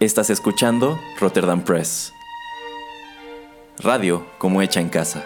Estás 0.00 0.30
escuchando 0.30 0.98
Rotterdam 1.18 1.62
Press. 1.62 2.14
Radio 3.80 4.26
como 4.38 4.62
hecha 4.62 4.80
en 4.80 4.88
casa. 4.88 5.22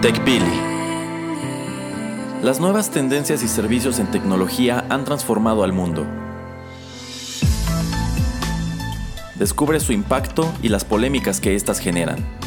TechPili. 0.00 0.42
Las 2.42 2.58
nuevas 2.58 2.90
tendencias 2.90 3.44
y 3.44 3.46
servicios 3.46 4.00
en 4.00 4.10
tecnología 4.10 4.84
han 4.88 5.04
transformado 5.04 5.62
al 5.62 5.72
mundo. 5.72 6.04
Descubre 9.36 9.78
su 9.78 9.92
impacto 9.92 10.52
y 10.60 10.70
las 10.70 10.84
polémicas 10.84 11.40
que 11.40 11.54
éstas 11.54 11.78
generan. 11.78 12.41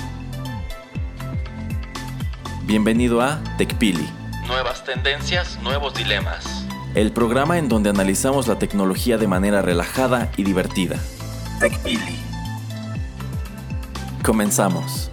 Bienvenido 2.67 3.21
a 3.21 3.43
TechPili. 3.59 4.09
Nuevas 4.47 4.83
tendencias, 4.83 5.59
nuevos 5.61 5.93
dilemas. 5.93 6.65
El 6.95 7.11
programa 7.11 7.59
en 7.59 7.69
donde 7.69 7.91
analizamos 7.91 8.47
la 8.47 8.57
tecnología 8.57 9.19
de 9.19 9.27
manera 9.27 9.61
relajada 9.61 10.31
y 10.35 10.43
divertida. 10.43 10.97
TechPili. 11.59 12.17
Comenzamos. 14.23 15.11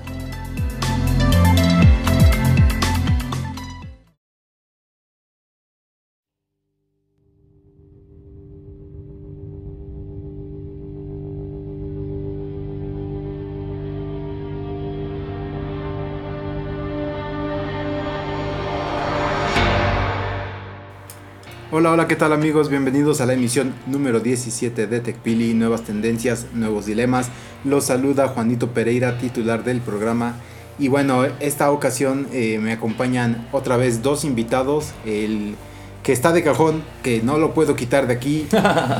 Hola, 21.83 21.91
hola, 21.95 22.07
¿qué 22.07 22.15
tal 22.15 22.33
amigos? 22.33 22.69
Bienvenidos 22.69 23.21
a 23.21 23.27
la 23.27 23.33
emisión 23.33 23.75
número 23.88 24.21
17 24.21 24.87
de 24.87 25.01
TechPili, 25.01 25.52
nuevas 25.52 25.83
tendencias, 25.83 26.47
nuevos 26.55 26.87
dilemas. 26.87 27.29
Los 27.65 27.87
saluda 27.87 28.29
Juanito 28.29 28.69
Pereira, 28.69 29.19
titular 29.19 29.65
del 29.65 29.80
programa. 29.80 30.37
Y 30.79 30.87
bueno, 30.87 31.24
esta 31.41 31.73
ocasión 31.73 32.29
eh, 32.33 32.61
me 32.61 32.71
acompañan 32.71 33.49
otra 33.51 33.77
vez 33.77 34.01
dos 34.01 34.24
invitados, 34.24 34.93
el 35.05 35.57
que 36.05 36.13
está 36.13 36.30
de 36.30 36.45
cajón, 36.45 36.85
que 37.02 37.21
no 37.21 37.37
lo 37.37 37.52
puedo 37.52 37.74
quitar 37.74 38.07
de 38.07 38.15
aquí, 38.15 38.46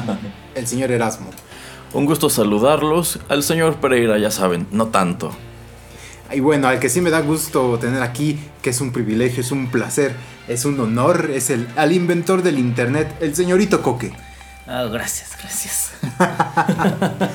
el 0.57 0.67
señor 0.67 0.91
Erasmo. 0.91 1.31
Un 1.93 2.05
gusto 2.05 2.31
saludarlos. 2.31 3.21
Al 3.29 3.45
señor 3.45 3.77
Pereira, 3.77 4.19
ya 4.19 4.33
saben, 4.33 4.67
no 4.73 4.89
tanto. 4.89 5.31
Y 6.35 6.41
bueno, 6.41 6.67
al 6.67 6.81
que 6.81 6.89
sí 6.89 7.01
me 7.01 7.11
da 7.11 7.21
gusto 7.21 7.79
tener 7.79 8.03
aquí, 8.03 8.41
que 8.61 8.71
es 8.71 8.81
un 8.81 8.91
privilegio, 8.91 9.41
es 9.41 9.53
un 9.53 9.71
placer, 9.71 10.17
es 10.49 10.65
un 10.65 10.79
honor, 10.81 11.31
es 11.33 11.51
el 11.51 11.69
al 11.77 11.93
inventor 11.93 12.43
del 12.43 12.59
internet, 12.59 13.15
el 13.21 13.35
señorito 13.35 13.83
Coque. 13.83 14.13
Ah, 14.67 14.85
gracias, 14.91 15.37
gracias. 15.39 15.93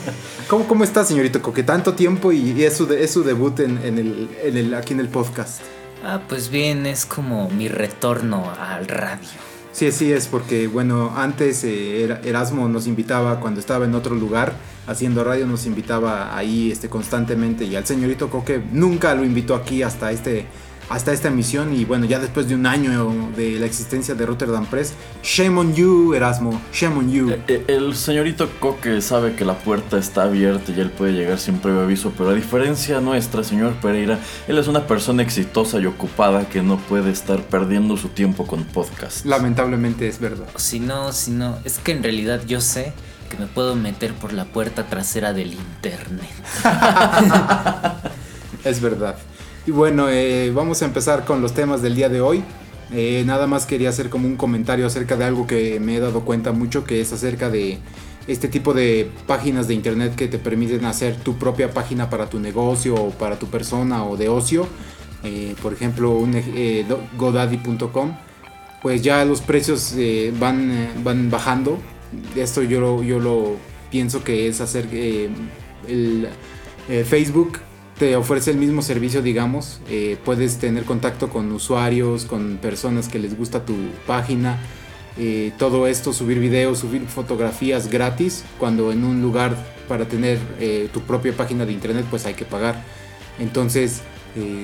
¿Cómo, 0.47 0.67
¿Cómo 0.67 0.83
está, 0.83 1.03
señorito 1.03 1.41
Coque? 1.41 1.63
Tanto 1.63 1.93
tiempo 1.93 2.31
y, 2.31 2.63
es, 2.63 2.77
su 2.77 2.91
es 2.93 3.11
su 3.11 3.23
debut 3.23 3.59
en, 3.59 3.77
el, 3.83 4.29
en 4.43 4.57
el, 4.57 4.73
aquí 4.73 4.93
en 4.93 4.99
el 4.99 5.09
podcast. 5.09 5.61
Ah, 6.03 6.21
pues 6.27 6.49
bien, 6.49 6.85
es 6.85 7.05
como 7.05 7.49
mi 7.49 7.67
retorno 7.67 8.51
al 8.59 8.87
radio. 8.87 9.27
Sí, 9.71 9.91
sí, 9.91 10.11
es 10.11 10.27
porque, 10.27 10.67
bueno, 10.67 11.13
antes 11.15 11.63
eh, 11.63 12.19
Erasmo 12.23 12.67
nos 12.67 12.87
invitaba 12.87 13.39
cuando 13.39 13.59
estaba 13.59 13.85
en 13.85 13.93
otro 13.93 14.15
lugar 14.15 14.53
haciendo 14.87 15.23
radio, 15.23 15.45
nos 15.45 15.65
invitaba 15.65 16.35
ahí 16.35 16.71
este, 16.71 16.89
constantemente 16.89 17.65
y 17.65 17.75
al 17.75 17.85
señorito 17.85 18.29
Coque 18.29 18.59
nunca 18.71 19.13
lo 19.13 19.23
invitó 19.23 19.53
aquí 19.53 19.83
hasta 19.83 20.11
este 20.11 20.47
hasta 20.89 21.11
esta 21.11 21.27
emisión 21.27 21.73
y 21.75 21.85
bueno, 21.85 22.05
ya 22.05 22.19
después 22.19 22.47
de 22.47 22.55
un 22.55 22.65
año 22.65 23.29
de 23.35 23.59
la 23.59 23.65
existencia 23.65 24.15
de 24.15 24.25
Rotterdam 24.25 24.65
Press, 24.65 24.93
shame 25.23 25.59
on 25.59 25.73
you, 25.75 26.13
Erasmo, 26.13 26.61
shame 26.71 26.97
on 26.97 27.11
you. 27.11 27.29
Eh, 27.29 27.41
eh, 27.47 27.65
el 27.67 27.95
señorito 27.95 28.49
Coque 28.59 29.01
sabe 29.01 29.35
que 29.35 29.45
la 29.45 29.57
puerta 29.57 29.97
está 29.97 30.23
abierta 30.23 30.71
y 30.71 30.79
él 30.79 30.89
puede 30.91 31.13
llegar 31.13 31.39
sin 31.39 31.57
previo 31.59 31.81
aviso, 31.81 32.13
pero 32.17 32.29
a 32.29 32.33
diferencia 32.33 33.01
nuestra, 33.01 33.43
señor 33.43 33.73
Pereira, 33.81 34.19
él 34.47 34.57
es 34.57 34.67
una 34.67 34.87
persona 34.87 35.23
exitosa 35.23 35.79
y 35.79 35.85
ocupada 35.85 36.47
que 36.47 36.61
no 36.61 36.77
puede 36.77 37.11
estar 37.11 37.41
perdiendo 37.41 37.97
su 37.97 38.09
tiempo 38.09 38.47
con 38.47 38.63
podcast. 38.63 39.25
Lamentablemente 39.25 40.07
es 40.07 40.19
verdad. 40.19 40.47
Si 40.55 40.79
no, 40.79 41.11
si 41.11 41.31
no, 41.31 41.57
es 41.65 41.79
que 41.79 41.91
en 41.91 42.03
realidad 42.03 42.41
yo 42.47 42.61
sé 42.61 42.93
que 43.29 43.37
me 43.37 43.47
puedo 43.47 43.75
meter 43.75 44.13
por 44.13 44.31
la 44.33 44.45
puerta 44.45 44.85
trasera 44.85 45.33
del 45.33 45.53
internet. 45.53 46.29
es 48.63 48.81
verdad. 48.81 49.17
Y 49.67 49.71
bueno, 49.71 50.07
eh, 50.09 50.49
vamos 50.55 50.81
a 50.81 50.85
empezar 50.85 51.25
con 51.25 51.41
los 51.41 51.53
temas 51.53 51.81
del 51.81 51.93
día 51.93 52.07
de 52.07 52.21
hoy. 52.21 52.41
Eh, 52.93 53.23
nada 53.25 53.47
más 53.47 53.65
quería 53.65 53.89
hacer 53.89 54.09
como 54.09 54.25
un 54.25 54.37
comentario 54.37 54.87
acerca 54.87 55.17
de 55.17 55.25
algo 55.25 55.45
que 55.45 55.81
me 55.81 55.97
he 55.97 55.99
dado 55.99 56.21
cuenta 56.21 56.53
mucho, 56.53 56.85
que 56.85 57.01
es 57.01 57.11
acerca 57.11 57.49
de 57.49 57.77
este 58.27 58.47
tipo 58.47 58.73
de 58.73 59.11
páginas 59.25 59.67
de 59.67 59.73
internet 59.73 60.15
que 60.15 60.29
te 60.29 60.39
permiten 60.39 60.85
hacer 60.85 61.17
tu 61.17 61.37
propia 61.37 61.73
página 61.73 62.09
para 62.09 62.29
tu 62.29 62.39
negocio 62.39 62.95
o 62.95 63.09
para 63.09 63.37
tu 63.37 63.47
persona 63.47 64.05
o 64.05 64.15
de 64.15 64.29
ocio. 64.29 64.65
Eh, 65.23 65.53
por 65.61 65.73
ejemplo, 65.73 66.11
un, 66.11 66.33
godaddy.com. 67.17 68.15
Pues 68.81 69.01
ya 69.01 69.25
los 69.25 69.41
precios 69.41 69.95
van, 70.39 71.03
van 71.03 71.29
bajando. 71.29 71.77
Esto 72.37 72.63
yo 72.63 72.79
lo, 72.79 73.03
yo 73.03 73.19
lo 73.19 73.57
pienso 73.91 74.23
que 74.23 74.47
es 74.47 74.61
hacer 74.61 74.87
el 75.89 76.29
Facebook 77.03 77.59
te 77.99 78.15
ofrece 78.15 78.51
el 78.51 78.57
mismo 78.57 78.81
servicio, 78.81 79.21
digamos. 79.21 79.79
Eh, 79.89 80.17
puedes 80.23 80.57
tener 80.57 80.83
contacto 80.83 81.29
con 81.29 81.51
usuarios, 81.51 82.25
con 82.25 82.57
personas 82.57 83.07
que 83.07 83.19
les 83.19 83.37
gusta 83.37 83.65
tu 83.65 83.75
página. 84.05 84.59
Eh, 85.17 85.51
todo 85.57 85.87
esto, 85.87 86.13
subir 86.13 86.39
videos, 86.39 86.79
subir 86.79 87.01
fotografías 87.07 87.89
gratis, 87.89 88.43
cuando 88.59 88.91
en 88.91 89.03
un 89.03 89.21
lugar 89.21 89.55
para 89.87 90.05
tener 90.05 90.37
eh, 90.59 90.89
tu 90.93 91.01
propia 91.01 91.35
página 91.35 91.65
de 91.65 91.73
internet 91.73 92.05
pues 92.09 92.25
hay 92.25 92.35
que 92.35 92.45
pagar. 92.45 92.83
Entonces, 93.39 94.01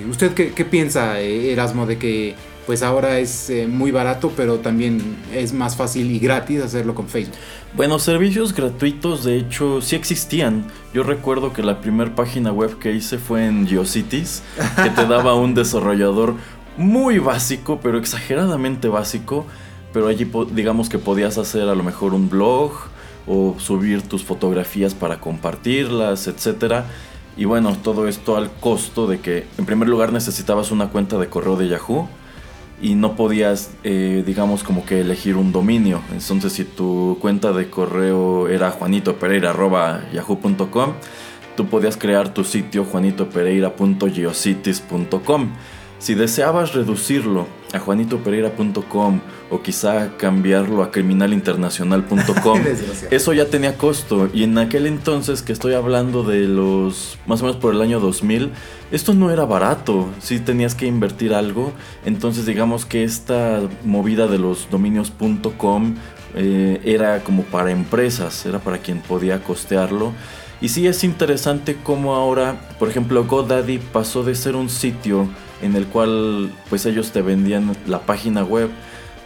¿usted 0.10 0.34
qué, 0.34 0.52
qué 0.52 0.66
piensa, 0.66 1.20
Erasmo, 1.20 1.88
de 1.88 1.98
que 1.98 2.36
pues 2.68 2.84
ahora 2.84 3.20
es 3.20 3.52
muy 3.68 3.92
barato, 3.92 4.32
pero 4.36 4.60
también 4.60 5.02
es 5.34 5.54
más 5.54 5.76
fácil 5.76 6.12
y 6.12 6.20
gratis 6.20 6.62
hacerlo 6.62 6.96
con 6.96 7.08
Facebook. 7.08 7.36
Bueno, 7.76 7.98
servicios 7.98 8.54
gratuitos 8.54 9.24
de 9.24 9.36
hecho 9.36 9.82
sí 9.82 9.96
existían. 9.96 10.68
Yo 10.94 11.02
recuerdo 11.02 11.54
que 11.54 11.64
la 11.64 11.82
primera 11.82 12.14
página 12.14 12.52
web 12.52 12.78
que 12.78 12.92
hice 12.92 13.18
fue 13.18 13.48
en 13.48 13.68
GeoCities, 13.68 14.44
que 14.84 14.92
te 14.92 15.08
daba 15.08 15.34
un 15.34 15.56
desarrollador 15.56 16.36
muy 16.78 17.18
básico, 17.18 17.80
pero 17.82 17.98
exageradamente 17.98 18.90
básico. 18.90 19.48
Pero 19.92 20.08
allí 20.08 20.32
digamos 20.52 20.88
que 20.88 21.00
podías 21.00 21.40
hacer 21.40 21.68
a 21.68 21.74
lo 21.74 21.82
mejor 21.82 22.14
un 22.14 22.30
blog 22.30 22.74
o 23.26 23.56
subir 23.58 24.04
tus 24.04 24.24
fotografías 24.24 24.94
para 24.94 25.20
compartirlas, 25.20 26.28
etcétera. 26.28 26.86
Y 27.38 27.46
bueno, 27.46 27.76
todo 27.82 28.08
esto 28.08 28.38
al 28.38 28.52
costo 28.52 29.08
de 29.08 29.20
que 29.20 29.48
en 29.58 29.66
primer 29.66 29.90
lugar 29.90 30.14
necesitabas 30.14 30.70
una 30.70 30.90
cuenta 30.90 31.18
de 31.18 31.28
correo 31.28 31.56
de 31.56 31.70
Yahoo 31.70 32.08
y 32.82 32.96
no 32.96 33.16
podías, 33.16 33.70
eh, 33.84 34.24
digamos, 34.26 34.64
como 34.64 34.84
que 34.86 35.02
elegir 35.02 35.36
un 35.38 35.52
dominio. 35.52 36.02
Entonces, 36.12 36.54
si 36.54 36.64
tu 36.66 37.20
cuenta 37.22 37.54
de 37.54 37.70
correo 37.70 38.48
era 38.48 38.72
juanitopereira.yahoo.com, 38.72 40.94
tú 41.56 41.68
podías 41.68 41.98
crear 41.98 42.34
tu 42.34 42.44
sitio 42.44 42.84
juanitopereira.geocities.com. 42.86 45.50
Si 46.04 46.16
deseabas 46.16 46.74
reducirlo 46.74 47.48
a 47.72 47.80
juanitopereira.com 47.80 49.22
o 49.50 49.62
quizá 49.62 50.18
cambiarlo 50.18 50.84
a 50.84 50.92
criminalinternacional.com, 50.92 52.60
eso 53.10 53.32
ya 53.32 53.46
tenía 53.46 53.78
costo. 53.78 54.30
Y 54.34 54.44
en 54.44 54.58
aquel 54.58 54.86
entonces, 54.86 55.42
que 55.42 55.54
estoy 55.54 55.76
hablando 55.76 56.24
de 56.24 56.42
los 56.42 57.18
más 57.26 57.40
o 57.40 57.46
menos 57.46 57.56
por 57.56 57.74
el 57.74 57.82
año 57.82 58.02
2000, 58.02 58.52
esto 58.92 59.14
no 59.14 59.32
era 59.32 59.46
barato. 59.46 60.10
Si 60.20 60.42
tenías 60.42 60.76
que 60.76 60.88
invertir 60.88 61.34
algo. 61.34 61.72
Entonces, 62.04 62.46
digamos 62.46 62.86
que 62.86 63.06
esta 63.06 63.62
movida 63.86 64.28
de 64.28 64.40
los 64.40 64.70
dominios.com 64.70 65.96
eh, 66.36 66.82
era 66.84 67.24
como 67.24 67.44
para 67.44 67.72
empresas, 67.72 68.46
era 68.46 68.60
para 68.60 68.80
quien 68.80 69.00
podía 69.00 69.42
costearlo. 69.42 70.12
Y 70.60 70.68
sí 70.68 70.86
es 70.86 71.06
interesante 71.06 71.78
cómo 71.82 72.14
ahora, 72.16 72.76
por 72.78 72.90
ejemplo, 72.90 73.24
GoDaddy 73.24 73.80
pasó 73.80 74.24
de 74.24 74.36
ser 74.36 74.58
un 74.58 74.70
sitio 74.70 75.30
en 75.64 75.76
el 75.76 75.88
cual 75.88 76.52
pues 76.70 76.86
ellos 76.86 77.12
te 77.12 77.22
vendían 77.22 77.76
la 77.88 78.02
página 78.02 78.44
web 78.44 78.70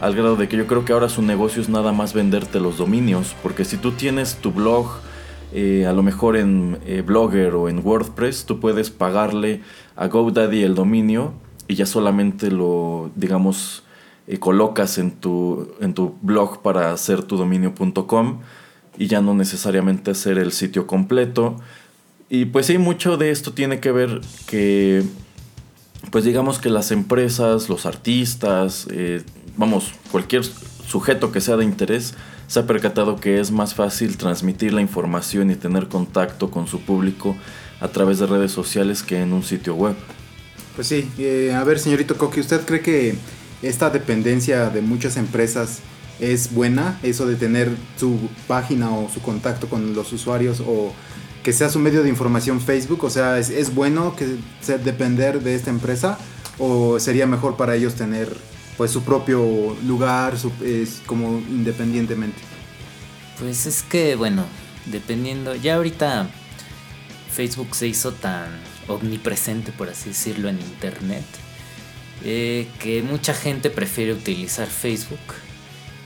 al 0.00 0.14
grado 0.14 0.36
de 0.36 0.48
que 0.48 0.56
yo 0.56 0.66
creo 0.66 0.84
que 0.84 0.92
ahora 0.92 1.08
su 1.08 1.22
negocio 1.22 1.60
es 1.60 1.68
nada 1.68 1.92
más 1.92 2.14
venderte 2.14 2.60
los 2.60 2.78
dominios, 2.78 3.34
porque 3.42 3.64
si 3.64 3.76
tú 3.76 3.92
tienes 3.92 4.36
tu 4.36 4.52
blog, 4.52 4.86
eh, 5.52 5.86
a 5.86 5.92
lo 5.92 6.02
mejor 6.02 6.36
en 6.36 6.78
eh, 6.86 7.02
Blogger 7.04 7.54
o 7.54 7.68
en 7.68 7.84
WordPress, 7.84 8.44
tú 8.44 8.60
puedes 8.60 8.90
pagarle 8.90 9.62
a 9.96 10.06
GoDaddy 10.06 10.62
el 10.62 10.74
dominio 10.74 11.32
y 11.66 11.74
ya 11.74 11.86
solamente 11.86 12.50
lo, 12.50 13.10
digamos, 13.16 13.82
eh, 14.26 14.38
colocas 14.38 14.98
en 14.98 15.10
tu, 15.10 15.72
en 15.80 15.94
tu 15.94 16.14
blog 16.22 16.62
para 16.62 16.92
hacer 16.92 17.22
tu 17.22 17.36
dominio.com 17.36 18.40
y 18.98 19.06
ya 19.06 19.20
no 19.20 19.34
necesariamente 19.34 20.10
hacer 20.12 20.38
el 20.38 20.52
sitio 20.52 20.86
completo. 20.86 21.56
Y 22.28 22.44
pues 22.46 22.66
sí, 22.66 22.78
mucho 22.78 23.16
de 23.16 23.30
esto 23.30 23.52
tiene 23.52 23.80
que 23.80 23.90
ver 23.90 24.20
que 24.46 25.02
pues 26.10 26.24
digamos 26.24 26.58
que 26.58 26.70
las 26.70 26.90
empresas, 26.90 27.68
los 27.68 27.86
artistas, 27.86 28.86
eh, 28.90 29.22
vamos, 29.56 29.92
cualquier 30.10 30.42
sujeto 30.44 31.32
que 31.32 31.40
sea 31.40 31.56
de 31.56 31.64
interés, 31.64 32.14
se 32.46 32.60
ha 32.60 32.66
percatado 32.66 33.16
que 33.16 33.40
es 33.40 33.50
más 33.50 33.74
fácil 33.74 34.16
transmitir 34.16 34.72
la 34.72 34.80
información 34.80 35.50
y 35.50 35.56
tener 35.56 35.88
contacto 35.88 36.50
con 36.50 36.66
su 36.66 36.80
público 36.80 37.36
a 37.80 37.88
través 37.88 38.18
de 38.18 38.26
redes 38.26 38.52
sociales 38.52 39.02
que 39.02 39.20
en 39.20 39.32
un 39.32 39.42
sitio 39.42 39.74
web. 39.74 39.94
Pues 40.74 40.86
sí, 40.86 41.10
eh, 41.18 41.52
a 41.54 41.62
ver 41.64 41.78
señorito 41.78 42.16
Coqui, 42.16 42.40
¿usted 42.40 42.64
cree 42.64 42.80
que 42.80 43.16
esta 43.62 43.90
dependencia 43.90 44.70
de 44.70 44.80
muchas 44.80 45.16
empresas 45.16 45.80
es 46.20 46.52
buena? 46.54 46.98
Eso 47.02 47.26
de 47.26 47.34
tener 47.34 47.70
su 47.98 48.18
página 48.46 48.90
o 48.90 49.10
su 49.10 49.20
contacto 49.20 49.68
con 49.68 49.94
los 49.94 50.12
usuarios 50.12 50.62
o 50.66 50.92
que 51.48 51.54
sea 51.54 51.70
su 51.70 51.78
medio 51.78 52.02
de 52.02 52.10
información 52.10 52.60
Facebook, 52.60 53.04
o 53.04 53.08
sea, 53.08 53.38
¿es, 53.38 53.74
bueno 53.74 54.14
que 54.14 54.36
depender 54.84 55.40
de 55.40 55.54
esta 55.54 55.70
empresa 55.70 56.18
o 56.58 57.00
sería 57.00 57.26
mejor 57.26 57.56
para 57.56 57.74
ellos 57.74 57.94
tener 57.94 58.36
pues 58.76 58.90
su 58.90 59.02
propio 59.02 59.74
lugar, 59.86 60.34
es, 60.62 61.00
como 61.06 61.38
independientemente? 61.38 62.36
Pues 63.40 63.64
es 63.64 63.82
que, 63.82 64.14
bueno, 64.14 64.44
dependiendo, 64.84 65.54
ya 65.54 65.76
ahorita 65.76 66.28
Facebook 67.32 67.74
se 67.74 67.86
hizo 67.86 68.12
tan 68.12 68.50
omnipresente, 68.86 69.72
por 69.72 69.88
así 69.88 70.10
decirlo, 70.10 70.50
en 70.50 70.60
Internet, 70.60 71.24
eh, 72.24 72.68
que 72.78 73.02
mucha 73.02 73.32
gente 73.32 73.70
prefiere 73.70 74.12
utilizar 74.12 74.66
Facebook 74.66 75.32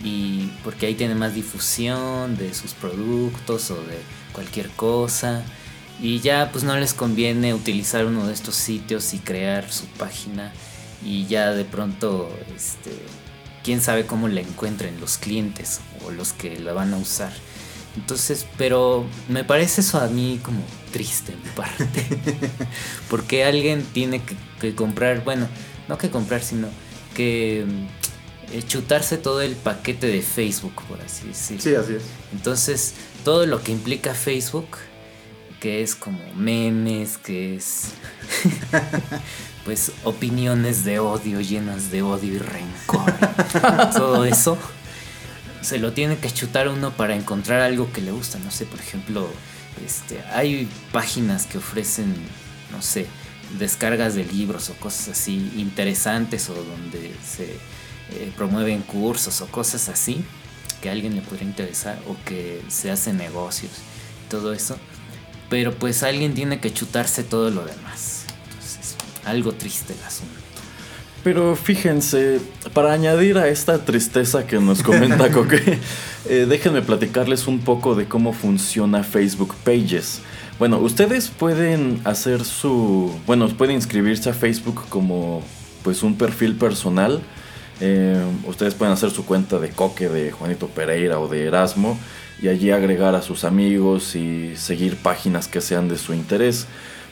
y 0.04 0.52
porque 0.62 0.86
ahí 0.86 0.94
tiene 0.94 1.16
más 1.16 1.34
difusión 1.34 2.36
de 2.36 2.54
sus 2.54 2.74
productos 2.74 3.72
o 3.72 3.82
de 3.82 4.21
cualquier 4.32 4.68
cosa 4.70 5.42
y 6.00 6.20
ya 6.20 6.50
pues 6.52 6.64
no 6.64 6.76
les 6.76 6.94
conviene 6.94 7.54
utilizar 7.54 8.06
uno 8.06 8.26
de 8.26 8.34
estos 8.34 8.56
sitios 8.56 9.14
y 9.14 9.18
crear 9.18 9.70
su 9.70 9.86
página 9.86 10.52
y 11.04 11.26
ya 11.26 11.52
de 11.52 11.64
pronto 11.64 12.30
este 12.54 12.90
quién 13.62 13.80
sabe 13.80 14.06
cómo 14.06 14.28
la 14.28 14.40
encuentren 14.40 15.00
los 15.00 15.18
clientes 15.18 15.80
o 16.04 16.10
los 16.10 16.32
que 16.32 16.58
la 16.58 16.72
van 16.72 16.92
a 16.94 16.96
usar. 16.96 17.32
Entonces, 17.96 18.46
pero 18.56 19.04
me 19.28 19.44
parece 19.44 19.82
eso 19.82 20.00
a 20.00 20.08
mí 20.08 20.40
como 20.42 20.62
triste 20.92 21.32
en 21.32 21.40
parte. 21.54 22.04
Porque 23.10 23.44
alguien 23.44 23.84
tiene 23.92 24.22
que, 24.60 24.74
comprar, 24.74 25.24
bueno, 25.24 25.46
no 25.88 25.98
que 25.98 26.10
comprar, 26.10 26.42
sino 26.42 26.68
que 27.14 27.66
eh, 28.52 28.62
chutarse 28.62 29.16
todo 29.16 29.40
el 29.40 29.56
paquete 29.56 30.06
de 30.06 30.22
Facebook, 30.22 30.74
por 30.86 31.00
así 31.00 31.28
decirlo. 31.28 31.62
Sí, 31.62 31.74
así 31.74 31.94
es. 31.94 32.02
Entonces, 32.32 32.94
todo 33.24 33.46
lo 33.46 33.62
que 33.62 33.72
implica 33.72 34.14
Facebook, 34.14 34.76
que 35.60 35.82
es 35.82 35.94
como 35.94 36.18
memes, 36.34 37.18
que 37.18 37.56
es 37.56 37.92
pues 39.64 39.92
opiniones 40.04 40.84
de 40.84 40.98
odio 40.98 41.40
llenas 41.40 41.90
de 41.90 42.02
odio 42.02 42.34
y 42.34 42.38
rencor, 42.38 43.12
todo 43.96 44.24
eso, 44.24 44.58
se 45.62 45.78
lo 45.78 45.92
tiene 45.92 46.18
que 46.18 46.30
chutar 46.30 46.68
uno 46.68 46.90
para 46.90 47.14
encontrar 47.14 47.60
algo 47.60 47.92
que 47.92 48.00
le 48.00 48.10
gusta, 48.10 48.38
no 48.38 48.50
sé, 48.50 48.66
por 48.66 48.80
ejemplo, 48.80 49.28
este, 49.86 50.20
hay 50.32 50.68
páginas 50.92 51.46
que 51.46 51.58
ofrecen, 51.58 52.14
no 52.70 52.82
sé, 52.82 53.06
descargas 53.58 54.14
de 54.14 54.24
libros 54.24 54.68
o 54.70 54.74
cosas 54.74 55.08
así 55.08 55.52
interesantes 55.56 56.50
o 56.50 56.54
donde 56.54 57.14
se 57.24 57.56
eh, 58.16 58.32
promueven 58.36 58.82
cursos 58.82 59.40
o 59.40 59.46
cosas 59.46 59.88
así 59.88 60.24
que 60.82 60.88
a 60.88 60.92
alguien 60.92 61.14
le 61.14 61.22
podría 61.22 61.46
interesar 61.46 61.98
o 62.08 62.16
que 62.26 62.60
se 62.68 62.90
hacen 62.90 63.16
negocios, 63.16 63.70
todo 64.28 64.52
eso. 64.52 64.76
Pero 65.48 65.72
pues 65.74 66.02
alguien 66.02 66.34
tiene 66.34 66.60
que 66.60 66.72
chutarse 66.72 67.22
todo 67.22 67.50
lo 67.50 67.64
demás. 67.64 68.24
Entonces, 68.50 68.96
algo 69.24 69.52
triste 69.52 69.94
el 69.94 70.04
asunto. 70.04 70.34
Pero 71.22 71.54
fíjense, 71.54 72.40
para 72.74 72.92
añadir 72.92 73.38
a 73.38 73.46
esta 73.46 73.84
tristeza 73.84 74.46
que 74.46 74.58
nos 74.58 74.82
comenta 74.82 75.30
Coque, 75.30 75.78
eh, 76.28 76.46
déjenme 76.48 76.82
platicarles 76.82 77.46
un 77.46 77.60
poco 77.60 77.94
de 77.94 78.06
cómo 78.06 78.32
funciona 78.32 79.04
Facebook 79.04 79.54
Pages. 79.64 80.20
Bueno, 80.58 80.78
ustedes 80.78 81.28
pueden 81.28 82.00
hacer 82.04 82.44
su, 82.44 83.14
bueno, 83.26 83.48
pueden 83.48 83.76
inscribirse 83.76 84.30
a 84.30 84.34
Facebook 84.34 84.82
como 84.88 85.42
pues 85.84 86.02
un 86.02 86.16
perfil 86.16 86.56
personal 86.56 87.22
eh, 87.80 88.22
ustedes 88.46 88.74
pueden 88.74 88.92
hacer 88.92 89.10
su 89.10 89.24
cuenta 89.24 89.58
de 89.58 89.70
Coque 89.70 90.08
de 90.08 90.30
Juanito 90.30 90.68
Pereira 90.68 91.18
o 91.18 91.28
de 91.28 91.46
Erasmo 91.46 91.98
y 92.40 92.48
allí 92.48 92.70
agregar 92.70 93.14
a 93.14 93.22
sus 93.22 93.44
amigos 93.44 94.14
y 94.16 94.56
seguir 94.56 94.96
páginas 94.96 95.48
que 95.48 95.60
sean 95.60 95.88
de 95.88 95.96
su 95.96 96.12
interés. 96.12 96.66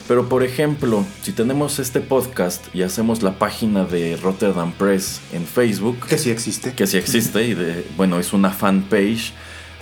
Pero 0.07 0.27
por 0.27 0.43
ejemplo, 0.43 1.05
si 1.21 1.31
tenemos 1.31 1.79
este 1.79 2.01
podcast 2.01 2.63
y 2.73 2.81
hacemos 2.81 3.21
la 3.21 3.33
página 3.39 3.85
de 3.85 4.17
Rotterdam 4.17 4.73
Press 4.73 5.21
en 5.31 5.45
Facebook, 5.45 6.05
que 6.07 6.17
sí 6.17 6.31
existe, 6.31 6.73
que 6.73 6.87
sí 6.87 6.97
existe 6.97 7.43
y 7.43 7.53
de, 7.53 7.85
bueno, 7.95 8.19
es 8.19 8.33
una 8.33 8.49
fanpage, 8.49 9.31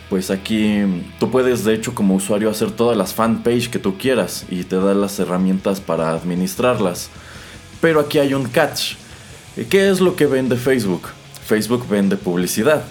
pues 0.09 0.29
aquí 0.29 0.81
tú 1.19 1.31
puedes 1.31 1.63
de 1.63 1.73
hecho 1.73 1.95
como 1.95 2.15
usuario 2.15 2.49
hacer 2.49 2.71
todas 2.71 2.97
las 2.97 3.13
fanpage 3.13 3.69
que 3.69 3.79
tú 3.79 3.97
quieras 3.97 4.45
y 4.49 4.63
te 4.63 4.75
da 4.75 4.93
las 4.93 5.19
herramientas 5.19 5.81
para 5.81 6.11
administrarlas. 6.11 7.09
Pero 7.81 7.99
aquí 8.01 8.19
hay 8.19 8.33
un 8.33 8.45
catch 8.49 8.95
¿Qué 9.67 9.89
es 9.89 9.99
lo 9.99 10.15
que 10.15 10.25
vende 10.25 10.55
Facebook? 10.55 11.09
Facebook 11.45 11.87
vende 11.89 12.15
publicidad. 12.15 12.83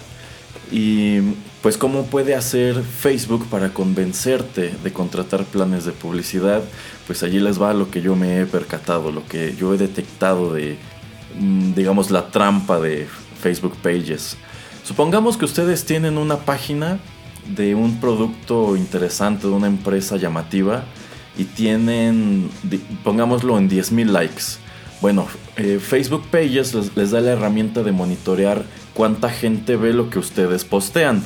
Y 0.71 1.19
pues 1.61 1.77
cómo 1.77 2.05
puede 2.05 2.35
hacer 2.35 2.83
Facebook 2.83 3.47
para 3.49 3.73
convencerte 3.73 4.73
de 4.83 4.93
contratar 4.93 5.45
planes 5.45 5.85
de 5.85 5.91
publicidad, 5.91 6.61
pues 7.07 7.23
allí 7.23 7.39
les 7.39 7.61
va 7.61 7.73
lo 7.73 7.89
que 7.89 8.01
yo 8.01 8.15
me 8.15 8.39
he 8.39 8.45
percatado, 8.45 9.11
lo 9.11 9.25
que 9.25 9.55
yo 9.55 9.73
he 9.73 9.77
detectado 9.77 10.53
de, 10.53 10.77
mm, 11.39 11.73
digamos, 11.73 12.11
la 12.11 12.29
trampa 12.29 12.79
de 12.79 13.07
Facebook 13.41 13.75
Pages. 13.81 14.37
Supongamos 14.83 15.37
que 15.37 15.45
ustedes 15.45 15.85
tienen 15.85 16.17
una 16.17 16.37
página 16.37 16.99
de 17.55 17.73
un 17.73 17.99
producto 17.99 18.75
interesante, 18.75 19.47
de 19.47 19.53
una 19.53 19.67
empresa 19.67 20.17
llamativa, 20.17 20.83
y 21.37 21.45
tienen, 21.45 22.49
pongámoslo 23.03 23.57
en 23.57 23.69
10.000 23.69 24.11
likes. 24.11 24.68
Bueno, 25.01 25.27
eh, 25.55 25.79
Facebook 25.79 26.25
Pages 26.29 26.73
les, 26.95 27.11
da 27.11 27.21
la 27.21 27.31
herramienta 27.31 27.83
de 27.83 27.93
monitorear 27.93 28.63
cuánta 28.93 29.29
gente 29.29 29.77
ve 29.77 29.93
lo 29.93 30.09
que 30.09 30.19
ustedes 30.19 30.65
postean. 30.65 31.23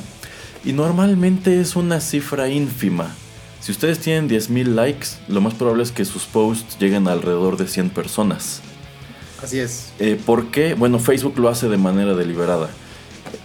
Y 0.64 0.72
normalmente 0.72 1.60
es 1.60 1.74
una 1.74 2.00
cifra 2.00 2.48
ínfima. 2.48 3.12
Si 3.60 3.72
ustedes 3.72 3.98
tienen 3.98 4.28
10.000 4.28 4.66
likes, 4.66 5.08
lo 5.26 5.40
más 5.40 5.54
probable 5.54 5.82
es 5.82 5.90
que 5.90 6.04
sus 6.04 6.24
posts 6.24 6.78
lleguen 6.78 7.08
a 7.08 7.12
alrededor 7.12 7.56
de 7.56 7.66
100 7.66 7.90
personas. 7.90 8.60
Así 9.42 9.58
es. 9.58 9.92
Eh, 9.98 10.20
¿Por 10.24 10.50
qué? 10.50 10.74
Bueno, 10.74 11.00
Facebook 11.00 11.38
lo 11.38 11.48
hace 11.48 11.68
de 11.68 11.76
manera 11.76 12.14
deliberada. 12.14 12.70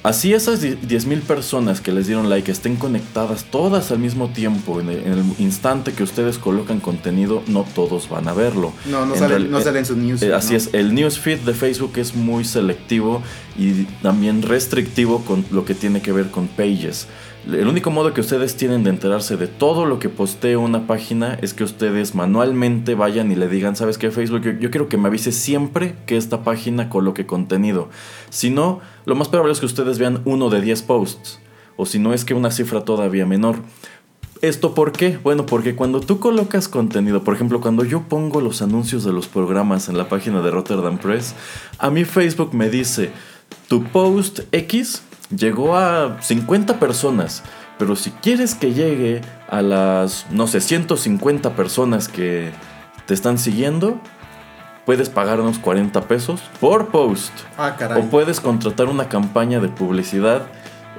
Así 0.01 0.33
esas 0.33 0.61
10.000 0.61 1.21
personas 1.21 1.81
que 1.81 1.91
les 1.91 2.07
dieron 2.07 2.29
like 2.29 2.51
estén 2.51 2.77
conectadas 2.77 3.45
todas 3.45 3.91
al 3.91 3.99
mismo 3.99 4.29
tiempo, 4.29 4.79
en 4.79 4.89
el, 4.89 5.23
instante 5.39 5.93
que 5.93 6.03
ustedes 6.03 6.37
colocan 6.37 6.79
contenido, 6.79 7.43
no 7.47 7.65
todos 7.75 8.07
van 8.09 8.27
a 8.27 8.33
verlo. 8.33 8.71
No, 8.85 9.05
no, 9.05 9.15
salen, 9.15 9.51
no 9.51 9.61
salen 9.61 9.85
sus 9.85 9.97
news. 9.97 10.21
Eh, 10.21 10.33
así 10.33 10.55
es, 10.55 10.69
el 10.73 10.93
newsfeed 10.93 11.39
de 11.39 11.53
Facebook 11.53 11.93
es 11.97 12.15
muy 12.15 12.45
selectivo 12.45 13.21
y 13.57 13.83
también 14.01 14.41
restrictivo 14.41 15.23
con 15.25 15.45
lo 15.51 15.65
que 15.65 15.75
tiene 15.75 16.01
que 16.01 16.11
ver 16.11 16.31
con 16.31 16.47
pages. 16.47 17.07
El 17.53 17.67
único 17.67 17.89
modo 17.89 18.13
que 18.13 18.21
ustedes 18.21 18.55
tienen 18.55 18.83
de 18.83 18.91
enterarse 18.91 19.35
de 19.35 19.47
todo 19.47 19.85
lo 19.85 19.97
que 19.97 20.07
postee 20.07 20.55
una 20.55 20.85
página 20.85 21.33
es 21.41 21.55
que 21.55 21.63
ustedes 21.63 22.13
manualmente 22.13 22.93
vayan 22.93 23.31
y 23.31 23.35
le 23.35 23.47
digan, 23.47 23.75
¿sabes 23.75 23.97
qué 23.97 24.11
Facebook? 24.11 24.43
Yo, 24.59 24.69
quiero 24.69 24.87
que 24.87 24.97
me 24.97 25.07
avise 25.07 25.31
siempre 25.31 25.95
que 26.05 26.15
esta 26.15 26.43
página 26.43 26.89
coloque 26.89 27.25
contenido. 27.25 27.89
Si 28.29 28.51
no, 28.51 28.81
lo 29.05 29.15
más 29.15 29.29
probable 29.29 29.53
es 29.53 29.59
que 29.59 29.65
ustedes 29.65 29.97
vean 29.97 30.21
uno 30.25 30.51
de 30.51 30.61
10 30.61 30.83
posts. 30.83 31.39
O 31.75 31.87
si 31.87 31.97
no 31.97 32.13
es 32.13 32.23
que 32.23 32.35
una 32.35 32.51
cifra 32.51 32.85
todavía 32.85 33.25
menor. 33.25 33.55
¿Esto 34.41 34.75
por 34.75 34.91
qué? 34.91 35.17
Bueno, 35.23 35.47
porque 35.47 35.75
cuando 35.75 36.01
tú 36.01 36.19
colocas 36.19 36.67
contenido, 36.67 37.23
por 37.23 37.33
ejemplo, 37.33 37.61
cuando 37.61 37.83
yo 37.83 38.03
pongo 38.03 38.41
los 38.41 38.61
anuncios 38.61 39.03
de 39.03 39.11
los 39.11 39.27
programas 39.27 39.89
en 39.89 39.97
la 39.97 40.07
página 40.07 40.41
de 40.41 40.51
Rotterdam 40.51 40.99
Press, 40.99 41.33
a 41.79 41.89
mí 41.89 42.05
Facebook 42.05 42.53
me 42.53 42.69
dice, 42.69 43.09
tu 43.67 43.83
post 43.85 44.41
X 44.51 45.01
llegó 45.29 45.77
a 45.77 46.17
50 46.21 46.79
personas. 46.79 47.43
Pero 47.77 47.95
si 47.95 48.11
quieres 48.11 48.55
que 48.55 48.73
llegue 48.73 49.21
a 49.47 49.61
las, 49.61 50.25
no 50.31 50.47
sé, 50.47 50.59
150 50.59 51.55
personas 51.55 52.09
que 52.09 52.51
te 53.05 53.13
están 53.13 53.37
siguiendo, 53.37 53.99
puedes 54.85 55.07
pagar 55.07 55.39
unos 55.39 55.59
40 55.59 56.01
pesos 56.01 56.41
por 56.59 56.89
post. 56.89 57.31
Ah, 57.57 57.75
caray. 57.77 58.01
O 58.01 58.05
puedes 58.09 58.41
contratar 58.41 58.87
una 58.87 59.07
campaña 59.07 59.61
de 59.61 59.69
publicidad 59.69 60.47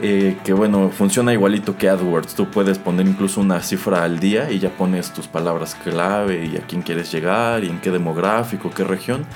eh, 0.00 0.38
que, 0.42 0.54
bueno, 0.54 0.90
funciona 0.90 1.34
igualito 1.34 1.76
que 1.76 1.90
AdWords. 1.90 2.34
Tú 2.34 2.50
puedes 2.50 2.78
poner 2.78 3.06
incluso 3.06 3.42
una 3.42 3.60
cifra 3.60 4.02
al 4.02 4.18
día 4.18 4.50
y 4.50 4.58
ya 4.58 4.70
pones 4.70 5.12
tus 5.12 5.28
palabras 5.28 5.74
clave 5.74 6.46
y 6.46 6.56
a 6.56 6.60
quién 6.60 6.80
quieres 6.80 7.12
llegar 7.12 7.62
y 7.62 7.68
en 7.68 7.78
qué 7.80 7.90
demográfico, 7.90 8.70
qué 8.70 8.84
región. 8.84 9.26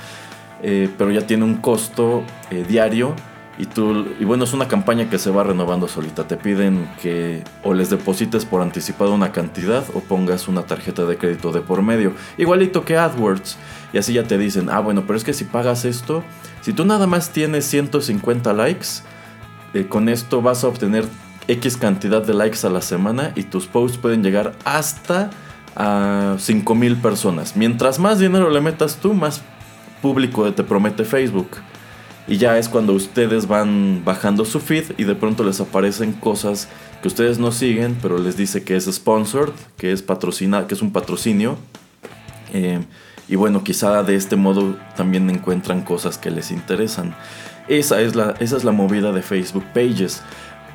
Eh, 0.63 0.89
pero 0.97 1.11
ya 1.11 1.27
tiene 1.27 1.43
un 1.43 1.57
costo 1.57 2.23
eh, 2.49 2.65
diario 2.67 3.13
Y 3.57 3.67
tú, 3.67 4.05
y 4.19 4.25
bueno, 4.25 4.43
es 4.43 4.53
una 4.53 4.67
campaña 4.67 5.09
que 5.09 5.17
se 5.17 5.31
va 5.31 5.43
renovando 5.43 5.87
solita. 5.87 6.27
Te 6.27 6.35
piden 6.35 6.89
que 7.01 7.43
o 7.63 7.73
les 7.73 7.89
deposites 7.89 8.43
por 8.43 8.61
anticipado 8.61 9.13
una 9.13 9.31
cantidad 9.31 9.85
o 9.93 10.01
pongas 10.01 10.47
una 10.47 10.63
tarjeta 10.63 11.05
de 11.05 11.17
crédito 11.17 11.51
de 11.53 11.61
por 11.61 11.81
medio. 11.81 12.13
Igualito 12.37 12.83
que 12.83 12.97
AdWords. 12.97 13.57
Y 13.93 13.97
así 13.97 14.13
ya 14.13 14.23
te 14.23 14.37
dicen, 14.37 14.69
ah, 14.69 14.81
bueno, 14.81 15.03
pero 15.07 15.15
es 15.15 15.23
que 15.23 15.33
si 15.33 15.45
pagas 15.45 15.85
esto, 15.85 16.23
si 16.61 16.73
tú 16.73 16.83
nada 16.83 17.07
más 17.07 17.29
tienes 17.29 17.65
150 17.65 18.51
likes, 18.51 18.87
eh, 19.73 19.87
con 19.87 20.09
esto 20.09 20.41
vas 20.41 20.63
a 20.65 20.67
obtener 20.67 21.05
X 21.47 21.77
cantidad 21.77 22.21
de 22.21 22.33
likes 22.33 22.65
a 22.67 22.69
la 22.69 22.81
semana 22.81 23.31
y 23.35 23.43
tus 23.43 23.67
posts 23.67 23.97
pueden 23.97 24.23
llegar 24.23 24.53
hasta 24.65 25.29
a 25.75 26.35
5000 26.39 26.97
personas. 26.97 27.55
Mientras 27.55 27.99
más 27.99 28.19
dinero 28.19 28.49
le 28.49 28.61
metas 28.61 28.97
tú, 28.97 29.13
más 29.13 29.41
público 30.01 30.51
te 30.53 30.63
promete 30.63 31.05
Facebook. 31.05 31.49
Y 32.27 32.37
ya 32.37 32.57
es 32.57 32.69
cuando 32.69 32.93
ustedes 32.93 33.47
van 33.47 34.01
bajando 34.03 34.45
su 34.45 34.59
feed 34.59 34.93
y 34.97 35.03
de 35.03 35.13
pronto 35.13 35.43
les 35.43 35.61
aparecen 35.61 36.13
cosas 36.13 36.67
que 37.01 37.07
ustedes 37.07 37.37
no 37.37 37.51
siguen, 37.51 37.97
pero 38.01 38.17
les 38.17 38.35
dice 38.35 38.63
que 38.63 38.75
es 38.75 38.85
sponsored, 38.85 39.53
que 39.77 39.91
es 39.91 40.01
que 40.01 40.73
es 40.73 40.81
un 40.81 40.91
patrocinio. 40.91 41.57
Eh, 42.51 42.79
y 43.27 43.35
bueno, 43.35 43.63
quizá 43.63 44.01
de 44.01 44.15
este 44.15 44.35
modo 44.35 44.75
también 44.95 45.29
encuentran 45.29 45.81
cosas 45.81 46.17
que 46.17 46.31
les 46.31 46.49
interesan. 46.49 47.15
Esa 47.67 48.01
es 48.01 48.15
la, 48.15 48.35
esa 48.39 48.57
es 48.57 48.63
la 48.63 48.71
movida 48.71 49.11
de 49.11 49.21
Facebook 49.21 49.65
Pages. 49.73 50.21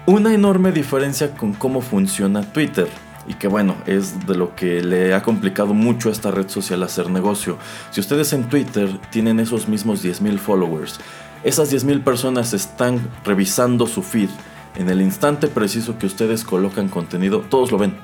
Una 0.07 0.33
enorme 0.33 0.71
diferencia 0.71 1.33
con 1.35 1.53
cómo 1.53 1.81
funciona 1.81 2.53
Twitter. 2.53 2.89
Y 3.29 3.35
que 3.35 3.49
bueno, 3.49 3.77
es 3.87 4.27
de 4.27 4.35
lo 4.35 4.57
que 4.57 4.83
le 4.83 5.15
ha 5.15 5.23
complicado 5.23 5.75
mucho 5.75 6.09
a 6.09 6.13
esta 6.13 6.31
red 6.31 6.49
social 6.49 6.83
hacer 6.83 7.11
negocio. 7.11 7.59
Si 7.91 8.01
ustedes 8.01 8.33
en 8.33 8.49
Twitter 8.49 8.89
tienen 9.11 9.39
esos 9.39 9.69
mismos 9.69 10.05
10.000 10.05 10.39
followers, 10.39 10.99
esas 11.43 11.73
10.000 11.73 12.05
personas 12.05 12.53
están 12.53 13.01
revisando 13.25 13.87
su 13.87 14.03
feed. 14.03 14.29
En 14.77 14.89
el 14.89 15.01
instante 15.01 15.49
preciso 15.49 15.99
que 15.99 16.07
ustedes 16.07 16.45
colocan 16.45 16.89
contenido, 16.89 17.41
todos 17.41 17.73
lo 17.73 17.79
ven. 17.79 17.95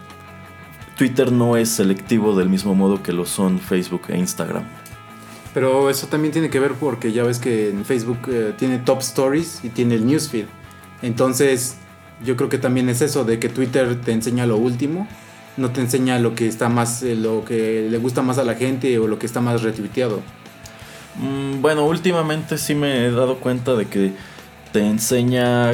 Twitter 0.96 1.30
no 1.30 1.56
es 1.56 1.68
selectivo 1.68 2.34
del 2.34 2.48
mismo 2.48 2.74
modo 2.74 3.02
que 3.02 3.12
lo 3.12 3.26
son 3.26 3.60
Facebook 3.60 4.02
e 4.08 4.16
Instagram. 4.16 4.64
Pero 5.52 5.90
eso 5.90 6.06
también 6.06 6.32
tiene 6.32 6.50
que 6.50 6.60
ver 6.60 6.72
porque 6.72 7.12
ya 7.12 7.22
ves 7.22 7.38
que 7.38 7.70
en 7.70 7.84
Facebook 7.84 8.18
eh, 8.28 8.54
tiene 8.56 8.78
top 8.78 9.00
stories 9.00 9.60
y 9.62 9.68
tiene 9.68 9.94
el 9.94 10.06
newsfeed. 10.06 10.46
Entonces, 11.02 11.76
yo 12.24 12.36
creo 12.36 12.48
que 12.48 12.58
también 12.58 12.88
es 12.88 13.02
eso 13.02 13.24
de 13.24 13.38
que 13.38 13.48
Twitter 13.48 14.00
te 14.00 14.12
enseña 14.12 14.46
lo 14.46 14.56
último, 14.56 15.06
no 15.56 15.70
te 15.70 15.80
enseña 15.80 16.18
lo 16.18 16.34
que 16.34 16.48
está 16.48 16.68
más 16.68 17.02
eh, 17.02 17.14
lo 17.14 17.44
que 17.44 17.88
le 17.90 17.98
gusta 17.98 18.22
más 18.22 18.38
a 18.38 18.44
la 18.44 18.54
gente 18.54 18.98
o 18.98 19.06
lo 19.06 19.18
que 19.18 19.26
está 19.26 19.40
más 19.40 19.62
retuiteado. 19.62 20.22
Mm, 21.18 21.60
bueno, 21.62 21.86
últimamente 21.86 22.58
sí 22.58 22.74
me 22.74 23.06
he 23.06 23.10
dado 23.10 23.36
cuenta 23.36 23.74
de 23.74 23.86
que 23.86 24.12
te 24.72 24.80
enseña 24.86 25.72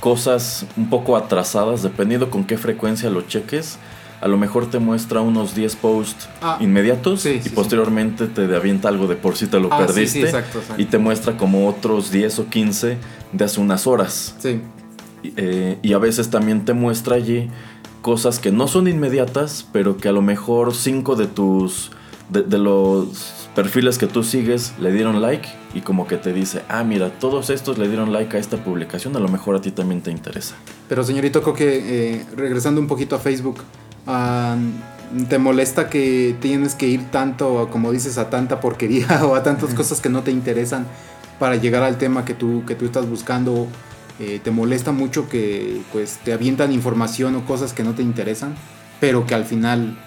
cosas 0.00 0.66
un 0.76 0.90
poco 0.90 1.16
atrasadas, 1.16 1.82
dependiendo 1.82 2.30
con 2.30 2.44
qué 2.44 2.58
frecuencia 2.58 3.10
lo 3.10 3.22
cheques. 3.22 3.78
A 4.20 4.28
lo 4.28 4.36
mejor 4.36 4.70
te 4.70 4.78
muestra 4.78 5.20
unos 5.20 5.54
10 5.56 5.76
posts 5.76 6.28
ah, 6.42 6.56
inmediatos 6.60 7.26
y 7.26 7.40
posteriormente 7.48 8.28
te 8.28 8.42
avienta 8.54 8.88
algo 8.88 9.08
de 9.08 9.16
por 9.16 9.36
si 9.36 9.48
te 9.48 9.58
lo 9.58 9.68
ah, 9.72 9.78
perdiste 9.78 10.32
y 10.78 10.84
te 10.84 10.98
muestra 10.98 11.36
como 11.36 11.68
otros 11.68 12.12
10 12.12 12.38
o 12.38 12.46
15 12.48 12.98
de 13.32 13.44
hace 13.44 13.60
unas 13.60 13.88
horas. 13.88 14.36
Eh, 15.24 15.78
y 15.82 15.92
a 15.92 15.98
veces 15.98 16.30
también 16.30 16.64
te 16.64 16.72
muestra 16.72 17.16
allí 17.16 17.50
cosas 18.00 18.38
que 18.38 18.52
no 18.52 18.68
son 18.68 18.86
inmediatas, 18.86 19.66
pero 19.72 19.96
que 19.96 20.08
a 20.08 20.12
lo 20.12 20.22
mejor 20.22 20.72
5 20.72 21.16
de 21.16 21.26
tus 21.26 21.90
de 22.28 22.58
los 22.58 23.41
perfiles 23.54 23.98
que 23.98 24.06
tú 24.06 24.22
sigues 24.22 24.72
le 24.80 24.92
dieron 24.92 25.20
like 25.20 25.48
y 25.74 25.80
como 25.80 26.06
que 26.06 26.16
te 26.16 26.32
dice, 26.32 26.62
ah, 26.68 26.84
mira, 26.84 27.10
todos 27.10 27.50
estos 27.50 27.78
le 27.78 27.88
dieron 27.88 28.12
like 28.12 28.36
a 28.36 28.40
esta 28.40 28.56
publicación, 28.58 29.16
a 29.16 29.20
lo 29.20 29.28
mejor 29.28 29.56
a 29.56 29.60
ti 29.60 29.70
también 29.70 30.00
te 30.00 30.10
interesa. 30.10 30.54
Pero 30.88 31.04
señorito 31.04 31.42
Coque, 31.42 31.82
eh, 31.84 32.24
regresando 32.36 32.80
un 32.80 32.86
poquito 32.86 33.16
a 33.16 33.18
Facebook, 33.18 33.62
¿te 35.28 35.38
molesta 35.38 35.88
que 35.88 36.36
tienes 36.40 36.74
que 36.74 36.86
ir 36.88 37.10
tanto, 37.10 37.68
como 37.70 37.92
dices, 37.92 38.18
a 38.18 38.30
tanta 38.30 38.60
porquería 38.60 39.24
o 39.24 39.34
a 39.34 39.42
tantas 39.42 39.74
cosas 39.74 40.00
que 40.00 40.08
no 40.08 40.22
te 40.22 40.30
interesan 40.30 40.86
para 41.38 41.56
llegar 41.56 41.82
al 41.82 41.98
tema 41.98 42.24
que 42.24 42.34
tú, 42.34 42.64
que 42.66 42.74
tú 42.74 42.86
estás 42.86 43.08
buscando? 43.08 43.66
Eh, 44.20 44.40
¿Te 44.42 44.50
molesta 44.50 44.92
mucho 44.92 45.28
que 45.28 45.80
pues, 45.90 46.18
te 46.22 46.32
avientan 46.32 46.72
información 46.72 47.34
o 47.34 47.44
cosas 47.44 47.72
que 47.72 47.82
no 47.82 47.94
te 47.94 48.02
interesan, 48.02 48.54
pero 49.00 49.26
que 49.26 49.34
al 49.34 49.44
final 49.44 49.98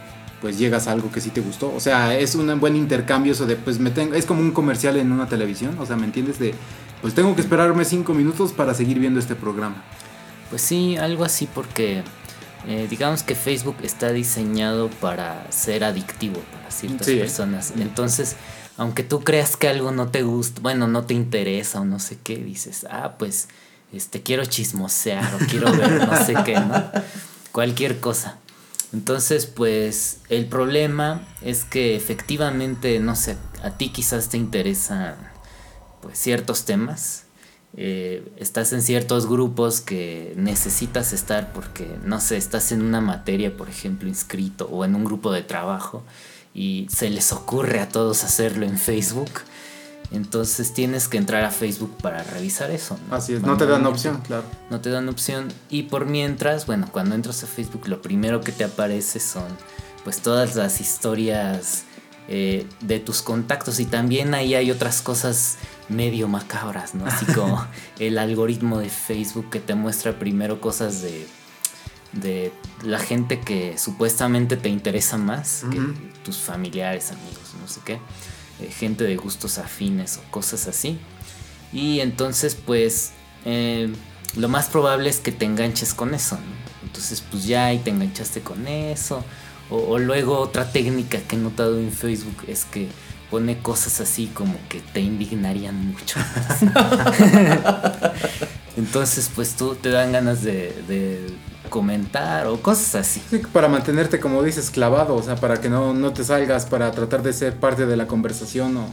pues 0.41 0.57
llegas 0.57 0.87
a 0.87 0.91
algo 0.91 1.11
que 1.11 1.21
sí 1.21 1.29
te 1.29 1.41
gustó. 1.41 1.73
O 1.73 1.79
sea, 1.79 2.17
es 2.17 2.35
un 2.35 2.59
buen 2.59 2.75
intercambio 2.75 3.33
eso 3.33 3.45
de, 3.45 3.55
pues 3.55 3.79
me 3.79 3.91
tengo, 3.91 4.13
es 4.13 4.25
como 4.25 4.41
un 4.41 4.51
comercial 4.51 4.97
en 4.97 5.11
una 5.11 5.27
televisión, 5.27 5.77
o 5.79 5.85
sea, 5.85 5.95
¿me 5.95 6.05
entiendes? 6.05 6.39
De, 6.39 6.53
pues 7.01 7.13
tengo 7.13 7.35
que 7.35 7.41
esperarme 7.41 7.85
cinco 7.85 8.13
minutos 8.13 8.53
para 8.53 8.73
seguir 8.73 8.99
viendo 8.99 9.19
este 9.19 9.35
programa. 9.35 9.83
Pues 10.49 10.61
sí, 10.61 10.97
algo 10.97 11.23
así 11.23 11.47
porque 11.53 12.03
eh, 12.67 12.87
digamos 12.89 13.23
que 13.23 13.35
Facebook 13.35 13.77
está 13.83 14.11
diseñado 14.11 14.89
para 14.89 15.45
ser 15.51 15.83
adictivo 15.83 16.41
para 16.51 16.71
ciertas 16.71 17.07
personas. 17.07 17.73
Entonces, 17.77 18.35
aunque 18.77 19.03
tú 19.03 19.21
creas 19.21 19.55
que 19.55 19.67
algo 19.67 19.91
no 19.91 20.09
te 20.09 20.23
gusta, 20.23 20.61
bueno, 20.61 20.87
no 20.87 21.05
te 21.05 21.13
interesa 21.13 21.81
o 21.81 21.85
no 21.85 21.99
sé 21.99 22.17
qué, 22.23 22.37
dices, 22.37 22.85
ah, 22.89 23.15
pues, 23.17 23.49
este, 23.93 24.21
quiero 24.21 24.45
chismosear 24.45 25.35
o 25.35 25.37
quiero 25.49 25.71
ver 25.71 26.07
no 26.07 26.25
sé 26.25 26.35
qué, 26.43 26.59
¿no? 26.59 26.83
Cualquier 27.51 27.99
cosa. 27.99 28.37
Entonces, 28.95 29.45
pues 29.45 30.19
el 30.29 30.45
problema 30.45 31.27
es 31.41 31.65
que 31.65 31.97
efectivamente, 31.97 32.97
no 33.01 33.17
sé, 33.17 33.35
a 33.61 33.71
ti 33.71 33.89
quizás 33.89 34.29
te 34.29 34.37
interesan 34.37 35.15
pues 36.01 36.17
ciertos 36.17 36.63
temas. 36.63 37.25
Eh, 37.75 38.25
estás 38.37 38.71
en 38.71 38.81
ciertos 38.81 39.27
grupos 39.27 39.81
que 39.81 40.31
necesitas 40.37 41.11
estar 41.11 41.51
porque, 41.51 41.97
no 42.05 42.21
sé, 42.21 42.37
estás 42.37 42.71
en 42.71 42.83
una 42.83 43.01
materia, 43.01 43.57
por 43.57 43.67
ejemplo, 43.67 44.07
inscrito 44.07 44.69
o 44.71 44.85
en 44.85 44.95
un 44.95 45.03
grupo 45.03 45.33
de 45.33 45.41
trabajo 45.41 46.01
y 46.53 46.87
se 46.89 47.09
les 47.09 47.33
ocurre 47.33 47.81
a 47.81 47.89
todos 47.89 48.23
hacerlo 48.23 48.65
en 48.65 48.77
Facebook 48.77 49.41
entonces 50.11 50.73
tienes 50.73 51.07
que 51.07 51.17
entrar 51.17 51.43
a 51.43 51.51
Facebook 51.51 51.95
para 52.01 52.23
revisar 52.23 52.71
eso. 52.71 52.97
¿no? 53.09 53.15
Así 53.15 53.33
es, 53.33 53.41
no 53.41 53.57
te 53.57 53.65
dan 53.65 53.85
opción, 53.85 54.21
claro. 54.21 54.43
No 54.69 54.81
te 54.81 54.89
dan 54.89 55.09
opción. 55.09 55.47
Y 55.69 55.83
por 55.83 56.05
mientras, 56.05 56.65
bueno, 56.65 56.87
cuando 56.91 57.15
entras 57.15 57.43
a 57.43 57.47
Facebook, 57.47 57.87
lo 57.87 58.01
primero 58.01 58.41
que 58.41 58.51
te 58.51 58.63
aparece 58.63 59.19
son 59.19 59.45
pues 60.03 60.21
todas 60.21 60.55
las 60.55 60.81
historias 60.81 61.85
eh, 62.27 62.67
de 62.81 62.99
tus 62.99 63.21
contactos. 63.21 63.79
Y 63.79 63.85
también 63.85 64.33
ahí 64.33 64.55
hay 64.55 64.71
otras 64.71 65.01
cosas 65.01 65.57
medio 65.89 66.27
macabras, 66.27 66.95
¿no? 66.95 67.05
Así 67.05 67.25
como 67.27 67.65
el 67.99 68.17
algoritmo 68.17 68.79
de 68.79 68.89
Facebook 68.89 69.49
que 69.49 69.59
te 69.59 69.75
muestra 69.75 70.17
primero 70.17 70.61
cosas 70.61 71.01
de, 71.01 71.27
de 72.13 72.51
la 72.83 72.99
gente 72.99 73.39
que 73.39 73.77
supuestamente 73.77 74.57
te 74.57 74.69
interesa 74.69 75.17
más 75.17 75.65
que 75.69 75.79
tus 76.23 76.37
familiares, 76.37 77.11
amigos, 77.11 77.53
no 77.59 77.67
sé 77.67 77.81
qué. 77.85 77.99
Eh, 78.61 78.71
gente 78.71 79.03
de 79.03 79.17
gustos 79.17 79.57
afines 79.57 80.17
o 80.17 80.31
cosas 80.31 80.67
así. 80.67 80.97
Y 81.73 81.99
entonces 81.99 82.55
pues 82.55 83.11
eh, 83.43 83.93
lo 84.37 84.47
más 84.47 84.67
probable 84.67 85.09
es 85.09 85.19
que 85.19 85.31
te 85.31 85.45
enganches 85.45 85.93
con 85.93 86.13
eso. 86.13 86.37
Entonces 86.83 87.21
pues 87.21 87.45
ya 87.45 87.73
y 87.73 87.79
te 87.79 87.89
enganchaste 87.89 88.41
con 88.41 88.67
eso. 88.67 89.23
O, 89.69 89.97
luego 89.97 90.37
otra 90.39 90.71
técnica 90.71 91.19
que 91.19 91.35
he 91.35 91.39
notado 91.39 91.79
en 91.79 91.91
Facebook 91.91 92.43
es 92.47 92.65
que 92.65 92.87
pone 93.31 93.57
cosas 93.57 93.99
así 93.99 94.27
como 94.27 94.55
que 94.69 94.79
te 94.79 95.01
indignarían 95.01 95.87
mucho. 95.87 96.19
Entonces 98.77 99.31
pues 99.33 99.55
tú 99.55 99.75
te 99.75 99.89
dan 99.89 100.11
ganas 100.11 100.43
de 100.43 101.33
comentar 101.75 102.47
o 102.47 102.61
cosas 102.61 102.95
así. 102.95 103.21
para 103.51 103.67
mantenerte, 103.67 104.21
como 104.21 104.41
dices, 104.41 104.71
clavado, 104.71 105.13
o 105.13 105.21
sea, 105.21 105.35
para 105.35 105.59
que 105.59 105.67
no, 105.67 105.93
no 105.93 106.13
te 106.13 106.23
salgas, 106.23 106.65
para 106.65 106.89
tratar 106.91 107.21
de 107.21 107.33
ser 107.33 107.57
parte 107.57 107.85
de 107.85 107.97
la 107.97 108.07
conversación 108.07 108.77
o 108.77 108.87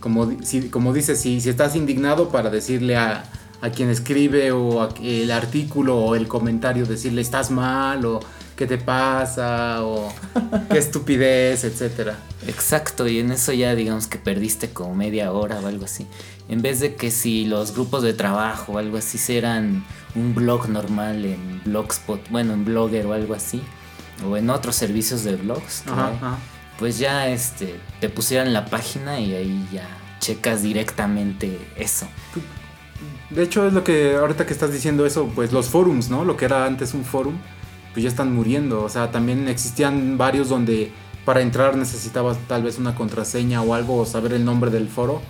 como, 0.00 0.32
si, 0.42 0.70
como 0.70 0.94
dices, 0.94 1.20
si, 1.20 1.42
si 1.42 1.50
estás 1.50 1.76
indignado 1.76 2.30
para 2.30 2.48
decirle 2.48 2.96
a, 2.96 3.24
a 3.60 3.68
quien 3.68 3.90
escribe 3.90 4.50
o 4.50 4.88
el 5.02 5.30
artículo 5.30 5.98
o 5.98 6.14
el 6.14 6.26
comentario, 6.26 6.86
decirle 6.86 7.20
estás 7.20 7.50
mal 7.50 8.06
o 8.06 8.20
qué 8.56 8.66
te 8.66 8.78
pasa 8.78 9.84
o 9.84 10.10
qué 10.70 10.78
estupidez, 10.78 11.64
etcétera. 11.64 12.16
Exacto, 12.46 13.06
y 13.08 13.18
en 13.18 13.30
eso 13.30 13.52
ya 13.52 13.74
digamos 13.74 14.06
que 14.06 14.16
perdiste 14.16 14.70
como 14.70 14.94
media 14.94 15.32
hora 15.32 15.60
o 15.60 15.66
algo 15.66 15.84
así. 15.84 16.06
En 16.48 16.62
vez 16.62 16.80
de 16.80 16.94
que 16.94 17.10
si 17.10 17.44
los 17.44 17.74
grupos 17.74 18.02
de 18.02 18.14
trabajo 18.14 18.72
o 18.72 18.78
algo 18.78 18.96
así 18.96 19.18
serán 19.18 19.84
un 20.14 20.34
blog 20.34 20.68
normal 20.68 21.24
en 21.24 21.62
Blogspot, 21.64 22.28
bueno, 22.30 22.52
en 22.52 22.64
Blogger 22.64 23.06
o 23.06 23.12
algo 23.12 23.34
así, 23.34 23.62
o 24.26 24.36
en 24.36 24.50
otros 24.50 24.76
servicios 24.76 25.24
de 25.24 25.36
blogs, 25.36 25.84
pues 26.78 26.98
ya 26.98 27.28
este, 27.28 27.78
te 28.00 28.08
pusieran 28.08 28.52
la 28.52 28.66
página 28.66 29.20
y 29.20 29.34
ahí 29.34 29.68
ya 29.72 29.86
checas 30.20 30.62
directamente 30.62 31.58
eso. 31.76 32.06
De 33.30 33.42
hecho, 33.42 33.66
es 33.66 33.72
lo 33.72 33.82
que 33.82 34.16
ahorita 34.16 34.46
que 34.46 34.52
estás 34.52 34.72
diciendo 34.72 35.06
eso, 35.06 35.30
pues 35.34 35.52
los 35.52 35.68
forums, 35.68 36.10
¿no? 36.10 36.24
Lo 36.24 36.36
que 36.36 36.44
era 36.44 36.66
antes 36.66 36.92
un 36.92 37.04
forum, 37.04 37.34
pues 37.92 38.02
ya 38.02 38.08
están 38.08 38.34
muriendo. 38.34 38.84
O 38.84 38.88
sea, 38.88 39.10
también 39.10 39.48
existían 39.48 40.18
varios 40.18 40.48
donde 40.48 40.92
para 41.24 41.40
entrar 41.40 41.76
necesitabas 41.76 42.36
tal 42.46 42.62
vez 42.62 42.78
una 42.78 42.94
contraseña 42.94 43.62
o 43.62 43.74
algo, 43.74 43.96
o 43.96 44.06
saber 44.06 44.34
el 44.34 44.44
nombre 44.44 44.70
del 44.70 44.88
foro 44.88 45.22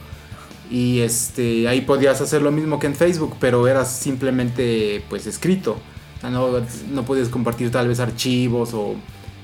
y 0.72 1.00
este 1.00 1.68
ahí 1.68 1.82
podías 1.82 2.22
hacer 2.22 2.40
lo 2.40 2.50
mismo 2.50 2.78
que 2.78 2.86
en 2.86 2.94
Facebook, 2.96 3.36
pero 3.38 3.68
eras 3.68 3.94
simplemente 3.94 5.04
pues 5.10 5.26
escrito. 5.26 5.76
no, 6.22 6.48
no 6.90 7.04
podías 7.04 7.28
compartir 7.28 7.70
tal 7.70 7.88
vez 7.88 8.00
archivos 8.00 8.72
o 8.72 8.96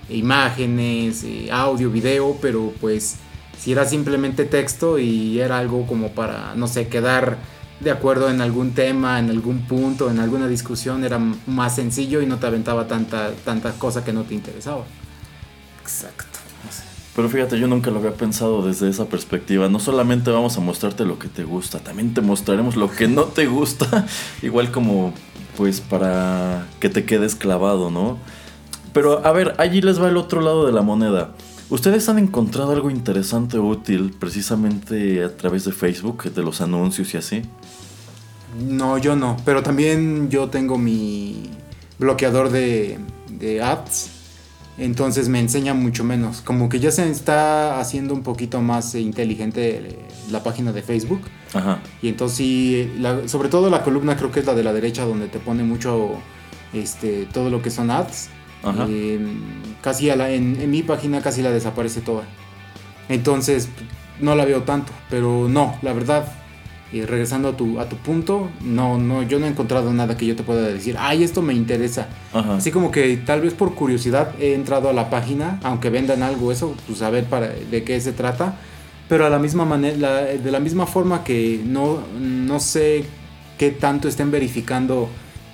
imágenes, 0.09 1.25
eh, 1.25 1.51
audio, 1.53 1.91
video, 1.91 2.39
pero 2.41 2.73
pues 2.81 3.17
si 3.59 3.73
era 3.73 3.85
simplemente 3.85 4.47
texto 4.47 4.99
y 4.99 5.39
era 5.39 5.59
algo 5.59 5.87
como 5.87 6.13
para, 6.13 6.55
no 6.55 6.67
sé, 6.67 6.89
quedar 6.89 7.37
de 7.81 7.91
acuerdo 7.91 8.31
en 8.31 8.41
algún 8.41 8.73
tema, 8.73 9.19
en 9.19 9.29
algún 9.29 9.67
punto, 9.67 10.11
en 10.11 10.21
alguna 10.21 10.49
discusión, 10.49 11.05
era 11.05 11.19
más 11.19 11.75
sencillo 11.75 12.23
y 12.23 12.27
no 12.27 12.39
te 12.39 12.47
aventaba 12.47 12.89
tanta, 12.89 13.33
tanta 13.45 13.73
cosa 13.73 14.03
que 14.03 14.15
no 14.15 14.23
te 14.23 14.33
interesaba. 14.33 14.85
Exacto. 15.83 16.28
Pero 17.19 17.29
fíjate, 17.29 17.59
yo 17.59 17.67
nunca 17.67 17.91
lo 17.91 17.99
había 17.99 18.15
pensado 18.15 18.63
desde 18.63 18.89
esa 18.89 19.07
perspectiva. 19.07 19.69
No 19.69 19.81
solamente 19.81 20.31
vamos 20.31 20.57
a 20.57 20.61
mostrarte 20.61 21.05
lo 21.05 21.19
que 21.19 21.27
te 21.27 21.43
gusta, 21.43 21.81
también 21.81 22.15
te 22.15 22.21
mostraremos 22.21 22.77
lo 22.77 22.93
que 22.93 23.09
no 23.09 23.25
te 23.25 23.49
gusta. 23.49 24.07
Igual 24.41 24.71
como, 24.71 25.13
pues, 25.57 25.81
para 25.81 26.69
que 26.79 26.89
te 26.89 27.05
quedes 27.05 27.35
clavado, 27.35 27.91
¿no? 27.91 28.19
Pero 28.93 29.27
a 29.27 29.33
ver, 29.33 29.57
allí 29.59 29.81
les 29.81 30.01
va 30.01 30.09
el 30.09 30.17
otro 30.17 30.41
lado 30.41 30.65
de 30.65 30.71
la 30.71 30.83
moneda. 30.83 31.35
¿Ustedes 31.71 32.09
han 32.09 32.21
encontrado 32.21 32.71
algo 32.71 32.89
interesante 32.89 33.59
o 33.59 33.67
útil 33.67 34.15
precisamente 34.17 35.25
a 35.25 35.37
través 35.37 35.65
de 35.65 35.73
Facebook, 35.73 36.33
de 36.33 36.43
los 36.45 36.61
anuncios 36.61 37.15
y 37.15 37.17
así? 37.17 37.43
No, 38.61 38.97
yo 38.97 39.17
no. 39.17 39.39
Pero 39.45 39.65
también 39.65 40.31
yo 40.31 40.51
tengo 40.51 40.79
mi 40.79 41.51
bloqueador 41.99 42.51
de, 42.51 43.01
de. 43.29 43.61
Entonces 44.79 45.29
me 45.29 45.41
enseña 45.41 45.75
mucho 45.75 46.05
menos. 46.05 46.41
Como 46.41 46.69
que 46.69 46.79
ya 46.79 46.93
se 46.93 47.11
está 47.11 47.81
haciendo 47.81 48.15
un 48.15 48.23
poquito 48.23 48.63
más 48.63 48.95
inteligente 48.95 49.99
la 50.31 50.43
página 50.43 50.73
de 50.73 50.83
Facebook. 50.83 51.23
Ajá. 51.53 51.81
Y 52.01 52.09
entonces 52.09 52.39
sí, 52.39 52.93
sobre 53.27 53.49
todo 53.49 53.71
la 53.71 53.83
columna 53.83 54.17
creo 54.17 54.31
que 54.31 54.41
es 54.41 54.47
la 54.47 54.55
de 54.55 54.63
la 54.63 54.73
derecha 54.73 55.05
donde 55.05 55.27
te 55.27 55.41
pone 55.41 55.65
mucho 55.65 56.21
este, 56.73 57.27
todo 57.27 57.51
lo 57.51 57.61
que 57.61 57.71
son 57.71 57.91
ads. 57.91 58.31
Eh, 58.89 59.21
casi 59.83 60.11
en, 60.11 60.71
mi 60.71 60.83
página 60.83 61.21
casi 61.23 61.43
la 61.43 61.51
desaparece 61.51 62.01
toda. 62.01 62.25
Entonces 63.09 63.69
no 64.21 64.35
la 64.35 64.45
veo 64.45 64.63
tanto, 64.63 64.93
pero 65.11 65.49
no, 65.49 65.77
la 65.83 65.93
verdad, 65.93 66.33
y 66.93 67.03
regresando 67.03 67.49
a 67.49 67.57
tu, 67.57 67.79
a 67.81 67.89
tu 67.89 67.97
punto, 67.97 68.49
no, 68.63 68.99
no, 68.99 69.23
yo 69.23 69.39
no 69.39 69.47
he 69.47 69.49
encontrado 69.49 69.93
nada 69.93 70.17
que 70.17 70.27
yo 70.27 70.37
te 70.37 70.43
pueda 70.43 70.63
decir, 70.63 70.97
ay, 70.99 71.23
esto 71.23 71.43
me 71.43 71.53
interesa. 71.53 72.09
Así 72.33 72.71
como 72.71 72.91
que 72.91 73.17
tal 73.19 73.43
vez 73.43 73.53
por 73.55 73.75
curiosidad 73.75 74.35
he 74.41 74.55
entrado 74.55 74.89
a 74.89 74.93
la 74.93 75.11
página, 75.11 75.61
aunque 75.63 75.91
vendan 75.91 76.23
algo, 76.23 76.51
eso, 76.51 76.75
pues 76.87 77.03
a 77.03 77.11
ver 77.11 77.25
para, 77.25 77.49
de 77.49 77.85
qué 77.85 78.01
se 78.01 78.13
trata. 78.13 78.57
Pero 79.09 79.25
a 79.27 79.31
la 79.31 79.39
misma 79.39 79.65
manera, 79.65 80.21
de 80.23 80.51
la 80.51 80.61
misma 80.61 80.87
forma 80.87 81.25
que 81.25 81.61
no, 81.65 82.01
no 82.21 82.61
sé 82.61 83.05
qué 83.57 83.71
tanto 83.71 84.07
estén 84.09 84.31
verificando 84.31 85.09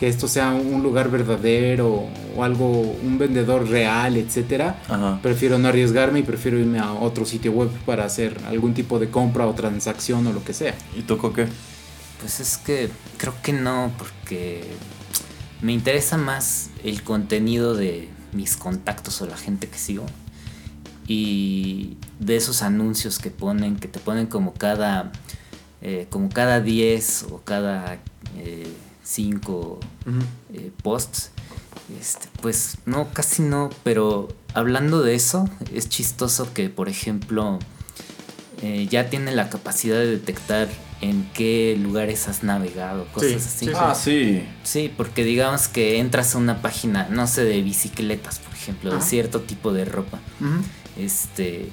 que 0.04 0.10
esto 0.10 0.28
sea 0.28 0.52
un 0.52 0.82
lugar 0.82 1.10
verdadero 1.10 2.10
o 2.36 2.44
algo, 2.44 2.68
un 2.78 3.16
vendedor 3.16 3.66
real, 3.66 4.18
etcétera, 4.18 4.78
prefiero 5.22 5.58
no 5.58 5.68
arriesgarme 5.68 6.18
y 6.18 6.22
prefiero 6.22 6.58
irme 6.58 6.78
a 6.78 6.92
otro 6.92 7.24
sitio 7.24 7.52
web 7.52 7.70
para 7.86 8.04
hacer 8.04 8.38
algún 8.46 8.74
tipo 8.74 8.98
de 8.98 9.08
compra 9.08 9.46
o 9.46 9.54
transacción 9.54 10.26
o 10.26 10.32
lo 10.34 10.44
que 10.44 10.52
sea. 10.52 10.74
¿Y 10.94 11.04
tú 11.04 11.16
qué? 11.32 11.46
Pues 12.20 12.38
es 12.38 12.58
que 12.58 12.90
creo 13.16 13.32
que 13.42 13.54
no, 13.54 13.92
porque 13.96 14.64
me 15.62 15.72
interesa 15.72 16.18
más 16.18 16.68
el 16.84 17.02
contenido 17.02 17.74
de 17.74 18.10
mis 18.34 18.58
contactos 18.58 19.22
o 19.22 19.26
la 19.26 19.38
gente 19.38 19.68
que 19.68 19.78
sigo 19.78 20.04
y 21.08 21.96
de 22.18 22.36
esos 22.36 22.60
anuncios 22.60 23.18
que 23.18 23.30
ponen, 23.30 23.76
que 23.76 23.88
te 23.88 24.00
ponen 24.00 24.26
como 24.26 24.52
cada, 24.52 25.12
eh, 25.80 26.08
como 26.10 26.28
cada 26.28 26.60
10 26.60 27.28
o 27.30 27.38
cada... 27.38 27.94
Eh, 28.36 28.70
cinco 29.04 29.78
eh, 30.52 30.72
posts. 30.82 31.30
Este, 32.00 32.28
pues 32.40 32.78
no, 32.86 33.12
casi 33.12 33.42
no, 33.42 33.70
pero 33.82 34.28
hablando 34.54 35.02
de 35.02 35.14
eso, 35.14 35.48
es 35.72 35.88
chistoso 35.88 36.52
que, 36.54 36.70
por 36.70 36.88
ejemplo, 36.88 37.58
eh, 38.62 38.88
ya 38.90 39.10
tiene 39.10 39.32
la 39.32 39.50
capacidad 39.50 39.96
de 39.96 40.06
detectar 40.06 40.68
en 41.00 41.28
qué 41.34 41.78
lugares 41.78 42.28
has 42.28 42.42
navegado, 42.42 43.06
cosas 43.12 43.46
así. 43.46 43.70
ah, 43.76 43.94
sí. 43.94 44.42
Sí, 44.62 44.90
porque 44.96 45.24
digamos 45.24 45.68
que 45.68 45.98
entras 45.98 46.34
a 46.34 46.38
una 46.38 46.62
página, 46.62 47.08
no 47.10 47.26
sé, 47.26 47.44
de 47.44 47.60
bicicletas, 47.60 48.38
por 48.38 48.54
ejemplo, 48.54 48.94
de 48.94 49.02
cierto 49.02 49.40
tipo 49.42 49.72
de 49.72 49.84
ropa. 49.84 50.18
Este. 50.98 51.68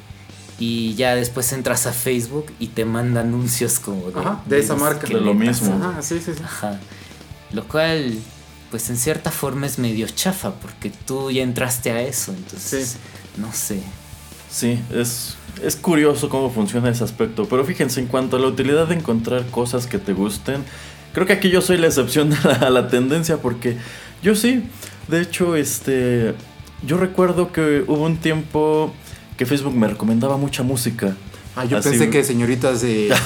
Y 0.59 0.93
ya 0.93 1.15
después 1.15 1.51
entras 1.53 1.87
a 1.87 1.93
Facebook 1.93 2.47
y 2.59 2.67
te 2.67 2.85
manda 2.85 3.21
anuncios 3.21 3.79
como 3.79 4.11
de, 4.11 4.21
de, 4.45 4.59
esa 4.59 4.75
marca. 4.75 5.07
De 5.07 5.19
lo 5.19 5.33
mismo. 5.33 5.73
Ajá, 5.81 6.01
sí, 6.01 6.19
sí, 6.19 6.33
sí. 6.35 6.43
Ajá. 6.43 6.79
Lo 7.53 7.67
cual, 7.67 8.17
pues 8.69 8.89
en 8.89 8.97
cierta 8.97 9.31
forma 9.31 9.65
es 9.65 9.77
medio 9.77 10.07
chafa, 10.07 10.51
porque 10.53 10.91
tú 11.05 11.31
ya 11.31 11.43
entraste 11.43 11.91
a 11.91 12.01
eso, 12.01 12.33
entonces, 12.33 12.97
no 13.37 13.51
sé. 13.51 13.81
Sí, 14.49 14.79
es, 14.93 15.35
es 15.63 15.75
curioso 15.75 16.29
cómo 16.29 16.49
funciona 16.49 16.89
ese 16.89 17.03
aspecto, 17.03 17.47
pero 17.49 17.63
fíjense, 17.65 17.99
en 17.99 18.07
cuanto 18.07 18.37
a 18.37 18.39
la 18.39 18.47
utilidad 18.47 18.87
de 18.87 18.95
encontrar 18.95 19.45
cosas 19.47 19.87
que 19.87 19.97
te 19.97 20.13
gusten, 20.13 20.63
creo 21.13 21.27
que 21.27 21.33
aquí 21.33 21.49
yo 21.49 21.61
soy 21.61 21.77
la 21.77 21.87
excepción 21.87 22.33
a 22.61 22.69
la, 22.69 22.87
tendencia, 22.87 23.37
porque 23.37 23.77
yo 24.23 24.35
sí, 24.35 24.63
de 25.07 25.21
hecho, 25.21 25.55
este, 25.55 26.33
yo 26.85 26.97
recuerdo 26.97 27.51
que 27.51 27.83
hubo 27.87 28.03
un 28.03 28.17
tiempo 28.17 28.93
que 29.37 29.45
Facebook 29.45 29.75
me 29.75 29.87
recomendaba 29.87 30.37
mucha 30.37 30.63
música. 30.63 31.15
Ah, 31.55 31.65
yo 31.65 31.81
pensé 31.81 32.09
que 32.09 32.23
señoritas 32.23 32.85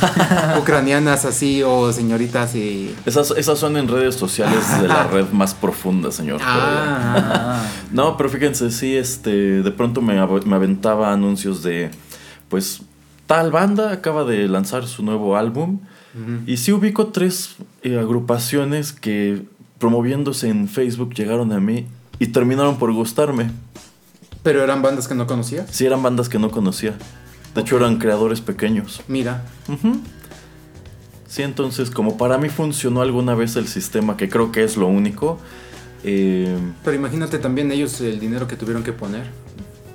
ucranianas 0.60 1.26
así 1.26 1.62
o 1.62 1.94
señoritas 1.94 2.56
y... 2.56 2.96
Esas, 3.06 3.32
esas 3.32 3.60
son 3.60 3.78
en 3.78 3.88
redes 3.88 4.16
sociales 4.16 4.82
de 4.82 4.88
la 4.88 5.04
red 5.12 5.30
más 5.32 5.54
profunda, 5.54 6.12
señor. 6.12 6.42
Ah. 6.44 7.64
no, 7.92 8.18
pero 8.18 8.30
fíjense, 8.30 8.72
sí, 8.72 8.96
este, 8.96 9.62
de 9.62 9.72
pronto 9.72 10.02
me, 10.02 10.18
aventaba 10.20 11.14
anuncios 11.14 11.62
de, 11.62 11.92
pues, 12.50 12.82
tal 13.28 13.52
banda 13.52 13.92
acaba 13.92 14.24
de 14.24 14.48
lanzar 14.48 14.88
su 14.88 15.04
nuevo 15.04 15.38
álbum. 15.38 15.80
Y 16.48 16.56
sí 16.56 16.72
ubico 16.72 17.08
tres 17.08 17.58
eh, 17.84 18.00
agrupaciones 18.00 18.94
que 18.94 19.44
promoviéndose 19.80 20.48
en 20.48 20.70
Facebook 20.70 21.14
llegaron 21.14 21.52
a 21.52 21.60
mí 21.60 21.88
y 22.20 22.28
terminaron 22.28 22.78
por 22.78 22.94
gustarme. 22.94 23.52
¿Pero 24.42 24.64
eran 24.64 24.82
bandas 24.82 25.10
que 25.10 25.16
no 25.16 25.28
conocía? 25.28 25.66
Sí, 25.70 25.86
eran 25.86 26.02
bandas 26.02 26.30
que 26.30 26.40
no 26.40 26.52
conocía. 26.52 26.98
De 27.56 27.62
hecho, 27.62 27.78
eran 27.78 27.98
creadores 27.98 28.42
pequeños. 28.42 29.02
Mira. 29.08 29.46
Sí, 31.28 31.42
entonces, 31.42 31.90
como 31.90 32.18
para 32.18 32.38
mí 32.38 32.50
funcionó 32.50 33.02
alguna 33.02 33.34
vez 33.34 33.56
el 33.56 33.68
sistema, 33.68 34.18
que 34.18 34.30
creo 34.30 34.52
que 34.52 34.64
es 34.64 34.78
lo 34.78 34.88
único. 34.88 35.40
Eh, 36.04 36.56
Pero 36.84 36.96
imagínate 36.96 37.40
también 37.40 37.72
ellos 37.72 38.00
el 38.02 38.20
dinero 38.20 38.48
que 38.48 38.56
tuvieron 38.56 38.84
que 38.84 38.94
poner. 38.94 39.24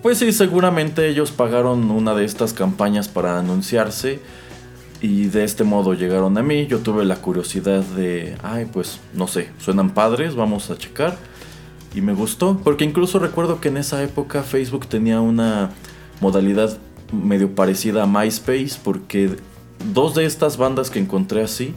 Pues 0.03 0.19
sí, 0.19 0.33
seguramente 0.33 1.09
ellos 1.09 1.31
pagaron 1.31 1.91
una 1.91 2.15
de 2.15 2.25
estas 2.25 2.55
campañas 2.55 3.09
para 3.09 3.39
anunciarse. 3.39 4.21
Y 5.03 5.27
de 5.27 5.45
este 5.45 5.65
modo 5.65 5.95
llegaron 5.95 6.37
a 6.37 6.43
mí. 6.43 6.67
Yo 6.67 6.79
tuve 6.81 7.05
la 7.05 7.17
curiosidad 7.17 7.83
de, 7.83 8.37
ay, 8.43 8.67
pues 8.71 9.01
no 9.15 9.29
sé, 9.29 9.51
suenan 9.59 9.91
padres, 9.91 10.35
vamos 10.35 10.71
a 10.71 10.77
checar. 10.77 11.17
Y 11.95 12.01
me 12.01 12.13
gustó, 12.13 12.59
porque 12.63 12.85
incluso 12.85 13.19
recuerdo 13.19 13.61
que 13.61 13.69
en 13.69 13.77
esa 13.77 14.03
época 14.03 14.43
Facebook 14.43 14.87
tenía 14.87 15.21
una 15.21 15.71
modalidad 16.21 16.79
medio 17.13 17.55
parecida 17.55 18.05
a 18.05 18.07
MySpace 18.07 18.79
porque 18.83 19.37
dos 19.93 20.15
de 20.15 20.25
estas 20.25 20.57
bandas 20.57 20.91
que 20.91 20.99
encontré 20.99 21.43
así 21.43 21.75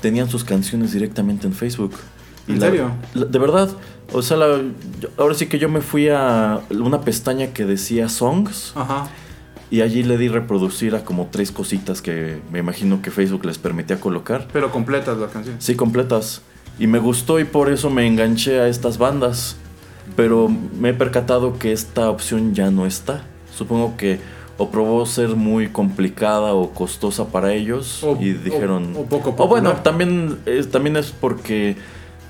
tenían 0.00 0.28
sus 0.28 0.44
canciones 0.44 0.92
directamente 0.92 1.46
en 1.46 1.52
Facebook. 1.52 1.94
¿En 2.48 2.60
serio? 2.60 2.92
de 3.14 3.38
verdad. 3.38 3.70
O 4.12 4.22
sea, 4.22 4.36
ahora 5.18 5.34
sí 5.34 5.46
que 5.46 5.58
yo 5.58 5.68
me 5.68 5.80
fui 5.80 6.08
a 6.08 6.60
una 6.70 7.00
pestaña 7.00 7.48
que 7.48 7.64
decía 7.64 8.08
Songs. 8.08 8.72
Ajá. 8.76 9.08
Y 9.68 9.80
allí 9.80 10.04
le 10.04 10.16
di 10.16 10.28
reproducir 10.28 10.94
a 10.94 11.04
como 11.04 11.26
tres 11.32 11.50
cositas 11.50 12.00
que 12.00 12.40
me 12.52 12.60
imagino 12.60 13.02
que 13.02 13.10
Facebook 13.10 13.44
les 13.44 13.58
permitía 13.58 13.98
colocar. 13.98 14.46
Pero 14.52 14.70
completas 14.70 15.18
las 15.18 15.32
canciones. 15.32 15.64
Sí, 15.64 15.74
completas. 15.74 16.42
Y 16.78 16.86
me 16.86 17.00
gustó 17.00 17.40
y 17.40 17.44
por 17.44 17.68
eso 17.68 17.90
me 17.90 18.06
enganché 18.06 18.60
a 18.60 18.68
estas 18.68 18.96
bandas. 18.98 19.56
Pero 20.14 20.48
me 20.48 20.90
he 20.90 20.94
percatado 20.94 21.58
que 21.58 21.72
esta 21.72 22.08
opción 22.10 22.54
ya 22.54 22.70
no 22.70 22.86
está. 22.86 23.24
Supongo 23.52 23.96
que 23.96 24.20
o 24.58 24.70
probó 24.70 25.04
ser 25.06 25.30
muy 25.36 25.68
complicada 25.68 26.54
o 26.54 26.72
costosa 26.72 27.26
para 27.26 27.52
ellos 27.52 28.04
y 28.20 28.32
dijeron 28.32 28.94
o, 28.96 29.04
poco 29.04 29.34
o 29.36 29.48
bueno 29.48 29.72
también 29.82 30.38
es, 30.46 30.70
también 30.70 30.96
es 30.96 31.10
porque 31.10 31.76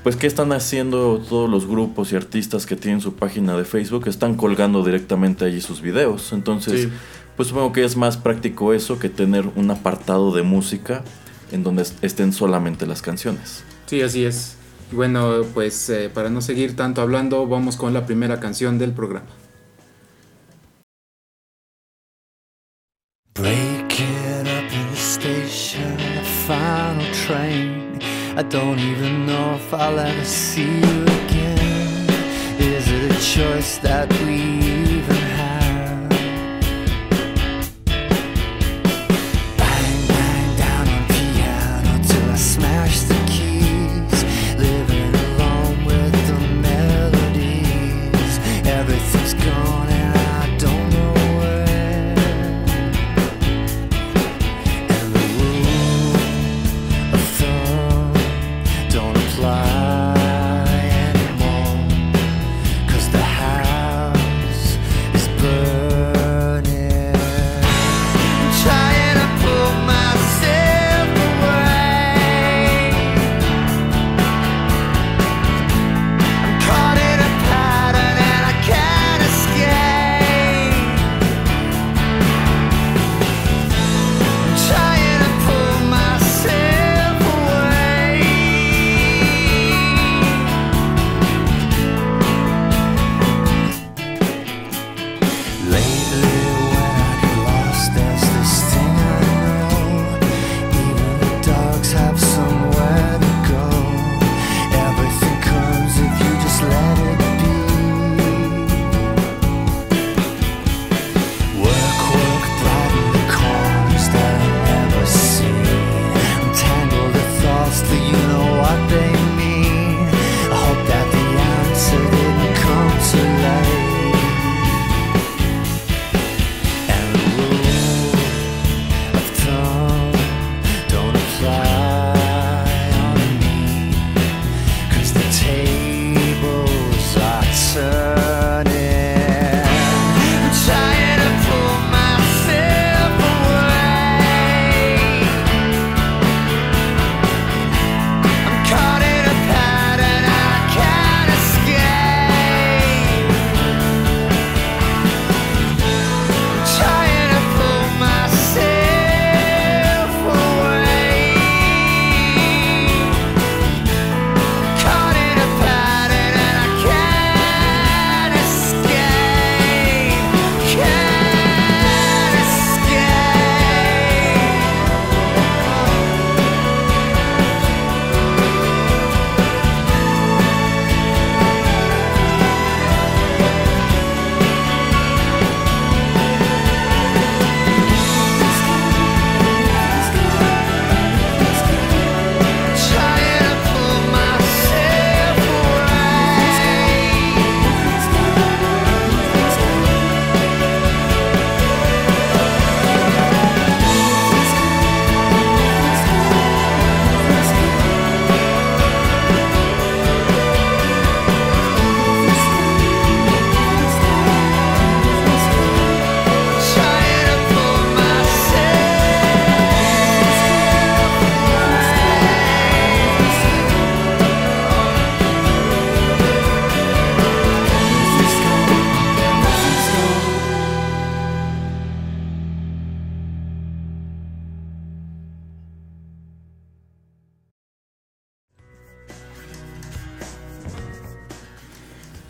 pues 0.02 0.14
qué 0.14 0.26
están 0.26 0.52
haciendo 0.52 1.18
todos 1.18 1.50
los 1.50 1.66
grupos 1.66 2.12
y 2.12 2.16
artistas 2.16 2.64
que 2.64 2.76
tienen 2.76 3.00
su 3.00 3.14
página 3.14 3.56
de 3.56 3.64
Facebook 3.64 4.06
están 4.06 4.34
colgando 4.34 4.84
directamente 4.84 5.44
allí 5.44 5.60
sus 5.60 5.80
videos. 5.80 6.32
Entonces 6.32 6.88
pues 7.36 7.48
supongo 7.48 7.72
que 7.72 7.84
es 7.84 7.96
más 7.96 8.16
práctico 8.16 8.72
eso 8.72 9.00
que 9.00 9.08
tener 9.08 9.50
un 9.56 9.68
apartado 9.68 10.32
de 10.32 10.42
música 10.42 11.02
en 11.50 11.64
donde 11.64 11.84
estén 12.02 12.32
solamente 12.32 12.86
las 12.86 13.02
canciones. 13.02 13.64
Sí 13.86 14.00
así 14.00 14.24
es. 14.24 14.56
Bueno 14.92 15.42
pues 15.54 15.90
eh, 15.90 16.08
para 16.12 16.30
no 16.30 16.40
seguir 16.40 16.76
tanto 16.76 17.02
hablando 17.02 17.46
vamos 17.48 17.76
con 17.76 17.92
la 17.92 18.06
primera 18.06 18.38
canción 18.38 18.78
del 18.78 18.92
programa 18.92 19.26
Breaking 23.36 24.48
up 24.48 24.72
in 24.72 24.90
the 24.90 24.96
station 24.96 25.94
the 25.98 26.24
final 26.24 27.04
train. 27.12 28.00
I 28.34 28.42
don't 28.42 28.78
even 28.78 29.26
know 29.26 29.56
if 29.56 29.74
I'll 29.74 29.98
ever 29.98 30.24
see 30.24 30.78
you 30.78 31.02
again. 31.02 32.08
Is 32.58 32.90
it 32.90 33.10
a 33.10 33.20
choice 33.20 33.76
that 33.78 34.10
we 34.24 34.65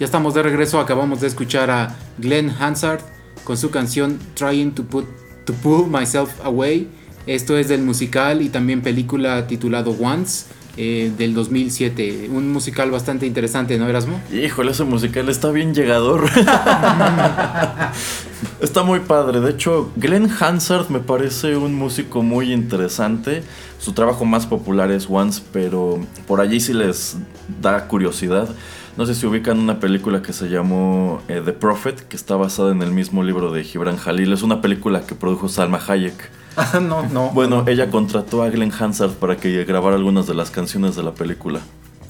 Ya 0.06 0.08
estamos 0.08 0.34
de 0.34 0.42
regreso, 0.44 0.78
acabamos 0.78 1.20
de 1.20 1.26
escuchar 1.26 1.68
a 1.68 1.96
Glenn 2.18 2.48
Hansard 2.60 3.00
con 3.42 3.56
su 3.56 3.72
canción 3.72 4.20
Trying 4.34 4.72
to, 4.72 4.84
Put, 4.84 5.04
to 5.44 5.52
Pull 5.52 5.88
Myself 5.88 6.30
Away. 6.44 6.88
Esto 7.26 7.58
es 7.58 7.66
del 7.66 7.82
musical 7.82 8.40
y 8.40 8.48
también 8.48 8.82
película 8.82 9.48
titulado 9.48 9.90
Once 10.00 10.46
eh, 10.76 11.10
del 11.18 11.34
2007. 11.34 12.30
Un 12.30 12.52
musical 12.52 12.92
bastante 12.92 13.26
interesante, 13.26 13.78
¿no, 13.78 13.88
Erasmo? 13.88 14.20
Híjole, 14.32 14.70
ese 14.70 14.84
musical 14.84 15.28
está 15.28 15.50
bien 15.50 15.74
llegador. 15.74 16.26
está 18.60 18.84
muy 18.84 19.00
padre. 19.00 19.40
De 19.40 19.50
hecho, 19.50 19.90
Glenn 19.96 20.30
Hansard 20.38 20.88
me 20.88 21.00
parece 21.00 21.56
un 21.56 21.74
músico 21.74 22.22
muy 22.22 22.52
interesante. 22.52 23.42
Su 23.80 23.92
trabajo 23.92 24.24
más 24.24 24.46
popular 24.46 24.92
es 24.92 25.08
Once, 25.10 25.42
pero 25.52 25.98
por 26.28 26.40
allí 26.40 26.60
sí 26.60 26.74
les 26.74 27.16
da 27.60 27.88
curiosidad. 27.88 28.48
No 28.96 29.04
sé 29.04 29.14
si 29.14 29.26
ubican 29.26 29.58
una 29.58 29.78
película 29.78 30.22
que 30.22 30.32
se 30.32 30.48
llamó 30.48 31.20
eh, 31.28 31.42
The 31.44 31.52
Prophet, 31.52 32.08
que 32.08 32.16
está 32.16 32.34
basada 32.36 32.72
en 32.72 32.80
el 32.80 32.92
mismo 32.92 33.22
libro 33.22 33.52
de 33.52 33.62
Gibran 33.62 33.98
Jalil. 33.98 34.32
Es 34.32 34.42
una 34.42 34.62
película 34.62 35.02
que 35.02 35.14
produjo 35.14 35.50
Salma 35.50 35.78
Hayek. 35.86 36.30
Ah, 36.56 36.80
no, 36.80 37.06
no. 37.06 37.30
Bueno, 37.34 37.64
ella 37.66 37.90
contrató 37.90 38.42
a 38.42 38.48
Glenn 38.48 38.72
Hansard 38.72 39.12
para 39.12 39.36
que 39.36 39.64
grabara 39.64 39.96
algunas 39.96 40.26
de 40.26 40.32
las 40.34 40.50
canciones 40.50 40.96
de 40.96 41.02
la 41.02 41.12
película. 41.12 41.60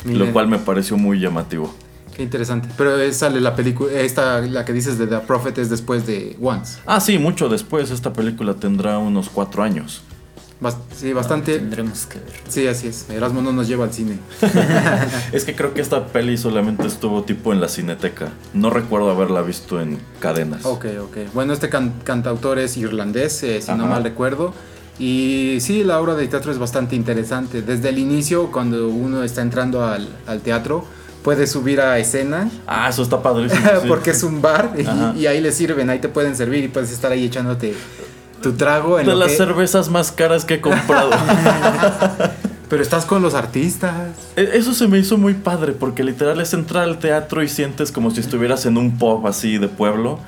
Mira. 0.05 0.27
Lo 0.27 0.33
cual 0.33 0.47
me 0.47 0.59
pareció 0.59 0.97
muy 0.97 1.19
llamativo. 1.19 1.75
Qué 2.17 2.23
interesante. 2.23 2.69
Pero 2.79 3.13
sale 3.13 3.41
la 3.41 3.57
película, 3.57 3.93
esta, 3.93 4.41
la 4.43 4.65
que 4.65 4.73
dices 4.73 4.97
de 4.97 5.09
The 5.09 5.19
Prophet 5.19 5.59
es 5.59 5.69
después 5.69 6.07
de 6.07 6.37
Once. 6.41 6.79
Ah, 6.87 7.01
sí, 7.01 7.19
mucho 7.19 7.49
después. 7.49 7.91
Esta 7.91 8.13
película 8.13 8.55
tendrá 8.55 8.99
unos 8.99 9.29
cuatro 9.29 9.65
años. 9.65 10.03
Bas- 10.61 10.77
sí, 10.97 11.13
bastante. 11.13 11.59
Tendremos 11.59 12.07
que 12.07 12.19
ver. 12.19 12.33
Sí, 12.49 12.67
así 12.67 12.89
es. 12.89 13.11
Erasmo 13.11 13.43
no 13.43 13.53
nos 13.53 13.69
lleva 13.69 13.85
al 13.85 13.93
cine. 13.93 14.19
Es 15.33 15.45
que 15.45 15.55
creo 15.55 15.75
que 15.75 15.81
esta 15.83 16.07
peli 16.07 16.39
solamente 16.39 16.87
estuvo 16.87 17.23
tipo 17.25 17.53
en 17.53 17.61
la 17.61 17.69
cineteca. 17.69 18.31
No 18.55 18.71
recuerdo 18.71 19.11
haberla 19.11 19.43
visto 19.43 19.81
en 19.81 19.99
cadenas. 20.21 20.65
Ok, 20.65 20.87
ok. 21.03 21.17
Bueno, 21.35 21.53
este 21.53 21.69
can- 21.69 21.93
cantautor 22.05 22.59
es 22.59 22.77
irlandés, 22.77 23.43
eh, 23.43 23.61
si 23.61 23.71
no 23.73 23.87
mal 23.87 24.03
recuerdo. 24.03 24.55
Y 24.99 25.59
sí, 25.61 25.85
la 25.85 26.01
obra 26.01 26.15
de 26.15 26.27
teatro 26.27 26.51
es 26.53 26.59
bastante 26.59 26.97
interesante. 26.97 27.61
Desde 27.61 27.91
el 27.91 27.99
inicio, 27.99 28.51
cuando 28.51 28.89
uno 28.89 29.23
está 29.25 29.43
entrando 29.43 29.85
al, 29.85 30.09
al 30.27 30.41
teatro, 30.41 30.87
puede 31.23 31.47
subir 31.47 31.83
a 31.83 31.99
escena. 31.99 32.49
Ah, 32.67 32.89
eso 32.89 33.03
está 33.03 33.23
padrísimo. 33.23 33.61
sí. 33.83 33.89
porque 33.89 34.13
es 34.13 34.23
un 34.23 34.41
bar 34.41 34.73
y- 35.15 35.21
y, 35.21 35.27
ahí 35.27 35.43
le 35.43 35.53
sirven, 35.53 35.91
ahí 35.91 35.99
te 35.99 36.09
pueden 36.09 36.35
servir 36.35 36.65
y 36.65 36.69
puedes 36.69 36.91
estar 36.93 37.13
ahí 37.13 37.27
echándote 37.27 37.75
tu 38.43 38.53
trago 38.53 38.99
en 39.01 39.07
De 39.07 39.13
lo 39.13 39.19
las 39.19 39.31
que- 39.33 39.37
cervezas 39.37 39.89
más 39.91 40.13
caras 40.13 40.45
que 40.45 40.55
he 40.55 40.61
comprado. 40.61 41.11
Pero 42.69 42.83
estás 42.83 43.05
con 43.05 43.23
los 43.23 43.35
artistas. 43.35 43.95
E- 44.35 44.51
Eso 44.55 44.75
se 44.75 44.89
me 44.89 44.99
hizo 44.99 45.17
muy 45.19 45.35
padre 45.35 45.73
porque 45.73 46.03
literal 46.03 46.41
es 46.41 46.53
entrar 46.53 46.83
al 46.85 46.99
teatro 46.99 47.43
y 47.43 47.49
sientes 47.49 47.93
como 47.93 48.11
si 48.11 48.21
estuvieras 48.21 48.67
en 48.67 48.77
un 48.77 48.99
pub 48.99 49.27
así 49.27 49.59
de 49.59 49.69
pueblo. 49.69 50.19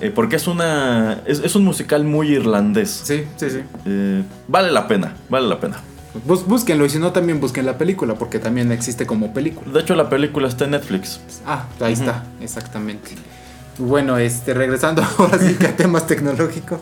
eh, 0.00 0.10
porque 0.14 0.36
es 0.36 0.46
una. 0.46 1.20
Es, 1.26 1.40
es 1.40 1.54
un 1.56 1.64
musical 1.64 2.04
muy 2.04 2.28
irlandés. 2.28 3.02
Sí, 3.04 3.24
sí, 3.36 3.50
sí. 3.50 3.60
Eh, 3.86 4.22
vale 4.48 4.70
la 4.70 4.86
pena, 4.86 5.14
vale 5.28 5.48
la 5.48 5.58
pena. 5.58 5.78
Bus- 6.24 6.46
búsquenlo 6.46 6.84
y 6.86 6.90
si 6.90 6.98
no 6.98 7.12
también 7.12 7.40
busquen 7.40 7.66
la 7.66 7.76
película 7.76 8.14
porque 8.14 8.38
también 8.38 8.70
existe 8.72 9.04
como 9.04 9.32
película. 9.34 9.72
De 9.72 9.80
hecho, 9.80 9.94
la 9.96 10.08
película 10.08 10.48
está 10.48 10.64
en 10.64 10.72
Netflix. 10.72 11.20
Ah, 11.46 11.64
ahí 11.80 11.92
está, 11.92 12.24
exactamente. 12.40 13.10
Bueno, 13.78 14.16
este, 14.18 14.54
regresando 14.54 15.02
ahora 15.18 15.38
sí 15.38 15.54
que 15.54 15.66
a 15.66 15.76
temas 15.76 16.06
tecnológicos. 16.06 16.78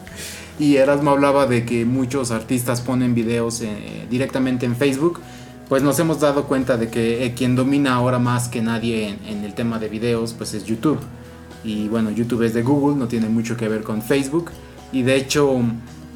Y 0.59 0.77
Erasmo 0.77 1.12
hablaba 1.12 1.47
de 1.47 1.64
que 1.64 1.85
muchos 1.85 2.33
artistas 2.33 2.81
ponen 2.81 3.14
videos 3.14 3.61
eh, 3.61 4.07
directamente 4.11 4.66
en 4.66 4.75
Facebook. 4.75 5.21
Pues 5.68 5.83
nos 5.83 5.99
hemos 6.01 6.21
dado 6.21 6.44
cuenta 6.44 6.77
de 6.77 6.88
que 6.88 7.25
eh, 7.25 7.35
quien 7.35 7.55
domina 7.55 7.94
ahora 7.94 8.18
más 8.18 8.49
que 8.49 8.61
nadie 8.61 9.16
en, 9.27 9.44
el 9.44 9.55
tema 9.55 9.79
de 9.79 9.88
videos, 9.88 10.33
pues 10.33 10.55
es 10.55 10.64
YouTube. 10.64 10.99
Y 11.62 11.88
bueno, 11.88 12.11
YouTube 12.11 12.42
es 12.42 12.55
de 12.55 12.62
Google, 12.62 12.97
no 12.97 13.07
tiene 13.07 13.29
mucho 13.29 13.57
que 13.57 13.68
ver 13.68 13.83
con 13.83 14.03
Facebook. 14.03 14.51
Y 14.90 15.03
de 15.03 15.14
hecho, 15.14 15.61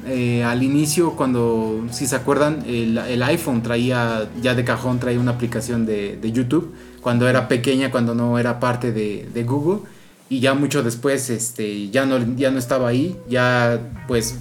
eh, 0.07 0.43
al 0.43 0.61
inicio, 0.63 1.11
cuando, 1.15 1.85
si 1.91 2.05
se 2.05 2.15
acuerdan, 2.15 2.63
el, 2.67 3.23
iPhone 3.23 3.61
traía, 3.61 4.27
ya 4.41 4.55
de 4.55 4.65
cajón 4.65 4.99
traía 4.99 5.19
una 5.19 5.31
aplicación 5.31 5.85
de, 5.85 6.31
YouTube, 6.33 6.73
cuando 6.99 7.29
era 7.29 7.47
pequeña, 7.47 7.91
cuando 7.91 8.13
no 8.13 8.39
era 8.39 8.59
parte 8.59 8.91
de 8.91 9.43
Google. 9.45 9.81
Y 10.29 10.39
ya 10.39 10.53
mucho 10.53 10.83
después, 10.83 11.29
este, 11.29 11.89
ya 11.89 12.05
no, 12.05 12.17
ya 12.35 12.49
no 12.49 12.59
estaba 12.59 12.87
ahí, 12.87 13.17
ya 13.29 13.79
pues 14.07 14.35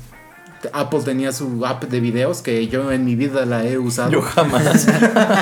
Apple 0.72 1.00
tenía 1.04 1.32
su 1.32 1.66
app 1.66 1.84
de 1.84 2.00
videos 2.00 2.42
que 2.42 2.68
yo 2.68 2.92
en 2.92 3.04
mi 3.04 3.16
vida 3.16 3.44
la 3.46 3.66
he 3.66 3.78
usado. 3.78 4.10
Yo 4.10 4.22
jamás. 4.22 4.86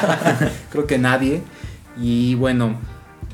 Creo 0.71 0.87
que 0.87 0.99
nadie. 0.99 1.43
Y 2.01 2.35
bueno, 2.37 2.79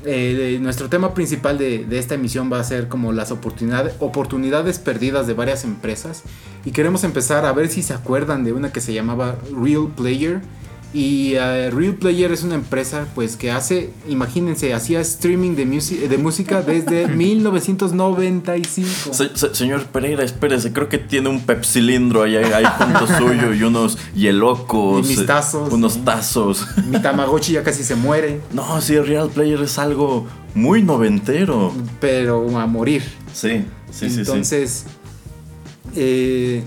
eh, 0.05 0.57
nuestro 0.61 0.89
tema 0.89 1.13
principal 1.13 1.57
de, 1.57 1.85
de 1.85 1.99
esta 1.99 2.15
emisión 2.15 2.51
va 2.51 2.59
a 2.59 2.63
ser 2.63 2.87
como 2.87 3.13
las 3.13 3.31
oportunidades, 3.31 3.95
oportunidades 3.99 4.79
perdidas 4.79 5.27
de 5.27 5.33
varias 5.33 5.63
empresas. 5.63 6.23
Y 6.65 6.71
queremos 6.71 7.03
empezar 7.03 7.45
a 7.45 7.53
ver 7.53 7.69
si 7.69 7.83
se 7.83 7.93
acuerdan 7.93 8.43
de 8.43 8.53
una 8.53 8.71
que 8.71 8.81
se 8.81 8.93
llamaba 8.93 9.37
Real 9.51 9.87
Player. 9.95 10.41
Y 10.97 11.35
eh, 11.35 11.69
Real 11.69 11.93
Player 11.93 12.31
es 12.31 12.41
una 12.41 12.55
empresa 12.55 13.05
pues 13.13 13.35
que 13.35 13.51
hace, 13.51 13.91
imagínense, 14.09 14.73
hacía 14.73 14.99
streaming 15.01 15.51
de, 15.55 16.17
música 16.17 16.63
desde 16.63 17.07
1995. 18.01 19.13
Se- 19.13 19.29
se- 19.37 19.53
señor 19.53 19.85
Pereira, 19.85 20.23
espérese, 20.23 20.73
creo 20.73 20.89
que 20.89 20.97
tiene 20.97 21.29
un 21.29 21.41
pepsilindro 21.41 22.23
ahí, 22.23 22.35
ahí 22.37 22.65
junto 22.79 23.05
suyo 23.19 23.53
y 23.53 23.61
unos 23.61 23.99
hielocos. 24.15 25.05
Y 25.05 25.09
mis 25.09 25.19
eh, 25.19 25.25
tazos. 25.25 25.71
Unos 25.71 26.03
tazos. 26.03 26.65
Mi 26.89 26.99
Tamagotchi 26.99 27.53
ya 27.53 27.63
casi 27.63 27.83
se 27.83 27.93
muere, 27.95 28.41
No, 28.51 28.81
sí, 28.81 28.97
Real 28.99 29.29
Player 29.29 29.61
es 29.61 29.77
algo 29.77 30.25
muy 30.55 30.81
noventero. 30.81 31.73
pero 32.01 32.57
a 32.57 32.65
morir. 32.65 33.03
Sí, 33.33 33.65
sí, 33.91 34.09
sí, 34.09 34.09
sí. 34.09 34.19
Entonces, 34.21 34.85
eh, 35.95 36.63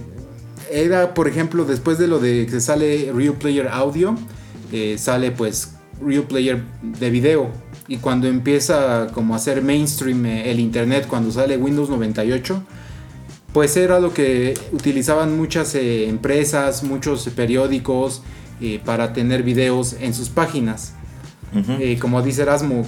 era, 0.71 1.15
por 1.15 1.29
ejemplo, 1.29 1.65
después 1.65 1.99
de 1.99 2.07
lo 2.09 2.19
de 2.19 2.47
que 2.47 2.61
sale 2.61 3.13
Real 3.15 3.35
Player 3.35 3.69
Audio, 3.69 4.17
eh, 4.73 4.97
sale 4.99 5.31
pues 5.31 5.75
Real 6.01 6.25
Player 6.25 6.63
de 6.83 7.11
video. 7.11 7.51
Y 7.89 7.97
cuando 7.97 8.29
empieza 8.29 9.09
como 9.13 9.35
a 9.35 9.37
hacer 9.39 9.63
mainstream 9.63 10.25
eh, 10.27 10.51
el 10.51 10.61
internet, 10.61 11.07
cuando 11.09 11.31
sale 11.33 11.57
Windows 11.57 11.91
98, 11.91 12.63
pues 13.53 13.77
era 13.77 13.99
lo 13.99 14.15
que 14.15 14.55
utilizaban 14.73 15.37
muchas 15.37 15.75
eh, 15.75 16.09
empresas, 16.09 16.85
muchos 16.85 17.29
periódicos 17.31 18.23
eh, 18.61 18.81
para 18.85 19.13
tener 19.13 19.43
videos 19.43 19.97
en 20.01 20.15
sus 20.15 20.29
páginas. 20.29 20.95
Como 22.01 22.23
dice 22.23 22.43
Erasmo, 22.43 22.87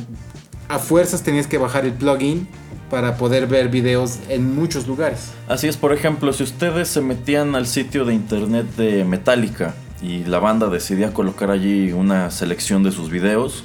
a 0.69 0.79
fuerzas 0.79 1.25
tenías 1.25 1.49
que 1.49 1.59
bajar 1.59 1.85
el 1.85 1.95
plugin 1.95 2.47
para 2.93 3.17
poder 3.17 3.47
ver 3.47 3.71
videos 3.71 4.19
en 4.29 4.55
muchos 4.55 4.87
lugares. 4.87 5.33
Así 5.49 5.67
es, 5.67 5.79
por 5.79 5.95
ejemplo, 5.95 6.31
si 6.35 6.43
ustedes 6.43 6.89
se 6.89 7.01
metían 7.01 7.55
al 7.55 7.67
sitio 7.67 8.05
de 8.05 8.13
internet 8.13 8.67
de 8.77 9.03
Metallica 9.07 9.75
y 10.03 10.25
la 10.25 10.41
banda 10.41 10.69
decidía 10.69 11.15
colocar 11.15 11.51
allí 11.51 11.93
una 11.93 12.31
selección 12.31 12.83
de 12.83 12.93
sus 12.93 13.09
videos 13.09 13.65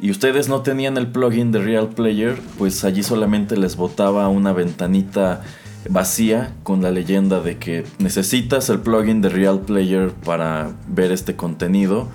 y 0.00 0.10
ustedes 0.10 0.48
no 0.48 0.62
tenían 0.62 0.96
el 0.96 1.08
plugin 1.08 1.52
de 1.52 1.58
Real 1.58 1.90
Player, 1.90 2.40
pues 2.56 2.82
allí 2.84 3.02
solamente 3.02 3.58
les 3.58 3.76
botaba 3.76 4.26
una 4.28 4.54
ventanita 4.54 5.42
vacía 5.90 6.54
con 6.62 6.80
la 6.80 6.90
leyenda 6.90 7.40
de 7.42 7.58
que 7.58 7.84
necesitas 7.98 8.70
el 8.70 8.78
plugin 8.78 9.20
de 9.20 9.28
Real 9.28 9.60
Player 9.60 10.12
para 10.24 10.70
ver 10.88 11.12
este 11.12 11.36
contenido. 11.36 12.08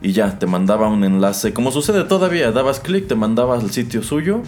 Y 0.00 0.10
ya, 0.10 0.40
te 0.40 0.48
mandaba 0.48 0.88
un 0.88 1.04
enlace, 1.04 1.52
como 1.52 1.70
sucede 1.70 2.02
todavía, 2.02 2.50
dabas 2.50 2.80
clic, 2.80 3.06
te 3.06 3.14
mandabas 3.14 3.62
al 3.62 3.70
sitio 3.70 4.02
suyo, 4.02 4.42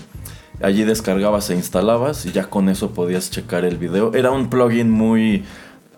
allí 0.63 0.85
descargabas 0.85 1.51
e 1.51 1.55
instalabas 1.55 2.27
y 2.27 2.33
ya 2.33 2.45
con 2.45 2.69
eso 2.69 2.91
podías 2.91 3.31
checar 3.31 3.65
el 3.65 3.77
video. 3.77 4.15
Era 4.15 4.31
un 4.31 4.49
plugin 4.49 4.91
muy 4.91 5.45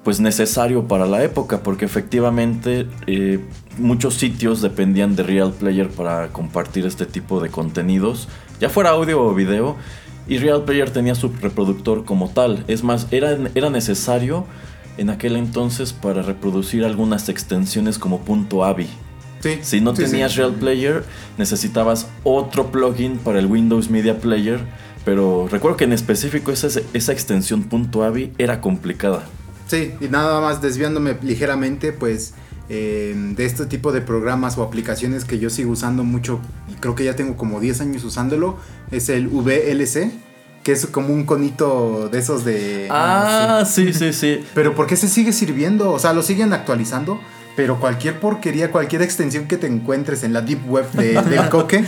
pues 0.03 0.21
necesario 0.21 0.87
para 0.87 1.07
la 1.07 1.25
época 1.25 1.63
porque 1.65 1.85
efectivamente 1.85 2.87
eh, 3.09 3.41
muchos 3.77 4.15
sitios 4.15 4.63
dependían 4.63 5.17
de 5.17 5.25
Real 5.25 5.53
Player 5.53 5.89
para 5.89 6.29
compartir 6.29 6.87
este 6.87 7.07
tipo 7.07 7.41
de 7.41 7.49
contenidos, 7.49 8.29
ya 8.61 8.69
fuera 8.69 8.91
audio 8.91 9.21
o 9.21 9.35
video, 9.35 9.77
y 10.29 10.39
Real 10.39 10.63
Player 10.65 10.91
tenía 10.91 11.15
su 11.15 11.29
reproductor 11.29 12.05
como 12.05 12.31
tal. 12.31 12.65
Es 12.69 12.85
más, 12.85 13.09
era, 13.11 13.37
era 13.55 13.71
necesario 13.71 14.47
en 14.97 15.11
aquel 15.11 15.37
entonces 15.37 15.93
para 15.93 16.23
reproducir 16.23 16.85
algunas 16.85 17.29
extensiones 17.29 17.99
como 17.99 18.23
.avi. 18.65 18.89
Sí, 19.41 19.59
Si 19.63 19.81
no 19.81 19.95
sí, 19.95 20.05
tenías 20.05 20.33
sí. 20.33 20.39
Real 20.39 20.55
Player, 20.55 21.05
necesitabas 21.39 22.09
otro 22.25 22.71
plugin 22.71 23.19
para 23.19 23.39
el 23.39 23.47
Windows 23.47 23.91
Media 23.91 24.19
Player. 24.19 24.61
Pero 25.05 25.47
recuerdo 25.49 25.77
que 25.77 25.85
en 25.85 25.93
específico 25.93 26.51
esa, 26.51 26.69
esa 26.93 27.13
extensión 27.13 27.69
.avi 28.05 28.33
era 28.39 28.61
complicada. 28.61 29.25
Sí, 29.69 29.93
y 30.01 30.09
nada 30.09 30.41
más 30.41 30.61
desviándome 30.61 31.17
ligeramente, 31.23 31.93
pues 31.93 32.35
eh, 32.69 33.15
de 33.37 33.45
este 33.47 33.67
tipo 33.67 33.93
de 33.93 34.01
programas 34.01 34.59
o 34.59 34.65
aplicaciones 34.65 35.25
que 35.25 35.39
yo 35.39 35.49
sigo 35.51 35.71
usando 35.71 36.03
mucho, 36.03 36.41
y 36.69 36.75
creo 36.75 36.97
que 36.97 37.05
ya 37.05 37.15
tengo 37.15 37.37
como 37.37 37.61
10 37.61 37.83
años 37.83 38.03
usándolo, 38.03 38.57
es 38.91 39.09
el 39.09 39.29
VLC, 39.29 40.11
que 40.65 40.73
es 40.73 40.87
como 40.87 41.15
un 41.15 41.23
conito 41.23 42.09
de 42.09 42.19
esos 42.19 42.45
de... 42.45 42.89
Ah, 42.91 43.63
sí, 43.65 43.93
sí, 43.93 44.13
sí. 44.13 44.45
Pero 44.55 44.75
¿por 44.75 44.89
qué 44.89 44.97
se 44.97 45.07
sigue 45.07 45.33
sirviendo? 45.33 45.93
O 45.93 46.01
sea, 46.01 46.13
lo 46.13 46.23
siguen 46.23 46.53
actualizando. 46.53 47.21
Pero 47.57 47.81
cualquier 47.81 48.21
porquería, 48.21 48.71
cualquier 48.71 49.01
extensión 49.03 49.47
que 49.47 49.57
te 49.57 49.67
encuentres 49.67 50.23
en 50.23 50.33
la 50.35 50.43
deep 50.43 50.69
web 50.71 50.91
de- 50.93 51.21
del 51.23 51.49
coque, 51.51 51.83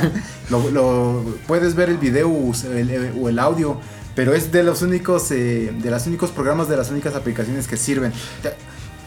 lo, 0.50 0.70
lo- 0.70 1.24
puedes 1.46 1.74
ver 1.76 1.88
el 1.90 1.98
video 1.98 2.28
o 2.28 2.52
el, 2.74 3.12
o 3.20 3.28
el 3.28 3.38
audio. 3.38 3.78
Pero 4.14 4.34
es 4.34 4.52
de 4.52 4.62
los 4.62 4.82
únicos, 4.82 5.30
eh, 5.30 5.72
de 5.80 5.90
los 5.90 6.06
únicos 6.06 6.30
programas, 6.32 6.68
de 6.68 6.76
las 6.76 6.90
únicas 6.90 7.14
aplicaciones 7.14 7.66
que 7.66 7.76
sirven. 7.78 8.12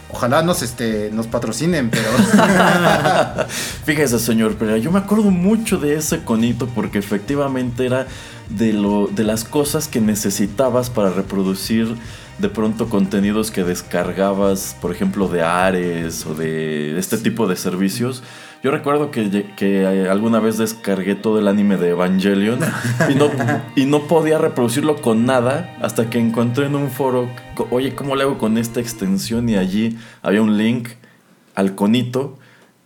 Ojalá 0.08 0.42
nos, 0.42 0.62
este, 0.62 1.10
nos 1.12 1.26
patrocinen, 1.26 1.90
pero 1.90 2.08
Fíjese, 3.84 4.18
señor 4.18 4.54
Pereira, 4.56 4.78
yo 4.78 4.90
me 4.90 4.98
acuerdo 5.00 5.30
mucho 5.30 5.78
de 5.78 5.96
ese 5.96 6.22
conito 6.22 6.66
porque 6.68 6.98
efectivamente 6.98 7.84
era 7.86 8.06
de, 8.48 8.72
lo, 8.72 9.08
de 9.08 9.24
las 9.24 9.44
cosas 9.44 9.88
que 9.88 10.00
necesitabas 10.00 10.90
para 10.90 11.10
reproducir 11.10 11.96
de 12.38 12.48
pronto 12.50 12.88
contenidos 12.88 13.50
que 13.50 13.64
descargabas, 13.64 14.76
por 14.80 14.92
ejemplo, 14.92 15.28
de 15.28 15.42
Ares 15.42 16.26
o 16.26 16.34
de 16.34 16.98
este 16.98 17.16
tipo 17.18 17.46
de 17.48 17.56
servicios. 17.56 18.22
Yo 18.62 18.70
recuerdo 18.70 19.10
que, 19.10 19.46
que 19.56 19.82
eh, 19.82 20.08
alguna 20.08 20.40
vez 20.40 20.58
descargué 20.58 21.14
todo 21.14 21.38
el 21.38 21.48
anime 21.48 21.76
de 21.76 21.90
Evangelion 21.90 22.58
y 23.08 23.14
no, 23.14 23.30
y 23.76 23.86
no 23.86 24.06
podía 24.06 24.38
reproducirlo 24.38 25.00
con 25.00 25.24
nada 25.24 25.76
hasta 25.80 26.10
que 26.10 26.18
encontré 26.18 26.66
en 26.66 26.74
un 26.74 26.90
foro, 26.90 27.28
oye, 27.70 27.94
¿cómo 27.94 28.16
le 28.16 28.24
hago 28.24 28.38
con 28.38 28.58
esta 28.58 28.80
extensión? 28.80 29.48
Y 29.48 29.56
allí 29.56 29.96
había 30.22 30.42
un 30.42 30.58
link 30.58 30.88
al 31.54 31.74
conito 31.74 32.38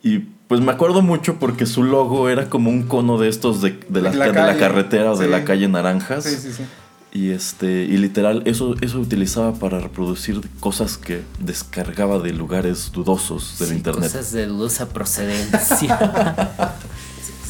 y 0.02 0.18
pues 0.48 0.60
me 0.60 0.72
acuerdo 0.72 1.00
mucho 1.02 1.38
porque 1.38 1.64
su 1.64 1.84
logo 1.84 2.28
era 2.28 2.50
como 2.50 2.70
un 2.70 2.82
cono 2.84 3.18
de 3.18 3.28
estos 3.28 3.62
de, 3.62 3.78
de 3.88 4.00
la, 4.02 4.10
De 4.10 4.16
la 4.18 4.26
de 4.26 4.32
la 4.32 4.46
calle. 4.46 4.58
carretera 4.58 5.12
o 5.12 5.16
de 5.16 5.28
la 5.28 5.44
calle 5.44 5.68
Naranjas. 5.68 6.24
sí, 6.24 6.36
sí, 6.36 6.52
sí. 6.52 6.64
Y 7.12 7.30
este, 7.30 7.82
y 7.84 7.96
literal, 7.96 8.42
eso, 8.46 8.76
eso 8.80 9.00
utilizaba 9.00 9.54
para 9.54 9.80
reproducir 9.80 10.40
cosas 10.60 10.96
que 10.96 11.24
descargaba 11.40 12.20
de 12.20 12.32
lugares 12.32 12.92
dudosos 12.92 13.58
del 13.58 13.70
Sí, 13.70 13.74
internet. 13.74 14.04
Cosas 14.04 14.30
de 14.30 14.46
dudosa 14.46 14.88
procedencia. 14.90 15.98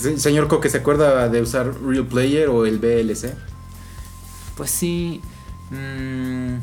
Se- 0.01 0.19
Señor 0.19 0.49
Coque, 0.49 0.71
¿se 0.71 0.79
acuerda 0.79 1.29
de 1.29 1.43
usar 1.43 1.75
Real 1.83 2.07
Player 2.07 2.49
o 2.49 2.65
el 2.65 2.79
VLC? 2.79 3.35
Pues 4.57 4.71
sí. 4.71 5.21
mm, 5.71 6.55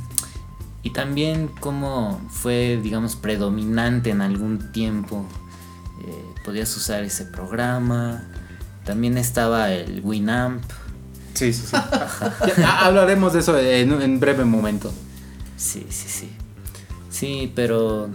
y 0.81 0.89
también 0.89 1.49
como 1.59 2.19
fue, 2.31 2.79
digamos, 2.81 3.15
predominante 3.15 4.09
en 4.09 4.21
algún 4.21 4.71
tiempo. 4.71 5.23
eh, 6.03 6.25
podías 6.43 6.75
usar 6.75 7.03
ese 7.03 7.25
programa. 7.25 8.23
También 8.85 9.17
estaba 9.19 9.71
el 9.71 10.01
Winamp. 10.03 10.63
Sí, 11.37 11.53
sí, 11.53 11.63
sí. 11.67 11.75
Ya, 12.57 12.85
hablaremos 12.85 13.33
de 13.33 13.39
eso 13.39 13.57
en, 13.59 14.01
en 14.01 14.19
breve 14.19 14.43
momento. 14.43 14.91
Sí, 15.55 15.85
sí, 15.89 16.07
sí. 16.09 16.29
Sí, 17.09 17.51
pero 17.55 18.09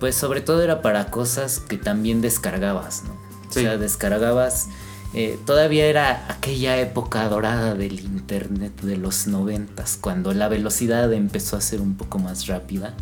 pues 0.00 0.14
sobre 0.14 0.40
todo 0.40 0.62
era 0.62 0.80
para 0.80 1.10
cosas 1.10 1.60
que 1.60 1.76
también 1.76 2.20
descargabas, 2.20 3.04
¿no? 3.04 3.16
Sí. 3.50 3.60
O 3.60 3.62
sea, 3.62 3.76
descargabas... 3.78 4.68
eh, 5.14 5.38
todavía 5.46 5.86
era 5.86 6.26
aquella 6.28 6.78
época 6.78 7.28
dorada 7.28 7.74
del 7.74 8.00
internet 8.00 8.80
de 8.82 8.96
los 8.96 9.26
noventas, 9.26 9.98
cuando 10.00 10.32
la 10.34 10.48
velocidad 10.48 11.12
empezó 11.12 11.56
a 11.56 11.60
ser 11.60 11.80
un 11.80 11.96
poco 11.96 12.18
más 12.18 12.46
rápida 12.46 12.94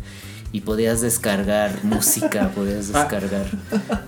y 0.55 0.61
podías 0.61 1.01
descargar 1.01 1.83
música, 1.83 2.49
podías 2.55 2.87
descargar 2.87 3.45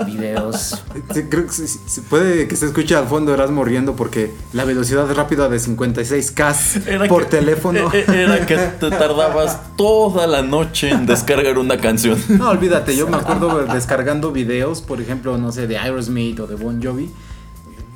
videos. 0.06 0.82
Sí, 1.14 1.24
creo 1.30 1.46
que 1.46 1.52
sí, 1.52 1.68
sí, 1.68 2.02
puede 2.10 2.48
que 2.48 2.56
se 2.56 2.68
escuche 2.68 2.96
al 2.96 3.06
fondo 3.06 3.34
Erasmo 3.34 3.66
riendo 3.66 3.98
porque 3.98 4.32
la 4.54 4.64
velocidad 4.64 5.14
rápida 5.14 5.50
de 5.50 5.58
56K 5.60 6.88
Era 6.88 7.08
por 7.10 7.26
que- 7.26 7.38
teléfono. 7.38 7.92
e- 7.94 8.06
Era 8.08 8.46
que 8.46 8.56
te 8.56 8.90
tardabas 8.90 9.60
toda 9.76 10.26
la 10.26 10.42
noche 10.42 10.90
en 10.90 11.06
descargar 11.06 11.58
una 11.58 11.78
canción. 11.80 12.18
No, 12.30 12.50
olvídate, 12.50 12.96
yo 12.96 13.08
me 13.10 13.18
acuerdo 13.18 13.66
descargando 13.66 14.32
videos, 14.32 14.82
por 14.82 15.02
ejemplo, 15.02 15.38
no 15.38 15.52
sé, 15.52 15.68
de 15.68 15.78
Aerosmith 15.78 16.40
o 16.40 16.48
de 16.48 16.56
Bon 16.56 16.82
Jovi, 16.82 17.12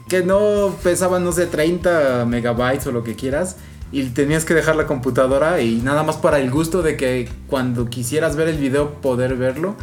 que 0.10 0.24
no 0.24 0.76
pesaban, 0.84 1.24
no 1.24 1.32
sé, 1.32 1.46
30 1.46 2.26
megabytes 2.26 2.86
o 2.88 2.92
lo 2.92 3.02
que 3.02 3.16
quieras, 3.16 3.56
y 3.92 4.04
tenías 4.06 4.46
que 4.46 4.54
dejar 4.54 4.76
la 4.76 4.88
computadora 4.88 5.62
y 5.62 5.76
nada 5.78 6.04
más 6.04 6.18
para 6.18 6.40
el 6.40 6.50
gusto 6.52 6.82
de 6.82 6.96
que 6.98 7.30
cuando 7.48 7.90
quisieras 7.90 8.36
ver 8.36 8.48
el 8.48 8.58
video 8.58 8.96
poder 9.02 9.36
verlo, 9.36 9.76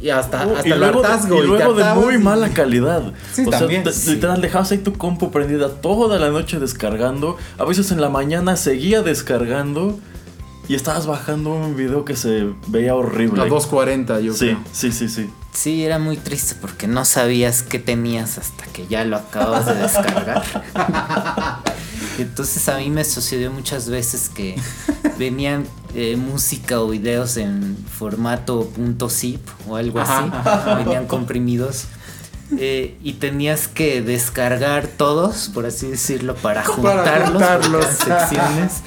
y 0.00 0.10
hasta, 0.10 0.46
Uh, 0.46 0.54
hasta 0.54 0.68
y 0.68 0.70
el 0.72 0.78
luego, 0.78 1.00
de- 1.02 1.08
hartazgo. 1.08 1.42
y 1.42 1.46
luego 1.48 1.74
de 1.74 1.84
muy 1.94 2.14
y- 2.14 2.18
mala 2.18 2.50
calidad. 2.50 3.12
Sí, 3.32 3.44
o 3.44 3.50
también, 3.50 3.82
sea, 3.82 3.92
te- 3.92 3.98
sí. 3.98 4.10
literal 4.14 4.40
dejabas 4.40 4.70
ahí 4.70 4.78
tu 4.78 4.92
compu 4.92 5.32
prendida 5.32 5.70
toda 5.80 6.20
la 6.20 6.28
noche 6.30 6.60
descargando. 6.60 7.36
A 7.58 7.64
veces 7.64 7.90
en 7.90 8.00
la 8.00 8.08
mañana 8.08 8.54
seguía 8.56 9.02
descargando 9.02 9.98
y 10.68 10.76
estabas 10.76 11.06
bajando 11.08 11.52
un 11.52 11.74
video 11.74 12.04
que 12.04 12.14
se 12.14 12.46
veía 12.68 12.94
horrible. 12.94 13.42
A 13.42 13.46
240, 13.46 14.20
yo 14.20 14.34
sí, 14.34 14.46
creo. 14.50 14.58
sí, 14.70 14.92
sí, 14.92 15.08
sí. 15.08 15.28
Sí, 15.52 15.84
era 15.84 15.98
muy 15.98 16.16
triste 16.16 16.54
porque 16.60 16.86
no 16.86 17.04
sabías 17.04 17.64
qué 17.64 17.80
tenías 17.80 18.38
hasta 18.38 18.66
que 18.66 18.86
ya 18.86 19.02
lo 19.04 19.16
acababas 19.16 19.66
de 19.66 19.74
descargar. 19.74 20.44
Entonces 22.18 22.68
a 22.68 22.78
mí 22.78 22.90
me 22.90 23.04
sucedió 23.04 23.50
muchas 23.50 23.88
veces 23.88 24.28
que 24.28 24.56
venían 25.18 25.66
eh, 25.94 26.16
música 26.16 26.80
o 26.80 26.88
videos 26.88 27.36
en 27.36 27.76
formato 27.88 28.70
.zip 29.08 29.40
o 29.68 29.76
algo 29.76 30.00
así, 30.00 30.30
venían 30.84 31.06
comprimidos. 31.06 31.84
eh, 32.58 32.96
y 33.02 33.14
tenías 33.14 33.68
que 33.68 34.00
descargar 34.02 34.86
todos, 34.86 35.50
por 35.52 35.66
así 35.66 35.86
decirlo, 35.88 36.34
para 36.34 36.64
juntarlos, 36.64 37.42
eran 37.42 37.82
secciones 37.96 38.82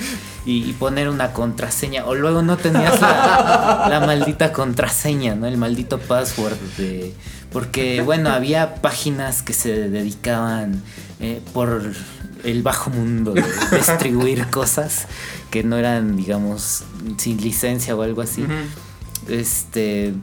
y, 0.46 0.68
y 0.70 0.74
poner 0.74 1.10
una 1.10 1.32
contraseña. 1.34 2.06
O 2.06 2.16
luego 2.16 2.42
no 2.42 2.58
tenías 2.58 3.00
la, 3.00 3.86
la 3.90 4.00
maldita 4.00 4.52
contraseña, 4.52 5.36
¿no? 5.36 5.46
El 5.48 5.58
maldito 5.58 6.00
password 6.00 6.58
de. 6.78 7.14
Porque, 7.52 8.02
bueno, 8.02 8.30
había 8.32 8.76
páginas 8.76 9.42
que 9.44 9.54
se 9.54 9.90
dedicaban 9.90 10.82
eh, 11.20 11.42
por 11.54 11.84
el 12.44 12.64
bajo 12.64 12.90
mundo 12.90 13.34
de 13.34 13.44
distribuir 13.76 14.48
cosas 14.48 15.08
que 15.50 15.64
no 15.64 15.78
eran, 15.78 16.16
digamos, 16.16 16.84
sin 17.18 17.42
licencia 17.42 17.96
o 17.96 18.02
algo 18.02 18.22
así. 18.22 18.46
Este. 19.28 20.14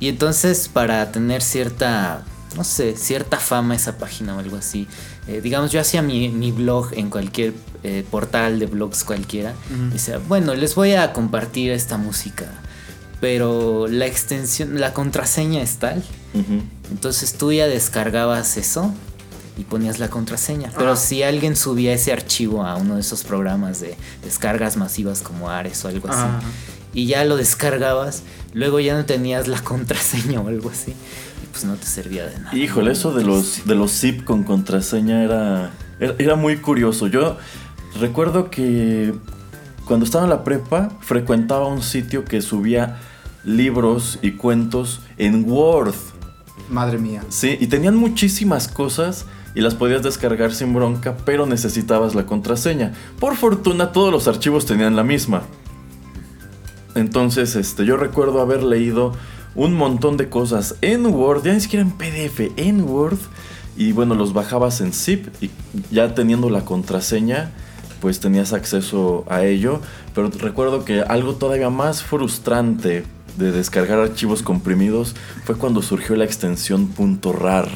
Y 0.00 0.08
entonces, 0.08 0.68
para 0.68 1.10
tener 1.12 1.42
cierta. 1.42 2.24
No 2.56 2.64
sé, 2.64 2.96
cierta 2.96 3.36
fama 3.38 3.74
esa 3.74 3.98
página 3.98 4.34
o 4.34 4.38
algo 4.38 4.56
así. 4.56 4.86
eh, 5.26 5.40
digamos, 5.42 5.70
yo 5.70 5.80
hacía 5.80 6.00
mi, 6.00 6.30
mi 6.30 6.50
blog 6.50 6.94
en 6.94 7.10
cualquier 7.10 7.52
eh, 7.84 8.04
portal 8.10 8.58
de 8.58 8.64
blogs 8.66 9.04
cualquiera. 9.04 9.52
Y 9.70 9.92
decía, 9.92 10.18
bueno, 10.26 10.54
les 10.54 10.74
voy 10.74 10.92
a 10.94 11.12
compartir 11.12 11.70
esta 11.72 11.98
música. 11.98 12.46
Pero 13.20 13.86
la 13.88 14.06
extensión, 14.06 14.80
la 14.80 14.94
contraseña 14.94 15.60
es 15.60 15.76
tal. 15.76 16.02
Entonces 16.90 17.34
tú 17.34 17.52
ya 17.52 17.66
descargabas 17.66 18.56
eso 18.56 18.94
y 19.58 19.64
ponías 19.64 19.98
la 19.98 20.08
contraseña. 20.08 20.70
Pero 20.78 20.96
si 20.96 21.24
alguien 21.24 21.56
subía 21.56 21.92
ese 21.92 22.12
archivo 22.12 22.64
a 22.64 22.76
uno 22.76 22.94
de 22.94 23.00
esos 23.00 23.24
programas 23.24 23.80
de 23.80 23.96
descargas 24.22 24.76
masivas 24.76 25.20
como 25.20 25.50
Ares 25.50 25.84
o 25.84 25.88
algo 25.88 26.08
así, 26.08 26.20
Ajá. 26.20 26.40
y 26.94 27.06
ya 27.06 27.24
lo 27.24 27.36
descargabas, 27.36 28.22
luego 28.54 28.78
ya 28.78 28.96
no 28.96 29.04
tenías 29.04 29.48
la 29.48 29.60
contraseña 29.64 30.40
o 30.40 30.48
algo 30.48 30.70
así, 30.70 30.92
y 30.92 31.46
pues 31.50 31.64
no 31.64 31.74
te 31.74 31.86
servía 31.86 32.26
de 32.26 32.38
nada. 32.38 32.56
Híjole, 32.56 32.92
eso 32.92 33.12
de 33.12 33.24
los, 33.24 33.66
de 33.66 33.74
los 33.74 33.90
zip 33.90 34.24
con 34.24 34.44
contraseña 34.44 35.24
era, 35.24 35.72
era, 35.98 36.14
era 36.18 36.36
muy 36.36 36.58
curioso. 36.58 37.08
Yo 37.08 37.36
recuerdo 37.98 38.50
que 38.50 39.12
cuando 39.84 40.06
estaba 40.06 40.22
en 40.22 40.30
la 40.30 40.44
prepa 40.44 40.90
frecuentaba 41.00 41.66
un 41.66 41.82
sitio 41.82 42.24
que 42.24 42.42
subía 42.42 43.00
libros 43.42 44.20
y 44.22 44.32
cuentos 44.32 45.00
en 45.16 45.50
Word. 45.50 45.94
Madre 46.70 46.98
mía. 46.98 47.24
Sí, 47.28 47.56
y 47.58 47.66
tenían 47.66 47.96
muchísimas 47.96 48.68
cosas 48.68 49.24
y 49.58 49.60
las 49.60 49.74
podías 49.74 50.04
descargar 50.04 50.54
sin 50.54 50.72
bronca, 50.72 51.16
pero 51.24 51.44
necesitabas 51.44 52.14
la 52.14 52.26
contraseña. 52.26 52.92
Por 53.18 53.34
fortuna 53.34 53.90
todos 53.90 54.12
los 54.12 54.28
archivos 54.28 54.66
tenían 54.66 54.94
la 54.94 55.02
misma. 55.02 55.42
Entonces, 56.94 57.56
este, 57.56 57.84
yo 57.84 57.96
recuerdo 57.96 58.40
haber 58.40 58.62
leído 58.62 59.14
un 59.56 59.74
montón 59.74 60.16
de 60.16 60.28
cosas 60.28 60.76
en 60.80 61.06
Word, 61.06 61.42
ya 61.42 61.54
ni 61.54 61.60
siquiera 61.60 61.84
en 61.84 61.90
PDF, 61.90 62.52
en 62.54 62.82
Word. 62.82 63.18
Y 63.76 63.90
bueno, 63.90 64.14
los 64.14 64.32
bajabas 64.32 64.80
en 64.80 64.92
zip 64.92 65.26
y 65.40 65.50
ya 65.90 66.14
teniendo 66.14 66.50
la 66.50 66.64
contraseña, 66.64 67.50
pues 68.00 68.20
tenías 68.20 68.52
acceso 68.52 69.24
a 69.28 69.42
ello. 69.42 69.80
Pero 70.14 70.30
recuerdo 70.38 70.84
que 70.84 71.00
algo 71.00 71.34
todavía 71.34 71.68
más 71.68 72.04
frustrante 72.04 73.02
de 73.36 73.50
descargar 73.50 73.98
archivos 73.98 74.42
comprimidos 74.42 75.16
fue 75.44 75.56
cuando 75.56 75.82
surgió 75.82 76.14
la 76.14 76.24
extensión 76.24 76.92
.rar, 77.24 77.68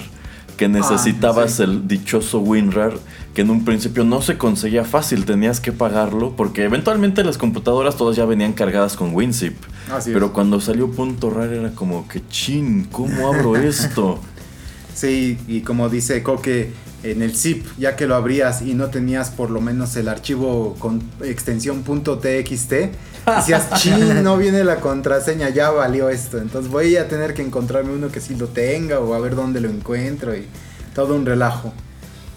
que 0.63 0.69
necesitabas 0.69 1.55
sí. 1.55 1.65
el 1.65 1.89
dichoso 1.89 2.39
WinRAR, 2.39 2.93
que 3.35 3.41
en 3.41 3.51
un 3.51 3.65
principio 3.65 4.05
no 4.05 4.23
se 4.23 4.39
conseguía 4.39 4.85
fácil, 4.85 5.25
tenías 5.25 5.59
que 5.59 5.73
pagarlo, 5.73 6.37
porque 6.37 6.63
eventualmente 6.63 7.25
las 7.25 7.37
computadoras 7.37 7.97
todas 7.97 8.15
ya 8.15 8.27
venían 8.27 8.53
cargadas 8.53 8.95
con 8.95 9.13
WinZip. 9.13 9.57
Así 9.93 10.11
es. 10.11 10.15
Pero 10.15 10.33
cuando 10.33 10.61
salió 10.61 10.89
.rar 11.21 11.53
era 11.53 11.73
como 11.73 12.07
que 12.07 12.25
chin, 12.29 12.87
¿cómo 12.93 13.27
abro 13.27 13.57
esto? 13.57 14.21
Sí, 14.95 15.37
y 15.49 15.63
como 15.63 15.89
dice 15.89 16.23
Coque, 16.23 16.71
en 17.03 17.23
el 17.23 17.37
zip, 17.37 17.67
ya 17.79 17.97
que 17.97 18.07
lo 18.07 18.15
abrías 18.15 18.63
y 18.63 18.75
no 18.75 18.89
tenías 18.89 19.31
por 19.31 19.51
lo 19.51 19.61
menos 19.61 19.97
el 19.97 20.09
archivo 20.09 20.77
con 20.79 21.03
extensión 21.23 21.83
.txt, 21.83 22.73
decías, 23.27 23.71
chin, 23.75 24.23
no 24.23 24.37
viene 24.37 24.65
la 24.65 24.77
contraseña, 24.77 25.49
ya 25.49 25.71
valió 25.71 26.09
esto. 26.09 26.39
Entonces 26.39 26.71
voy 26.71 26.97
a 26.97 27.09
tener 27.09 27.35
que 27.35 27.43
encontrarme 27.43 27.93
uno 27.93 28.11
que 28.11 28.21
sí 28.21 28.35
lo 28.35 28.49
tenga 28.49 29.01
o 29.01 29.15
a 29.15 29.19
ver 29.19 29.35
dónde 29.35 29.61
lo 29.61 29.69
encuentro 29.69 30.35
y 30.37 30.47
todo 30.95 31.15
un 31.15 31.27
relajo. 31.27 31.73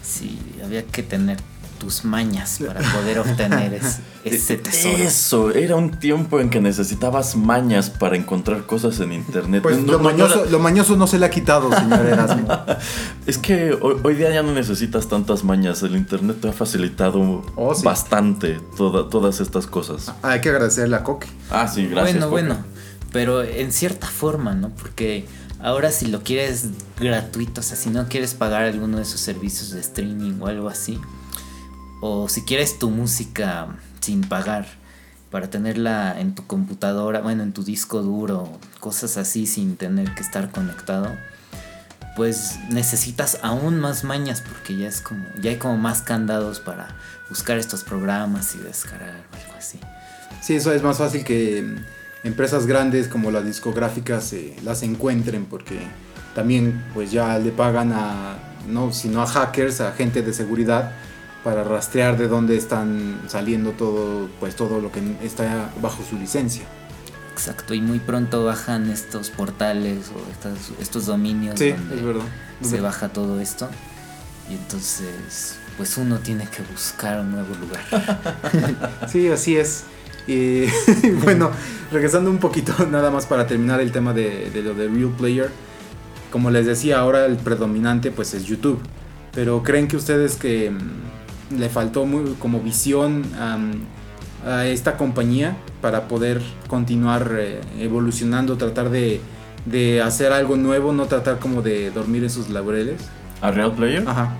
Sí, 0.02 0.38
había 0.64 0.84
que 0.84 1.02
tener 1.02 1.38
tus 1.78 2.04
mañas 2.04 2.58
para 2.66 2.80
poder 2.92 3.18
obtener 3.20 3.74
es- 3.74 3.98
ese 4.24 4.56
tesoro. 4.56 4.96
Eso, 4.96 5.50
era 5.52 5.76
un 5.76 5.90
tiempo 5.92 6.40
en 6.40 6.50
que 6.50 6.60
necesitabas 6.60 7.36
mañas 7.36 7.90
para 7.90 8.16
encontrar 8.16 8.66
cosas 8.66 8.98
en 9.00 9.12
internet. 9.12 9.62
Pues 9.62 9.78
No- 9.78 9.92
lo, 9.92 9.98
no 9.98 10.04
mañoso, 10.04 10.42
era- 10.42 10.50
lo 10.50 10.58
mañoso 10.58 10.96
no 10.96 11.06
se 11.06 11.18
le 11.18 11.26
ha 11.26 11.30
quitado, 11.30 11.70
señor 11.72 12.04
Erasmo. 12.06 12.48
Es 13.26 13.38
que 13.38 13.76
hoy, 13.80 13.96
hoy 14.02 14.14
día 14.14 14.30
ya 14.30 14.42
no 14.42 14.52
necesitas 14.52 15.08
tantas 15.08 15.44
mañas. 15.44 15.82
El 15.82 15.96
internet 15.96 16.38
te 16.40 16.48
ha 16.48 16.52
facilitado 16.52 17.44
Oh, 17.56 17.74
sí. 17.74 17.84
bastante 17.84 18.60
toda- 18.76 19.08
todas 19.08 19.40
estas 19.40 19.66
cosas. 19.66 20.08
Ah, 20.22 20.30
Hay 20.30 20.40
que 20.40 20.48
agradecerle 20.48 20.96
a 20.96 21.02
Coque. 21.04 21.28
Ah, 21.50 21.68
sí, 21.68 21.86
gracias. 21.86 22.14
bueno, 22.28 22.28
Coque. 22.30 22.42
bueno, 22.42 22.64
pero 23.12 23.42
en 23.42 23.72
cierta 23.72 24.06
forma, 24.08 24.54
¿no? 24.54 24.70
Porque 24.70 25.24
ahora 25.62 25.90
si 25.90 26.06
lo 26.06 26.22
quieres 26.22 26.66
gratuito, 27.00 27.60
o 27.60 27.64
sea, 27.64 27.76
si 27.76 27.88
no 27.90 28.06
quieres 28.08 28.34
pagar 28.34 28.64
alguno 28.64 28.96
de 28.98 29.04
esos 29.04 29.20
servicios 29.20 29.70
de 29.70 29.80
streaming 29.80 30.40
o 30.40 30.46
algo 30.48 30.68
así, 30.68 30.98
o 32.00 32.28
si 32.28 32.42
quieres 32.42 32.78
tu 32.78 32.90
música 32.90 33.68
sin 34.00 34.22
pagar 34.22 34.66
para 35.30 35.50
tenerla 35.50 36.18
en 36.20 36.34
tu 36.34 36.46
computadora, 36.46 37.20
bueno, 37.20 37.42
en 37.42 37.52
tu 37.52 37.64
disco 37.64 38.02
duro, 38.02 38.58
cosas 38.80 39.16
así 39.16 39.46
sin 39.46 39.76
tener 39.76 40.14
que 40.14 40.22
estar 40.22 40.50
conectado, 40.50 41.10
pues 42.14 42.58
necesitas 42.70 43.38
aún 43.42 43.78
más 43.78 44.04
mañas 44.04 44.42
porque 44.42 44.76
ya 44.76 44.88
es 44.88 45.00
como 45.00 45.24
ya 45.40 45.50
hay 45.50 45.56
como 45.56 45.76
más 45.76 46.00
candados 46.02 46.60
para 46.60 46.96
buscar 47.28 47.58
estos 47.58 47.84
programas 47.84 48.54
y 48.54 48.58
descargar 48.58 49.26
o 49.32 49.36
algo 49.36 49.58
así. 49.58 49.78
Sí, 50.40 50.54
eso 50.54 50.72
es 50.72 50.82
más 50.82 50.98
fácil 50.98 51.24
que 51.24 51.76
empresas 52.24 52.66
grandes 52.66 53.08
como 53.08 53.30
las 53.30 53.44
discográficas 53.44 54.32
eh, 54.32 54.56
las 54.64 54.82
encuentren 54.82 55.44
porque 55.44 55.80
también 56.34 56.84
pues 56.94 57.10
ya 57.10 57.38
le 57.38 57.50
pagan 57.50 57.92
a, 57.92 58.38
no, 58.68 58.92
sino 58.92 59.22
a 59.22 59.26
hackers, 59.26 59.80
a 59.80 59.92
gente 59.92 60.22
de 60.22 60.32
seguridad 60.32 60.92
para 61.44 61.62
rastrear 61.64 62.16
de 62.18 62.28
dónde 62.28 62.56
están 62.56 63.20
saliendo 63.28 63.70
todo, 63.72 64.28
pues 64.40 64.56
todo 64.56 64.80
lo 64.80 64.90
que 64.90 65.00
está 65.22 65.70
bajo 65.80 66.02
su 66.08 66.16
licencia. 66.18 66.64
Exacto, 67.32 67.74
y 67.74 67.80
muy 67.80 67.98
pronto 67.98 68.44
bajan 68.44 68.90
estos 68.90 69.30
portales 69.30 70.10
o 70.14 70.30
estas- 70.32 70.72
estos 70.80 71.06
dominios 71.06 71.58
Sí, 71.58 71.70
donde 71.72 71.96
es 71.96 72.02
verdad. 72.02 72.24
se 72.62 72.80
baja 72.80 73.08
todo 73.10 73.40
esto. 73.40 73.68
Y 74.50 74.54
entonces, 74.54 75.56
pues 75.76 75.96
uno 75.98 76.18
tiene 76.20 76.48
que 76.48 76.62
buscar 76.72 77.20
un 77.20 77.32
nuevo 77.32 77.54
lugar. 77.56 77.82
Sí, 79.08 79.28
así 79.28 79.56
es. 79.56 79.84
Y, 80.28 80.66
bueno, 81.22 81.52
regresando 81.92 82.28
un 82.30 82.38
poquito 82.38 82.72
nada 82.90 83.12
más 83.12 83.26
para 83.26 83.46
terminar 83.46 83.80
el 83.80 83.92
tema 83.92 84.12
de, 84.12 84.50
de 84.50 84.62
lo 84.62 84.74
de 84.74 84.88
Real 84.88 85.14
Player. 85.16 85.50
Como 86.32 86.50
les 86.50 86.66
decía, 86.66 86.98
ahora 86.98 87.26
el 87.26 87.36
predominante 87.36 88.10
pues 88.10 88.34
es 88.34 88.44
YouTube. 88.44 88.80
Pero 89.32 89.62
¿creen 89.62 89.86
que 89.86 89.96
ustedes 89.96 90.34
que 90.36 90.70
mm, 90.70 90.78
le 91.50 91.68
faltó 91.68 92.06
muy, 92.06 92.34
como 92.38 92.60
visión 92.60 93.24
a 94.44 94.66
esta 94.66 94.96
compañía 94.96 95.56
para 95.80 96.08
poder 96.08 96.40
continuar 96.68 97.36
eh, 97.38 97.60
evolucionando, 97.78 98.56
tratar 98.56 98.90
de, 98.90 99.20
de 99.64 100.00
hacer 100.00 100.32
algo 100.32 100.56
nuevo, 100.56 100.92
no 100.92 101.06
tratar 101.06 101.38
como 101.38 101.62
de 101.62 101.90
dormir 101.90 102.22
en 102.22 102.30
sus 102.30 102.48
laureles? 102.48 103.00
¿A 103.40 103.50
Real 103.50 103.72
Player? 103.72 104.04
Ajá. 104.06 104.34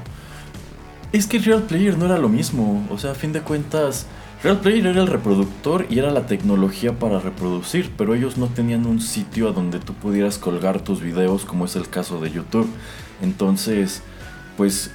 Es 1.13 1.27
que 1.27 1.39
Real 1.39 1.63
Player 1.63 1.99
no 1.99 2.07
era 2.07 2.19
lo 2.19 2.29
mismo. 2.29 2.87
O 2.91 2.99
sea, 2.99 3.13
a 3.13 3.15
fin 3.15 3.33
de 3.33 3.41
cuentas, 3.41 4.07
Real 4.43 4.61
Player 4.61 4.87
era 4.87 5.03
el 5.03 5.09
reproductor 5.09 5.87
y 5.89 5.99
era 5.99 6.11
la 6.11 6.27
tecnología 6.27 6.99
para 6.99 7.19
reproducir, 7.19 7.93
pero 7.97 8.15
ellos 8.15 8.37
no 8.39 8.47
tenían 8.47 8.87
un 8.87 9.01
sitio 9.01 9.49
a 9.49 9.53
donde 9.53 9.79
tú 9.79 9.93
pudieras 9.95 10.39
colgar 10.39 10.81
tus 10.81 11.01
videos, 11.01 11.45
como 11.45 11.65
es 11.65 11.77
el 11.77 11.89
caso 11.89 12.21
de 12.21 12.31
YouTube. 12.31 12.69
Entonces, 13.23 14.03
pues 14.57 14.91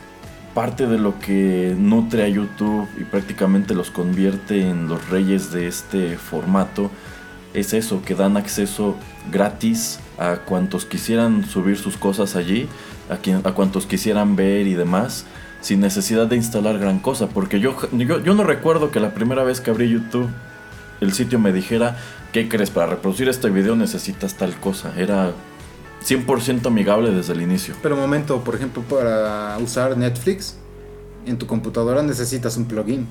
parte 0.53 0.87
de 0.87 0.97
lo 0.97 1.19
que 1.19 1.75
nutre 1.77 2.23
a 2.23 2.27
YouTube 2.27 2.87
y 2.99 3.03
prácticamente 3.03 3.73
los 3.73 3.89
convierte 3.89 4.67
en 4.67 4.87
los 4.87 5.09
reyes 5.09 5.51
de 5.51 5.67
este 5.67 6.17
formato 6.17 6.91
es 7.53 7.73
eso, 7.73 8.01
que 8.01 8.15
dan 8.15 8.37
acceso 8.37 8.95
gratis 9.31 9.99
a 10.17 10.37
cuantos 10.37 10.85
quisieran 10.85 11.45
subir 11.45 11.77
sus 11.77 11.97
cosas 11.97 12.35
allí, 12.35 12.67
a, 13.09 13.47
a 13.47 13.53
cuantos 13.53 13.85
quisieran 13.85 14.35
ver 14.35 14.67
y 14.67 14.73
demás, 14.73 15.25
sin 15.59 15.81
necesidad 15.81 16.27
de 16.27 16.37
instalar 16.37 16.79
gran 16.79 16.99
cosa. 16.99 17.27
Porque 17.27 17.59
yo, 17.59 17.75
yo, 17.91 18.23
yo 18.23 18.33
no 18.33 18.43
recuerdo 18.43 18.91
que 18.91 18.99
la 18.99 19.13
primera 19.13 19.43
vez 19.43 19.59
que 19.59 19.71
abrí 19.71 19.89
YouTube 19.89 20.29
el 21.01 21.13
sitio 21.13 21.39
me 21.39 21.51
dijera, 21.51 21.97
¿qué 22.31 22.47
crees? 22.47 22.69
Para 22.69 22.87
reproducir 22.87 23.27
este 23.27 23.49
video 23.49 23.75
necesitas 23.75 24.35
tal 24.35 24.55
cosa. 24.55 24.93
Era 24.95 25.33
100% 26.03 26.65
amigable 26.67 27.11
desde 27.11 27.33
el 27.33 27.41
inicio. 27.41 27.75
Pero 27.81 27.95
momento, 27.95 28.43
por 28.43 28.55
ejemplo, 28.55 28.81
para 28.83 29.57
usar 29.59 29.97
Netflix 29.97 30.57
en 31.25 31.37
tu 31.37 31.45
computadora 31.45 32.01
necesitas 32.01 32.57
un 32.57 32.65
plugin. 32.65 33.07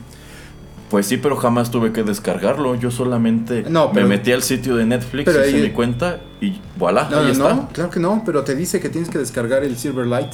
Pues 0.91 1.07
sí, 1.07 1.17
pero 1.19 1.37
jamás 1.37 1.71
tuve 1.71 1.93
que 1.93 2.03
descargarlo. 2.03 2.75
Yo 2.75 2.91
solamente 2.91 3.63
No, 3.69 3.93
pero- 3.93 4.09
me 4.09 4.17
metí 4.17 4.33
al 4.33 4.43
sitio 4.43 4.75
de 4.75 4.87
Netflix, 4.87 5.31
hice 5.31 5.41
ahí- 5.57 5.63
mi 5.63 5.71
cuenta 5.71 6.19
y 6.41 6.61
voilà, 6.77 7.09
No, 7.09 7.19
ahí 7.19 7.27
no, 7.27 7.31
está. 7.31 7.55
no, 7.55 7.69
claro 7.69 7.91
que 7.91 8.01
no, 8.01 8.23
pero 8.27 8.43
te 8.43 8.57
dice 8.57 8.81
que 8.81 8.89
tienes 8.89 9.09
que 9.09 9.19
descargar 9.19 9.63
el 9.63 9.77
Silverlight. 9.77 10.33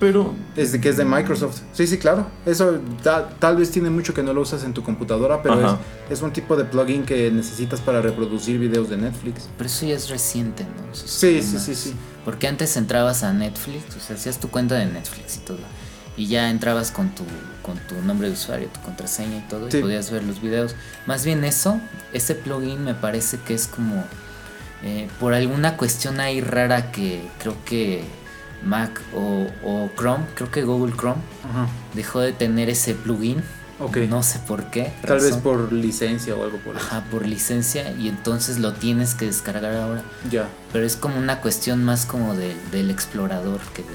Pero 0.00 0.34
Es 0.56 0.72
de 0.72 0.80
que 0.80 0.88
es 0.88 0.96
de 0.96 1.04
Microsoft. 1.04 1.60
Sí, 1.72 1.86
sí, 1.86 1.98
claro. 1.98 2.26
Eso 2.46 2.80
ta- 3.02 3.28
tal 3.38 3.56
vez 3.58 3.70
tiene 3.70 3.90
mucho 3.90 4.12
que 4.14 4.22
no 4.22 4.32
lo 4.32 4.40
usas 4.40 4.64
en 4.64 4.72
tu 4.74 4.82
computadora, 4.82 5.42
pero 5.42 5.60
es, 5.64 5.76
es 6.18 6.22
un 6.22 6.32
tipo 6.32 6.56
de 6.56 6.64
plugin 6.64 7.04
que 7.04 7.30
necesitas 7.30 7.80
para 7.82 8.00
reproducir 8.00 8.58
videos 8.58 8.88
de 8.88 8.96
Netflix. 8.96 9.48
Pero 9.58 9.68
eso 9.68 9.86
ya 9.86 9.94
es 9.94 10.08
reciente, 10.08 10.64
¿no? 10.64 10.94
Sí, 10.94 11.42
sí, 11.42 11.58
sí, 11.58 11.74
sí. 11.74 11.94
Porque 12.24 12.48
antes 12.48 12.76
entrabas 12.76 13.22
a 13.22 13.32
Netflix, 13.32 13.94
o 13.96 14.00
sea, 14.00 14.16
hacías 14.16 14.40
tu 14.40 14.48
cuenta 14.48 14.74
de 14.76 14.86
Netflix 14.86 15.36
y 15.36 15.40
todo. 15.40 15.58
Y 16.16 16.26
ya 16.26 16.50
entrabas 16.50 16.90
con 16.90 17.10
tu, 17.14 17.22
con 17.62 17.78
tu 17.86 17.94
nombre 18.06 18.28
de 18.28 18.34
usuario, 18.34 18.68
tu 18.68 18.80
contraseña 18.80 19.36
y 19.38 19.48
todo, 19.48 19.70
Sí. 19.70 19.78
y 19.78 19.80
podías 19.82 20.10
ver 20.10 20.24
los 20.24 20.40
videos. 20.42 20.74
Más 21.06 21.24
bien 21.26 21.44
eso, 21.44 21.78
ese 22.12 22.34
plugin 22.34 22.84
me 22.84 22.94
parece 22.94 23.38
que 23.38 23.54
es 23.54 23.66
como 23.66 24.02
eh, 24.82 25.08
por 25.20 25.34
alguna 25.34 25.76
cuestión 25.76 26.20
ahí 26.20 26.40
rara 26.40 26.90
que 26.90 27.22
creo 27.38 27.54
que 27.66 28.02
Mac 28.64 29.00
o, 29.14 29.46
o 29.64 29.90
Chrome, 29.96 30.24
creo 30.34 30.50
que 30.50 30.62
Google 30.64 30.94
Chrome 30.96 31.20
Ajá. 31.48 31.68
dejó 31.94 32.20
de 32.20 32.32
tener 32.32 32.68
ese 32.70 32.94
plugin. 32.94 33.42
Ok. 33.82 33.96
No 34.10 34.22
sé 34.22 34.38
por 34.40 34.64
qué. 34.70 34.92
Tal 35.06 35.20
vez 35.20 35.36
por 35.38 35.72
licencia 35.72 36.36
o 36.36 36.44
algo 36.44 36.58
por 36.58 36.76
eso. 36.76 36.84
Ajá, 36.86 37.02
por 37.10 37.26
licencia 37.26 37.92
y 37.92 38.08
entonces 38.08 38.58
lo 38.58 38.74
tienes 38.74 39.14
que 39.14 39.24
descargar 39.24 39.74
ahora. 39.74 40.02
Ya. 40.30 40.48
Pero 40.72 40.84
es 40.84 40.96
como 40.96 41.16
una 41.16 41.40
cuestión 41.40 41.82
más 41.82 42.04
como 42.04 42.34
del, 42.34 42.54
del 42.72 42.90
explorador 42.90 43.58
que 43.74 43.80
de, 43.80 43.88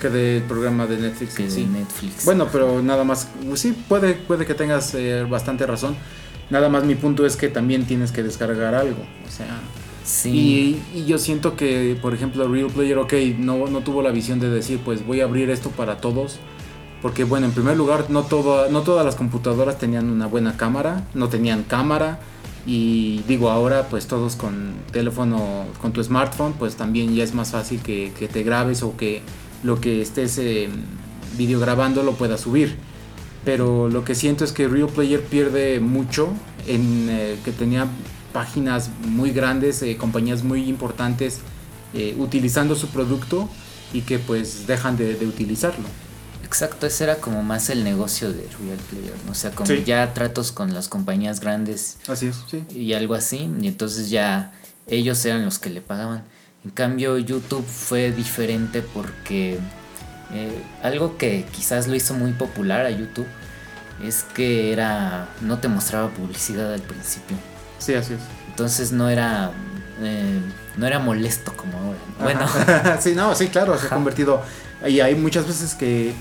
Que 0.00 0.08
del 0.08 0.42
programa 0.44 0.86
de 0.86 0.96
Netflix. 0.96 1.34
que 1.34 1.46
de. 1.48 1.66
Netflix. 1.66 2.24
Bueno, 2.24 2.48
pero 2.50 2.80
nada 2.80 3.04
más, 3.04 3.28
pues 3.46 3.60
sí, 3.60 3.72
puede, 3.72 4.14
puede 4.14 4.46
que 4.46 4.54
tengas 4.54 4.94
eh, 4.94 5.26
bastante 5.28 5.66
razón. 5.66 5.96
Nada 6.48 6.70
más 6.70 6.84
mi 6.84 6.94
punto 6.94 7.26
es 7.26 7.36
que 7.36 7.48
también 7.48 7.84
tienes 7.84 8.12
que 8.12 8.22
descargar 8.22 8.74
algo. 8.74 9.02
O 9.28 9.30
sea, 9.30 9.60
y, 10.24 10.80
yo 11.06 11.18
siento 11.18 11.56
que, 11.56 11.96
por 12.00 12.14
ejemplo, 12.14 12.48
Real 12.48 12.68
Player, 12.68 12.98
ok, 12.98 13.12
no, 13.38 13.66
no 13.66 13.80
tuvo 13.80 14.02
la 14.02 14.10
visión 14.10 14.40
de 14.40 14.50
decir, 14.50 14.80
pues 14.84 15.06
voy 15.06 15.20
a 15.20 15.24
abrir 15.24 15.50
esto 15.50 15.70
para 15.70 15.98
todos. 15.98 16.38
Porque, 17.02 17.24
bueno, 17.24 17.46
en 17.46 17.52
primer 17.52 17.76
lugar, 17.76 18.06
no, 18.10 18.24
todo, 18.24 18.70
no 18.70 18.82
todas 18.82 19.04
las 19.04 19.16
computadoras 19.16 19.78
tenían 19.78 20.10
una 20.10 20.26
buena 20.26 20.56
cámara, 20.56 21.06
no 21.14 21.28
tenían 21.28 21.62
cámara. 21.62 22.20
Y 22.66 23.22
digo, 23.26 23.50
ahora, 23.50 23.88
pues 23.88 24.06
todos 24.06 24.36
con 24.36 24.74
teléfono, 24.92 25.64
con 25.80 25.92
tu 25.92 26.02
smartphone, 26.04 26.52
pues 26.54 26.76
también 26.76 27.14
ya 27.14 27.24
es 27.24 27.34
más 27.34 27.52
fácil 27.52 27.80
que, 27.80 28.12
que 28.18 28.28
te 28.28 28.42
grabes 28.42 28.82
o 28.82 28.96
que 28.96 29.22
lo 29.62 29.80
que 29.80 30.02
estés 30.02 30.36
eh, 30.38 30.68
videograbando 31.36 32.02
lo 32.02 32.12
puedas 32.12 32.40
subir. 32.40 32.76
Pero 33.44 33.88
lo 33.88 34.04
que 34.04 34.14
siento 34.14 34.44
es 34.44 34.52
que 34.52 34.68
Real 34.68 34.88
Player 34.88 35.22
pierde 35.22 35.80
mucho 35.80 36.28
en 36.66 37.08
eh, 37.08 37.38
que 37.44 37.52
tenía 37.52 37.86
páginas 38.32 38.90
muy 39.04 39.30
grandes, 39.32 39.82
eh, 39.82 39.96
compañías 39.96 40.42
muy 40.42 40.68
importantes 40.68 41.40
eh, 41.94 42.14
utilizando 42.18 42.74
su 42.76 42.88
producto 42.88 43.48
y 43.92 44.02
que 44.02 44.18
pues 44.18 44.66
dejan 44.66 44.96
de, 44.96 45.14
de 45.14 45.26
utilizarlo. 45.26 45.86
Exacto, 46.44 46.86
ese 46.86 47.04
era 47.04 47.16
como 47.16 47.42
más 47.44 47.70
el 47.70 47.84
negocio 47.84 48.32
de 48.32 48.42
Real 48.60 48.78
Player, 48.90 49.14
¿no? 49.26 49.32
O 49.32 49.34
sea, 49.34 49.50
como 49.52 49.66
Sí. 49.66 49.84
ya 49.84 50.12
tratos 50.14 50.50
con 50.52 50.74
las 50.74 50.88
compañías 50.88 51.38
grandes 51.40 51.98
Así 52.08 52.26
es, 52.26 52.36
sí. 52.50 52.64
y 52.74 52.92
algo 52.94 53.14
así, 53.14 53.48
y 53.60 53.68
entonces 53.68 54.10
ya 54.10 54.52
ellos 54.88 55.24
eran 55.24 55.44
los 55.44 55.58
que 55.60 55.70
le 55.70 55.80
pagaban. 55.80 56.24
En 56.64 56.70
cambio, 56.72 57.16
YouTube 57.18 57.64
fue 57.64 58.10
diferente 58.12 58.82
porque 58.82 59.58
eh, 60.32 60.62
algo 60.82 61.16
que 61.18 61.44
quizás 61.56 61.86
lo 61.88 61.94
hizo 61.94 62.14
muy 62.14 62.32
popular 62.32 62.84
a 62.86 62.90
YouTube 62.90 63.26
es 64.04 64.24
que 64.34 64.72
era 64.72 65.28
no 65.40 65.58
te 65.58 65.68
mostraba 65.68 66.08
publicidad 66.10 66.72
al 66.74 66.82
principio. 66.82 67.36
Sí, 67.80 67.94
así 67.94 68.14
es. 68.14 68.20
Entonces 68.48 68.92
no 68.92 69.08
era 69.08 69.50
eh, 70.02 70.40
no 70.76 70.86
era 70.86 70.98
molesto 70.98 71.52
como 71.56 71.76
ahora. 71.78 71.98
¿no? 72.18 72.24
Bueno, 72.24 72.46
sí, 73.00 73.14
no, 73.14 73.34
sí, 73.34 73.48
claro, 73.48 73.76
se 73.78 73.86
ha 73.86 73.90
convertido. 73.90 74.42
Y 74.86 75.00
hay 75.00 75.14
muchas 75.14 75.46
veces 75.46 75.74
que 75.74 76.14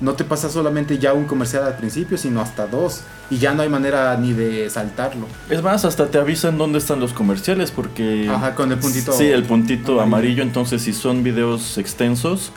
no 0.00 0.14
te 0.14 0.24
pasa 0.24 0.48
solamente 0.50 0.98
ya 0.98 1.14
un 1.14 1.24
comercial 1.24 1.64
al 1.64 1.76
principio, 1.76 2.18
sino 2.18 2.40
hasta 2.40 2.66
dos. 2.66 3.02
Y 3.30 3.38
ya 3.38 3.54
no 3.54 3.62
hay 3.62 3.68
manera 3.68 4.16
ni 4.16 4.32
de 4.32 4.68
saltarlo. 4.70 5.26
es 5.48 5.62
más, 5.62 5.84
hasta 5.84 6.06
te 6.06 6.18
avisan 6.18 6.58
dónde 6.58 6.78
están 6.78 7.00
los 7.00 7.12
comerciales 7.12 7.70
porque... 7.70 8.28
Ajá, 8.28 8.54
con 8.54 8.70
el 8.70 8.78
puntito 8.78 9.12
Sí, 9.12 9.26
el 9.26 9.44
puntito 9.44 9.92
amarillo. 9.92 10.02
amarillo. 10.02 10.42
Entonces, 10.42 10.82
si 10.82 10.92
son 10.92 11.22
videos 11.22 11.78
extensos, 11.78 12.52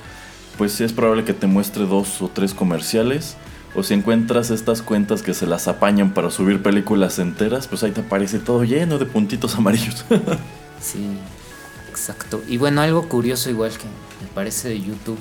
pues 0.58 0.82
es 0.82 0.94
probable 0.94 1.24
que 1.24 1.34
te 1.34 1.48
muestre 1.48 1.86
dos 1.86 2.22
o 2.22 2.30
tres 2.30 2.54
comerciales. 2.54 3.38
O 3.78 3.84
si 3.84 3.94
encuentras 3.94 4.50
estas 4.50 4.82
cuentas 4.82 5.22
que 5.22 5.36
se 5.36 5.46
las 5.46 5.68
apañan 5.68 6.12
para 6.12 6.32
subir 6.32 6.64
películas 6.64 7.20
enteras, 7.20 7.68
pues 7.68 7.84
ahí 7.84 7.92
te 7.92 8.02
aparece 8.02 8.40
todo 8.40 8.64
lleno 8.64 8.98
de 8.98 9.06
puntitos 9.06 9.54
amarillos. 9.58 10.04
Sí, 10.82 11.08
exacto. 11.88 12.42
Y 12.48 12.58
bueno, 12.58 12.82
algo 12.82 13.08
curioso 13.08 13.52
igual 13.52 13.70
que 13.70 13.86
me 13.86 14.28
parece 14.34 14.70
de 14.70 14.82
YouTube 14.82 15.20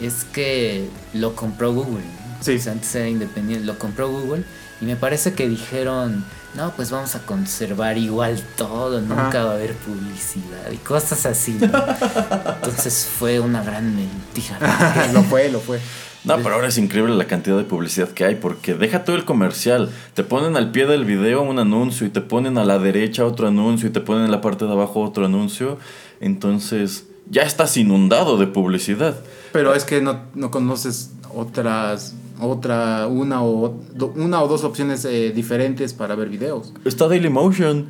es 0.00 0.24
que 0.24 0.88
lo 1.12 1.36
compró 1.36 1.74
Google. 1.74 2.02
¿no? 2.02 2.42
Sí. 2.42 2.56
O 2.56 2.58
sea, 2.58 2.72
antes 2.72 2.94
era 2.94 3.10
independiente, 3.10 3.66
lo 3.66 3.78
compró 3.78 4.08
Google 4.08 4.42
y 4.80 4.86
me 4.86 4.96
parece 4.96 5.34
que 5.34 5.46
dijeron, 5.46 6.24
no, 6.54 6.72
pues 6.76 6.90
vamos 6.90 7.14
a 7.14 7.26
conservar 7.26 7.98
igual 7.98 8.42
todo, 8.56 9.02
nunca 9.02 9.28
Ajá. 9.28 9.44
va 9.44 9.50
a 9.50 9.54
haber 9.56 9.74
publicidad 9.74 10.70
y 10.72 10.78
cosas 10.78 11.26
así. 11.26 11.58
¿no? 11.60 11.66
Entonces 12.54 13.06
fue 13.18 13.38
una 13.38 13.62
gran 13.62 13.94
mentira. 13.94 15.10
lo 15.12 15.22
fue, 15.24 15.50
lo 15.50 15.60
fue. 15.60 15.78
No, 16.24 16.36
pero 16.42 16.54
ahora 16.56 16.68
es 16.68 16.76
increíble 16.76 17.14
la 17.14 17.26
cantidad 17.26 17.56
de 17.56 17.64
publicidad 17.64 18.08
que 18.10 18.24
hay, 18.24 18.34
porque 18.34 18.74
deja 18.74 19.04
todo 19.04 19.16
el 19.16 19.24
comercial. 19.24 19.90
Te 20.14 20.22
ponen 20.22 20.56
al 20.56 20.70
pie 20.70 20.86
del 20.86 21.04
video 21.06 21.40
un 21.42 21.58
anuncio 21.58 22.06
y 22.06 22.10
te 22.10 22.20
ponen 22.20 22.58
a 22.58 22.64
la 22.64 22.78
derecha 22.78 23.24
otro 23.24 23.48
anuncio 23.48 23.88
y 23.88 23.92
te 23.92 24.00
ponen 24.00 24.24
en 24.26 24.30
la 24.30 24.40
parte 24.42 24.66
de 24.66 24.72
abajo 24.72 25.00
otro 25.00 25.24
anuncio. 25.24 25.78
Entonces, 26.20 27.06
ya 27.30 27.42
estás 27.42 27.76
inundado 27.76 28.36
de 28.36 28.46
publicidad. 28.46 29.16
Pero 29.52 29.74
es 29.74 29.84
que 29.84 30.00
no, 30.02 30.20
no 30.34 30.50
conoces 30.50 31.10
otras, 31.34 32.14
otra, 32.40 33.06
una 33.06 33.42
o, 33.42 33.80
do- 33.94 34.12
una 34.16 34.42
o 34.42 34.48
dos 34.48 34.62
opciones 34.64 35.04
eh, 35.06 35.32
diferentes 35.34 35.94
para 35.94 36.14
ver 36.16 36.28
videos. 36.28 36.72
Está 36.84 37.08
Dailymotion, 37.08 37.86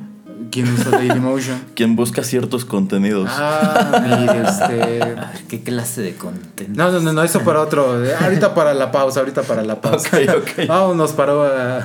¿Quién 0.49 0.73
usa 0.73 0.91
Dailymotion? 0.91 1.61
quien 1.75 1.95
busca 1.95 2.23
ciertos 2.23 2.65
contenidos. 2.65 3.29
Ah, 3.31 4.01
mire, 4.03 4.41
este... 4.47 5.01
A 5.01 5.05
ver, 5.07 5.19
¿Qué 5.47 5.61
clase 5.61 6.01
de 6.01 6.15
contenido? 6.15 6.83
No, 6.85 6.91
no, 6.91 6.99
no, 7.01 7.13
no, 7.13 7.23
eso 7.23 7.41
para 7.41 7.61
otro. 7.67 8.03
eh, 8.05 8.13
Ahorita 8.19 8.53
para 8.55 8.73
la 8.73 8.91
pausa, 8.91 9.19
ahorita 9.19 9.43
para 9.43 9.61
la 9.63 9.79
pausa. 9.81 10.09
Ok, 10.17 10.29
ok. 10.37 10.49
Vámonos 10.67 11.11
para 11.11 11.35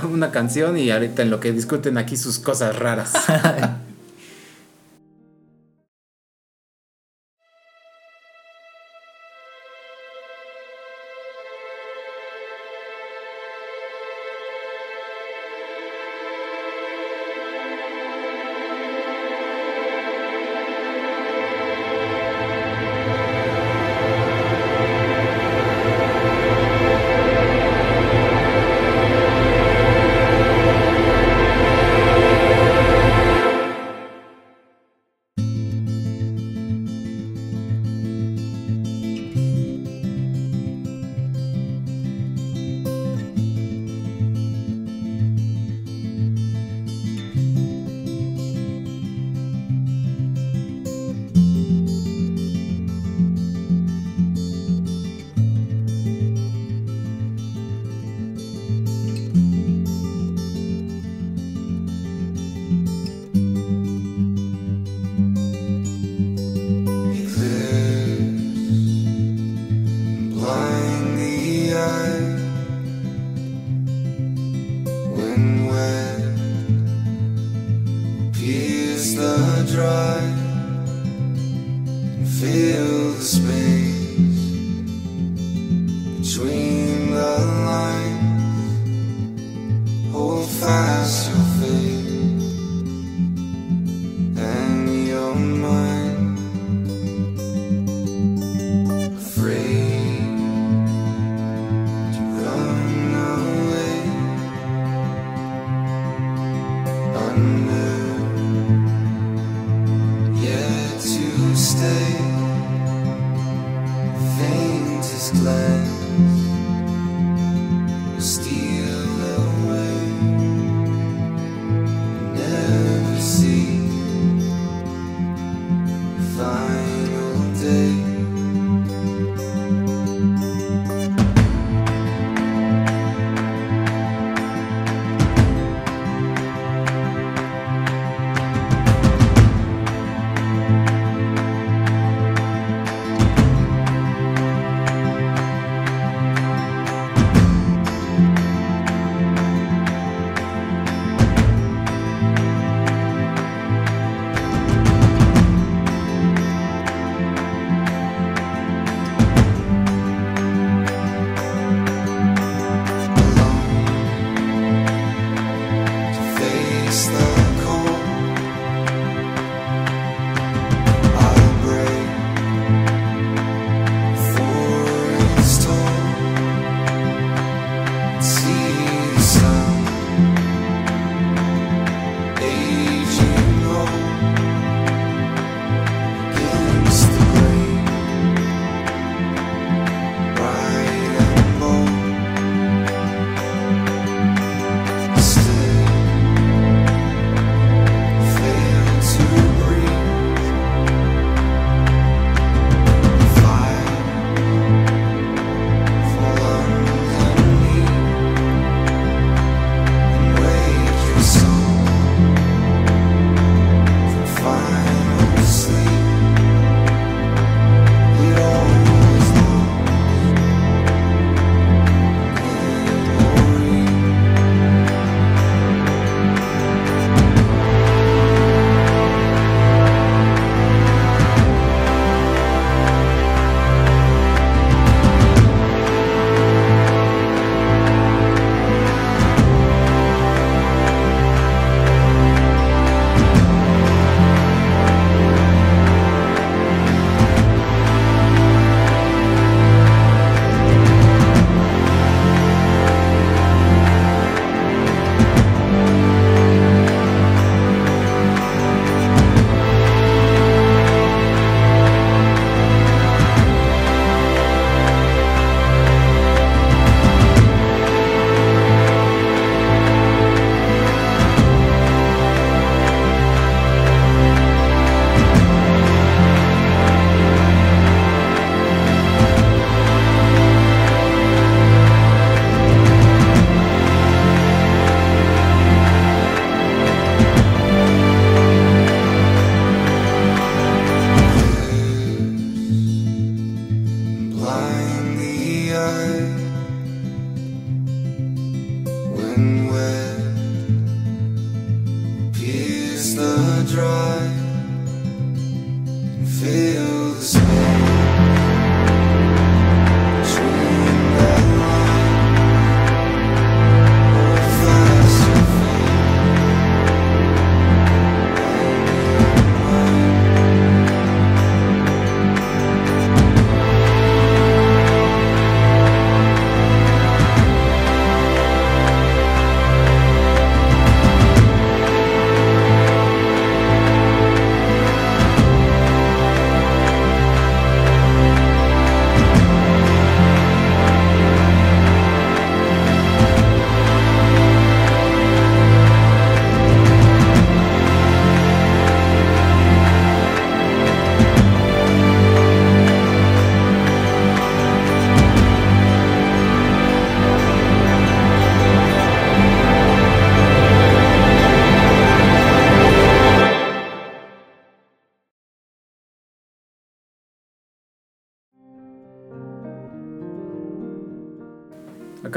uh, 0.02 0.06
una 0.12 0.30
canción 0.30 0.78
y 0.78 0.90
ahorita 0.90 1.22
en 1.22 1.30
lo 1.30 1.40
que 1.40 1.52
discuten 1.52 1.98
aquí 1.98 2.16
sus 2.16 2.38
cosas 2.38 2.78
raras. 2.78 3.12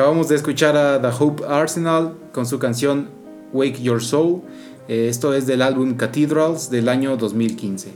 Acabamos 0.09 0.29
de 0.29 0.37
escuchar 0.37 0.75
a 0.75 0.99
The 0.99 1.09
Hope 1.19 1.45
Arsenal 1.45 2.15
con 2.31 2.47
su 2.47 2.57
canción 2.57 3.09
Wake 3.53 3.79
Your 3.79 4.01
Soul. 4.01 4.41
Eh, 4.87 5.07
esto 5.07 5.35
es 5.35 5.45
del 5.45 5.61
álbum 5.61 5.97
Cathedrals 5.97 6.71
del 6.71 6.89
año 6.89 7.15
2015. 7.15 7.89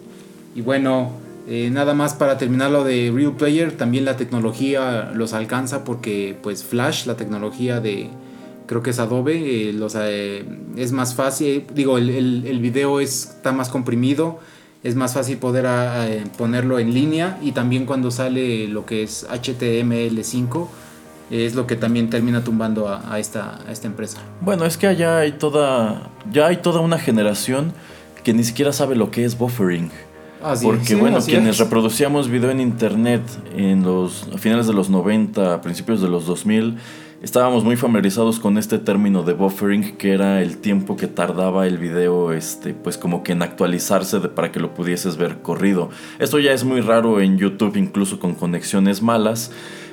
Y 0.53 0.61
bueno, 0.61 1.09
eh, 1.47 1.71
nada 1.71 1.95
más 1.95 2.13
para 2.13 2.37
terminar 2.37 2.69
lo 2.69 2.83
de 2.83 3.11
Real 3.11 3.35
Player, 3.35 3.71
también 3.75 4.05
la 4.05 4.15
tecnología 4.15 5.11
los 5.15 5.33
alcanza 5.33 5.83
porque 5.83 6.37
pues 6.43 6.63
Flash, 6.63 7.07
la 7.07 7.17
tecnología 7.17 7.79
de, 7.79 8.09
creo 8.67 8.83
que 8.83 8.91
es 8.91 8.99
Adobe, 8.99 9.69
eh, 9.69 9.73
los, 9.73 9.95
es 9.95 10.91
más 10.91 11.15
fácil, 11.15 11.65
digo, 11.73 11.97
el, 11.97 12.59
video 12.61 12.99
es- 12.99 13.29
está 13.37 13.53
más 13.53 13.69
comprimido, 13.69 14.37
es 14.83 14.95
más 14.95 15.15
fácil 15.15 15.39
poder 15.39 15.65
ponerlo 16.37 16.77
en 16.77 16.93
línea 16.93 17.39
y 17.41 17.53
también 17.53 17.87
cuando 17.87 18.11
sale 18.11 18.67
lo 18.67 18.85
que 18.85 19.01
es 19.01 19.25
HTML5 19.31 20.67
es 21.33 21.55
lo 21.55 21.65
que 21.67 21.75
también 21.75 22.09
termina 22.09 22.43
tumbando 22.43 22.87
a, 22.87 23.11
a 23.13 23.19
esta, 23.19 23.59
a 23.67 23.71
esta 23.71 23.87
empresa. 23.87 24.19
Bueno, 24.41 24.65
es 24.65 24.77
que 24.77 24.87
allá 24.87 25.17
hay 25.19 25.33
toda. 25.33 26.09
Ya 26.31 26.47
hay 26.47 26.57
toda 26.57 26.79
una 26.81 26.97
generación 26.99 27.73
que 28.23 28.33
ni 28.33 28.43
siquiera 28.43 28.71
sabe 28.71 28.95
lo 28.95 29.11
que 29.11 29.25
es 29.25 29.37
buffering. 29.37 29.89
Así 30.43 30.65
Porque 30.65 30.85
sí, 30.85 30.95
bueno, 30.95 31.17
así 31.17 31.31
quienes 31.31 31.51
es. 31.55 31.59
reproducíamos 31.59 32.29
video 32.29 32.51
en 32.51 32.59
internet 32.59 33.21
en 33.55 33.83
los 33.83 34.27
a 34.33 34.37
finales 34.37 34.67
de 34.67 34.73
los 34.73 34.89
90, 34.89 35.53
a 35.53 35.61
principios 35.61 36.01
de 36.01 36.09
los 36.09 36.25
2000, 36.25 36.75
estábamos 37.21 37.63
muy 37.63 37.77
familiarizados 37.77 38.41
con 38.41 38.57
este 38.57 38.77
término 38.77 39.23
de 39.23 39.31
buffering, 39.33 39.95
que 39.95 40.11
era 40.13 40.41
el 40.41 40.57
tiempo 40.57 40.97
que 40.97 41.07
tardaba 41.07 41.65
el 41.65 41.77
video, 41.77 42.33
este, 42.33 42.73
pues 42.73 42.97
como 42.97 43.23
que 43.23 43.31
en 43.31 43.41
actualizarse 43.41 44.19
de- 44.19 44.27
para 44.27 44.51
que 44.51 44.59
lo 44.59 44.73
pudieses 44.73 45.15
ver 45.15 45.41
corrido. 45.41 45.89
Esto 46.19 46.39
ya 46.39 46.51
es 46.51 46.65
muy 46.65 46.81
raro 46.81 47.21
en 47.21 47.37
YouTube, 47.37 47.77
incluso 47.77 48.19
con 48.19 48.35
conexiones 48.35 49.01
malas. 49.01 49.49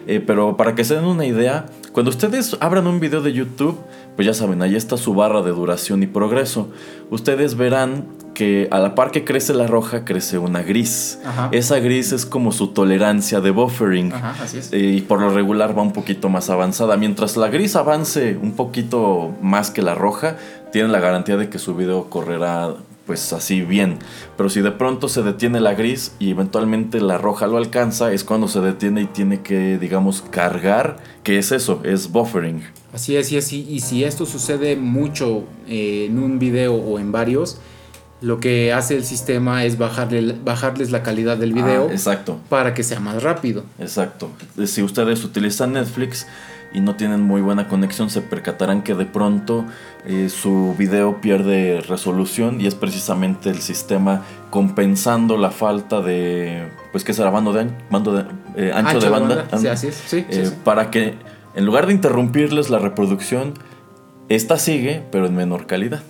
Eh, 0.06 0.22
pero 0.24 0.56
para 0.56 0.74
que 0.74 0.84
se 0.84 0.94
den 0.94 1.04
una 1.04 1.26
idea, 1.26 1.66
cuando 1.92 2.10
ustedes 2.10 2.56
abran 2.60 2.86
un 2.86 3.00
video 3.00 3.20
de 3.20 3.32
YouTube, 3.32 3.78
pues 4.16 4.26
ya 4.26 4.34
saben, 4.34 4.62
ahí 4.62 4.76
está 4.76 4.96
su 4.96 5.14
barra 5.14 5.42
de 5.42 5.50
duración 5.50 6.02
y 6.02 6.06
progreso. 6.06 6.70
Ustedes 7.10 7.56
verán 7.56 8.06
que 8.34 8.68
a 8.70 8.78
la 8.78 8.94
par 8.94 9.10
que 9.10 9.24
crece 9.24 9.54
la 9.54 9.66
roja, 9.66 10.04
crece 10.04 10.38
una 10.38 10.62
gris. 10.62 11.18
Ajá. 11.24 11.48
Esa 11.52 11.78
gris 11.80 12.12
es 12.12 12.26
como 12.26 12.52
su 12.52 12.68
tolerancia 12.68 13.40
de 13.40 13.50
buffering. 13.50 14.12
Ajá, 14.12 14.36
así 14.42 14.58
es. 14.58 14.72
Eh, 14.72 14.78
y 14.78 15.00
por 15.00 15.20
lo 15.20 15.30
regular 15.30 15.76
va 15.76 15.82
un 15.82 15.92
poquito 15.92 16.28
más 16.28 16.48
avanzada. 16.50 16.96
Mientras 16.96 17.36
la 17.36 17.48
gris 17.48 17.76
avance 17.76 18.38
un 18.40 18.52
poquito 18.52 19.34
más 19.42 19.70
que 19.70 19.82
la 19.82 19.94
roja, 19.94 20.36
tienen 20.72 20.92
la 20.92 21.00
garantía 21.00 21.36
de 21.36 21.48
que 21.48 21.58
su 21.58 21.74
video 21.74 22.08
correrá 22.08 22.74
pues 23.10 23.32
así 23.32 23.62
bien. 23.62 23.98
Pero 24.36 24.48
si 24.48 24.60
de 24.60 24.70
pronto 24.70 25.08
se 25.08 25.24
detiene 25.24 25.58
la 25.58 25.74
gris 25.74 26.12
y 26.20 26.30
eventualmente 26.30 27.00
la 27.00 27.18
roja 27.18 27.48
lo 27.48 27.56
alcanza, 27.56 28.12
es 28.12 28.22
cuando 28.22 28.46
se 28.46 28.60
detiene 28.60 29.02
y 29.02 29.06
tiene 29.06 29.40
que, 29.40 29.78
digamos, 29.78 30.22
cargar. 30.22 30.98
¿Qué 31.24 31.36
es 31.36 31.50
eso? 31.50 31.80
Es 31.82 32.12
buffering. 32.12 32.62
Así 32.92 33.16
es, 33.16 33.32
y, 33.32 33.36
así, 33.36 33.66
y 33.68 33.80
si 33.80 34.04
esto 34.04 34.26
sucede 34.26 34.76
mucho 34.76 35.42
eh, 35.66 36.06
en 36.08 36.20
un 36.20 36.38
video 36.38 36.74
o 36.76 37.00
en 37.00 37.10
varios, 37.10 37.58
lo 38.20 38.38
que 38.38 38.72
hace 38.72 38.94
el 38.94 39.04
sistema 39.04 39.64
es 39.64 39.76
bajarle, 39.76 40.36
bajarles 40.44 40.92
la 40.92 41.02
calidad 41.02 41.36
del 41.36 41.52
video 41.52 41.88
Ah, 41.90 41.92
exacto. 41.92 42.38
para 42.48 42.74
que 42.74 42.84
sea 42.84 43.00
más 43.00 43.24
rápido. 43.24 43.64
Exacto. 43.80 44.30
Si 44.66 44.84
ustedes 44.84 45.24
utilizan 45.24 45.72
Netflix 45.72 46.28
y 46.72 46.80
no 46.80 46.94
tienen 46.96 47.20
muy 47.22 47.40
buena 47.40 47.66
conexión, 47.68 48.10
se 48.10 48.20
percatarán 48.22 48.82
que 48.82 48.94
de 48.94 49.04
pronto 49.06 49.64
eh, 50.06 50.28
su 50.28 50.74
video 50.78 51.20
pierde 51.20 51.80
resolución 51.80 52.60
y 52.60 52.66
es 52.66 52.74
precisamente 52.74 53.50
el 53.50 53.60
sistema 53.60 54.22
compensando 54.50 55.36
la 55.36 55.50
falta 55.50 56.00
de, 56.00 56.68
pues 56.92 57.02
que 57.04 57.12
será 57.12 57.30
bando 57.30 57.52
de, 57.52 57.62
an- 57.62 57.76
bando 57.90 58.12
de 58.12 58.24
eh, 58.56 58.72
ancho, 58.74 59.00
de 59.00 59.08
banda, 59.08 59.46
Sí, 59.58 59.66
así 59.66 59.86
es. 59.88 59.94
Sí, 60.06 60.24
eh, 60.28 60.46
sí. 60.46 60.52
para 60.64 60.90
que 60.90 61.14
en 61.56 61.66
lugar 61.66 61.86
de 61.86 61.92
interrumpirles 61.92 62.70
la 62.70 62.78
reproducción, 62.78 63.54
esta 64.28 64.56
sigue, 64.58 65.02
pero 65.10 65.26
en 65.26 65.34
menor 65.34 65.66
calidad. 65.66 66.02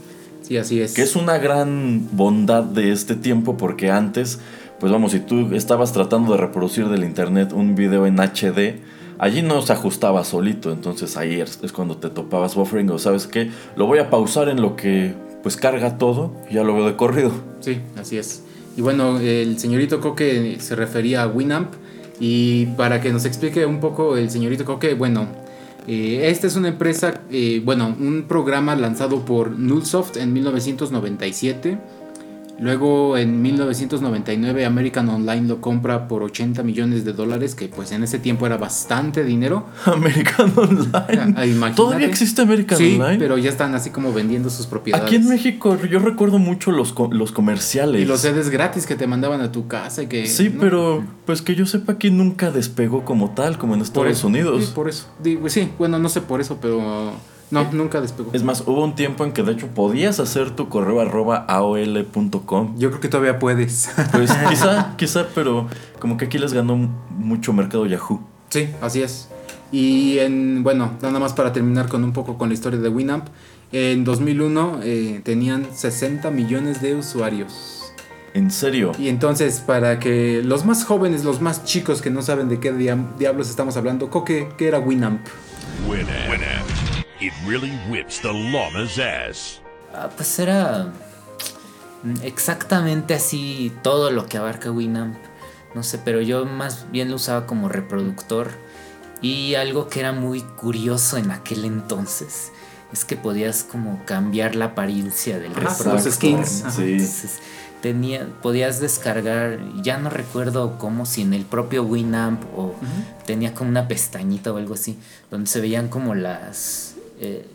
Sí, 0.42 0.58
así 0.58 0.80
es. 0.82 0.92
Que 0.94 1.02
es 1.02 1.16
una 1.16 1.38
gran 1.38 2.08
bondad 2.12 2.64
de 2.64 2.92
este 2.92 3.14
tiempo 3.14 3.56
porque 3.56 3.90
antes, 3.90 4.40
pues 4.78 4.92
vamos, 4.92 5.12
si 5.12 5.20
tú 5.20 5.54
estabas 5.54 5.92
tratando 5.92 6.32
de 6.32 6.38
reproducir 6.38 6.88
del 6.88 7.04
internet 7.04 7.52
un 7.54 7.74
video 7.76 8.06
en 8.06 8.16
HD, 8.20 8.80
allí 9.20 9.42
no 9.42 9.62
se 9.62 9.72
ajustaba 9.72 10.24
solito, 10.24 10.72
entonces 10.72 11.16
ahí 11.16 11.40
es 11.40 11.72
cuando 11.72 11.96
te 11.98 12.08
topabas 12.08 12.56
buffering 12.56 12.90
o 12.90 12.98
sabes 12.98 13.26
qué, 13.26 13.50
lo 13.76 13.86
voy 13.86 14.00
a 14.00 14.10
pausar 14.10 14.48
en 14.48 14.60
lo 14.60 14.74
que 14.74 15.14
pues 15.42 15.56
carga 15.56 15.98
todo 15.98 16.32
y 16.50 16.54
ya 16.54 16.64
lo 16.64 16.74
veo 16.74 16.86
de 16.86 16.96
corrido. 16.96 17.30
Sí, 17.60 17.80
así 17.96 18.18
es. 18.18 18.42
Y 18.76 18.82
bueno, 18.82 19.18
el 19.18 19.58
señorito 19.58 20.00
Coque 20.00 20.56
se 20.60 20.74
refería 20.74 21.22
a 21.22 21.28
Winamp. 21.28 21.74
Y 22.22 22.66
para 22.76 23.00
que 23.00 23.12
nos 23.12 23.24
explique 23.24 23.64
un 23.64 23.80
poco 23.80 24.16
el 24.16 24.30
señorito 24.30 24.64
Coque, 24.64 24.94
bueno, 24.94 25.26
eh, 25.86 26.28
esta 26.30 26.46
es 26.46 26.56
una 26.56 26.68
empresa, 26.68 27.22
eh, 27.30 27.62
bueno, 27.64 27.96
un 27.98 28.26
programa 28.28 28.76
lanzado 28.76 29.24
por 29.24 29.58
Nullsoft 29.58 30.18
en 30.18 30.32
1997. 30.34 31.78
Luego 32.60 33.16
en 33.16 33.40
1999 33.40 34.66
American 34.66 35.08
Online 35.08 35.48
lo 35.48 35.60
compra 35.62 36.06
por 36.08 36.22
80 36.22 36.62
millones 36.62 37.04
de 37.06 37.12
dólares, 37.14 37.54
que 37.54 37.68
pues 37.68 37.90
en 37.92 38.02
ese 38.02 38.18
tiempo 38.18 38.44
era 38.46 38.58
bastante 38.58 39.24
dinero. 39.24 39.66
American 39.86 40.52
Online. 40.56 41.34
Ah, 41.36 41.46
imagínate. 41.46 41.74
¿Todavía 41.76 42.06
existe 42.06 42.42
American 42.42 42.76
sí, 42.78 42.98
Online? 43.00 43.18
pero 43.18 43.38
ya 43.38 43.48
están 43.48 43.74
así 43.74 43.88
como 43.90 44.12
vendiendo 44.12 44.50
sus 44.50 44.66
propiedades. 44.66 45.06
Aquí 45.06 45.16
en 45.16 45.26
México 45.28 45.78
yo 45.90 45.98
recuerdo 46.00 46.38
mucho 46.38 46.70
los, 46.70 46.92
co- 46.92 47.08
los 47.10 47.32
comerciales. 47.32 48.02
Y 48.02 48.04
los 48.04 48.20
CDs 48.20 48.50
gratis 48.50 48.86
que 48.86 48.94
te 48.94 49.06
mandaban 49.06 49.40
a 49.40 49.50
tu 49.50 49.66
casa 49.66 50.02
y 50.02 50.06
que... 50.06 50.26
Sí, 50.26 50.50
no, 50.50 50.60
pero 50.60 51.04
pues 51.24 51.40
que 51.40 51.54
yo 51.54 51.64
sepa 51.64 51.96
que 51.98 52.10
nunca 52.10 52.50
despegó 52.50 53.04
como 53.06 53.30
tal, 53.30 53.56
como 53.56 53.72
en 53.72 53.80
Por 53.80 53.86
Estados 53.86 54.10
eso, 54.18 54.26
Unidos. 54.26 54.64
Sí, 54.66 54.72
por 54.74 54.88
eso. 54.88 55.06
Digo, 55.22 55.48
sí, 55.48 55.70
bueno, 55.78 55.98
no 55.98 56.08
sé 56.10 56.20
por 56.20 56.40
eso, 56.42 56.58
pero 56.60 57.12
no, 57.50 57.70
nunca 57.72 58.00
despegó. 58.00 58.30
Es 58.32 58.42
más, 58.42 58.62
hubo 58.66 58.84
un 58.84 58.94
tiempo 58.94 59.24
en 59.24 59.32
que 59.32 59.42
de 59.42 59.52
hecho 59.52 59.66
podías 59.68 60.20
hacer 60.20 60.50
tu 60.50 60.68
correo 60.68 61.00
arroba 61.00 61.36
aol.com. 61.48 62.74
Yo 62.78 62.88
creo 62.90 63.00
que 63.00 63.08
todavía 63.08 63.38
puedes. 63.38 63.90
Pues 64.12 64.30
quizá, 64.48 64.94
quizá, 64.96 65.26
pero 65.34 65.66
como 65.98 66.16
que 66.16 66.26
aquí 66.26 66.38
les 66.38 66.52
ganó 66.52 66.76
mucho 67.10 67.52
mercado 67.52 67.86
Yahoo. 67.86 68.20
sí, 68.50 68.68
así 68.80 69.02
es. 69.02 69.28
Y 69.72 70.18
en, 70.18 70.62
bueno, 70.64 70.92
nada 71.00 71.20
más 71.20 71.32
para 71.32 71.52
terminar 71.52 71.88
con 71.88 72.02
un 72.02 72.12
poco 72.12 72.36
con 72.38 72.48
la 72.48 72.54
historia 72.54 72.80
de 72.80 72.88
Winamp. 72.88 73.26
En 73.72 74.02
2001 74.02 74.80
eh, 74.82 75.20
tenían 75.22 75.66
60 75.72 76.28
millones 76.32 76.82
de 76.82 76.96
usuarios. 76.96 77.92
En 78.34 78.50
serio. 78.50 78.90
Y 78.98 79.08
entonces, 79.08 79.60
para 79.60 80.00
que 80.00 80.42
los 80.44 80.64
más 80.64 80.84
jóvenes, 80.84 81.24
los 81.24 81.40
más 81.40 81.64
chicos 81.64 82.02
que 82.02 82.10
no 82.10 82.22
saben 82.22 82.48
de 82.48 82.58
qué 82.58 82.72
dia- 82.72 82.98
diablos 83.18 83.48
estamos 83.48 83.76
hablando, 83.76 84.10
Coque, 84.10 84.48
¿qué 84.58 84.66
era 84.66 84.80
Winamp? 84.80 85.20
Winamp. 85.88 86.10
Winamp. 86.30 86.99
It 87.20 87.32
really 87.46 87.70
whips 87.90 88.20
the 88.20 88.32
llama's 88.32 88.98
ass. 88.98 89.60
Ah, 89.94 90.08
pues 90.16 90.38
era 90.38 90.90
exactamente 92.22 93.14
así 93.14 93.72
todo 93.82 94.10
lo 94.10 94.26
que 94.26 94.38
abarca 94.38 94.70
Winamp. 94.70 95.16
No 95.74 95.82
sé, 95.82 95.98
pero 95.98 96.20
yo 96.20 96.46
más 96.46 96.90
bien 96.90 97.10
lo 97.10 97.16
usaba 97.16 97.46
como 97.46 97.68
reproductor. 97.68 98.50
Y 99.22 99.54
algo 99.54 99.88
que 99.88 100.00
era 100.00 100.12
muy 100.12 100.40
curioso 100.40 101.18
en 101.18 101.30
aquel 101.30 101.64
entonces 101.66 102.52
es 102.92 103.04
que 103.04 103.16
podías 103.16 103.64
como 103.64 104.02
cambiar 104.06 104.56
la 104.56 104.66
apariencia 104.66 105.38
del 105.38 105.52
Ajá, 105.52 105.60
reproductor. 105.68 105.94
los 106.04 106.14
skins, 106.14 106.62
¿no? 106.62 106.68
ajá. 106.68 106.76
Sí. 106.76 106.92
Entonces, 106.92 107.38
tenía, 107.82 108.26
podías 108.42 108.80
descargar, 108.80 109.58
ya 109.82 109.98
no 109.98 110.10
recuerdo 110.10 110.76
cómo, 110.78 111.06
si 111.06 111.22
en 111.22 111.34
el 111.34 111.44
propio 111.44 111.82
Winamp 111.84 112.42
o 112.56 112.74
tenía 113.26 113.54
como 113.54 113.70
una 113.70 113.86
pestañita 113.88 114.52
o 114.52 114.56
algo 114.56 114.74
así, 114.74 114.98
donde 115.30 115.48
se 115.50 115.60
veían 115.60 115.88
como 115.88 116.14
las 116.14 116.89
eh, 117.20 117.46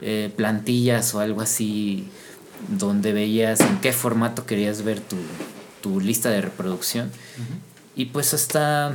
eh, 0.00 0.32
plantillas 0.36 1.14
o 1.14 1.20
algo 1.20 1.40
así, 1.40 2.08
donde 2.68 3.12
veías 3.12 3.60
en 3.60 3.80
qué 3.80 3.92
formato 3.92 4.44
querías 4.44 4.82
ver 4.82 5.00
tu, 5.00 5.16
tu 5.80 6.00
lista 6.00 6.30
de 6.30 6.40
reproducción. 6.42 7.10
Y 7.94 8.06
pues 8.06 8.34
hasta... 8.34 8.92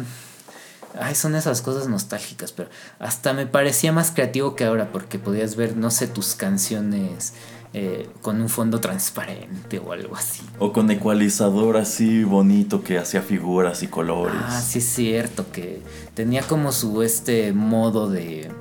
Ay, 0.99 1.15
son 1.15 1.35
esas 1.35 1.61
cosas 1.61 1.87
nostálgicas, 1.87 2.51
pero 2.51 2.69
hasta 2.99 3.31
me 3.31 3.47
parecía 3.47 3.93
más 3.93 4.11
creativo 4.11 4.55
que 4.55 4.65
ahora 4.65 4.91
porque 4.91 5.19
podías 5.19 5.55
ver, 5.55 5.77
no 5.77 5.89
sé, 5.89 6.05
tus 6.05 6.35
canciones 6.35 7.33
eh, 7.73 8.09
con 8.21 8.41
un 8.41 8.49
fondo 8.49 8.81
transparente 8.81 9.79
o 9.79 9.93
algo 9.93 10.17
así. 10.17 10.43
O 10.59 10.73
con 10.73 10.91
ecualizador 10.91 11.77
así 11.77 12.25
bonito 12.25 12.83
que 12.83 12.97
hacía 12.97 13.21
figuras 13.21 13.81
y 13.81 13.87
colores. 13.87 14.35
Ah, 14.45 14.59
sí 14.59 14.79
es 14.79 14.85
cierto, 14.85 15.49
que 15.53 15.81
tenía 16.13 16.41
como 16.41 16.73
su 16.73 17.01
este 17.01 17.53
modo 17.53 18.09
de 18.09 18.51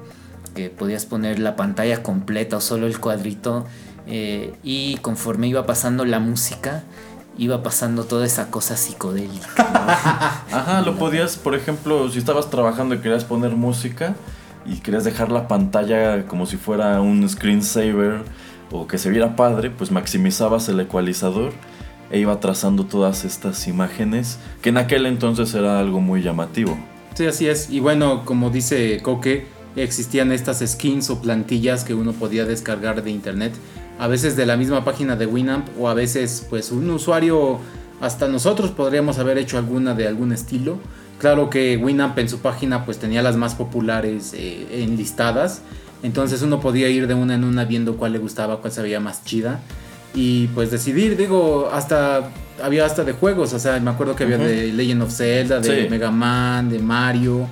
que 0.61 0.69
podías 0.69 1.07
poner 1.07 1.39
la 1.39 1.57
pantalla 1.57 2.03
completa 2.03 2.59
o 2.59 2.61
solo 2.61 2.87
el 2.87 3.01
cuadrito 3.01 3.67
eh, 4.07 4.53
y 4.63 4.97
conforme 4.97 5.49
iba 5.49 5.65
pasando 5.65 6.05
la 6.05 6.21
música 6.21 6.85
iba 7.39 7.63
pasando 7.63 8.05
toda 8.05 8.27
esa 8.27 8.51
cosa 8.51 8.77
psicodélica. 8.77 9.49
¿no? 9.57 10.55
Ajá, 10.59 10.83
lo 10.83 10.99
podías, 10.99 11.37
por 11.37 11.55
ejemplo, 11.55 12.11
si 12.11 12.19
estabas 12.19 12.51
trabajando 12.51 12.95
y 12.95 12.99
querías 12.99 13.25
poner 13.25 13.53
música 13.53 14.15
y 14.67 14.77
querías 14.77 15.05
dejar 15.05 15.33
la 15.33 15.49
pantalla 15.49 16.27
como 16.27 16.45
si 16.45 16.59
fuera 16.59 17.01
un 17.01 17.27
screensaver 17.27 18.23
o 18.71 18.87
que 18.87 18.99
se 18.99 19.09
viera 19.09 19.37
padre, 19.37 19.71
pues 19.71 19.91
maximizabas 19.91 20.69
el 20.69 20.81
ecualizador 20.81 21.53
e 22.11 22.19
iba 22.19 22.39
trazando 22.41 22.85
todas 22.85 23.25
estas 23.25 23.67
imágenes, 23.69 24.39
que 24.61 24.69
en 24.69 24.77
aquel 24.77 25.07
entonces 25.07 25.55
era 25.55 25.79
algo 25.79 26.01
muy 26.01 26.21
llamativo. 26.21 26.77
Sí, 27.15 27.25
así 27.25 27.49
es. 27.49 27.71
Y 27.71 27.81
bueno, 27.81 28.27
como 28.27 28.51
dice 28.51 29.01
Coque, 29.03 29.47
existían 29.77 30.33
estas 30.33 30.59
skins 30.67 31.11
o 31.11 31.21
plantillas 31.21 31.85
que 31.85 31.95
uno 31.95 32.13
podía 32.13 32.45
descargar 32.45 33.03
de 33.03 33.11
internet 33.11 33.53
a 34.01 34.07
veces 34.09 34.35
de 34.35 34.47
la 34.47 34.57
misma 34.57 34.83
página 34.83 35.15
de 35.15 35.27
Winamp 35.27 35.69
o 35.79 35.89
a 35.89 35.95
veces 35.95 36.47
pues 36.49 36.73
un 36.73 36.89
usuario, 36.89 37.59
hasta 38.01 38.29
nosotros 38.29 38.71
podríamos 38.71 39.19
haber 39.19 39.37
hecho 39.37 39.59
alguna 39.59 39.93
de 39.93 40.09
algún 40.09 40.33
estilo. 40.33 40.79
Claro 41.19 41.51
que 41.51 41.77
Winamp 41.77 42.19
en 42.19 42.31
su 42.31 42.39
página 42.39 42.87
pues 42.87 42.97
tenía 42.97 43.21
las 43.21 43.37
más 43.37 43.55
populares 43.55 44.33
eh, 44.35 44.83
enlistadas, 44.83 45.61
entonces 46.03 46.41
uno 46.41 46.61
podía 46.61 46.89
ir 46.89 47.07
de 47.09 47.13
una 47.15 47.35
en 47.35 47.45
una 47.45 47.67
viendo 47.67 47.99
cuál 47.99 48.15
le 48.15 48.19
gustaba, 48.19 48.63
cuál 48.63 48.73
se 48.73 48.81
veía 48.81 49.01
más 49.01 49.23
chida 49.25 49.61
y 50.15 50.47
pues 50.49 50.71
decidir, 50.71 51.19
digo, 51.19 51.69
hasta 51.71 52.31
había 52.63 52.87
hasta 52.87 53.05
de 53.05 53.13
juegos, 53.13 53.53
o 53.53 53.59
sea, 53.59 53.79
me 53.81 53.91
acuerdo 53.91 54.17
que 54.17 54.25
había 54.25 54.39
de 54.39 54.73
Legend 54.73 55.03
of 55.03 55.13
Zelda, 55.15 55.61
de 55.61 55.83
Sí. 55.83 55.91
Mega 55.91 56.11
Man, 56.11 56.71
de 56.71 56.79
Mario. 56.79 57.47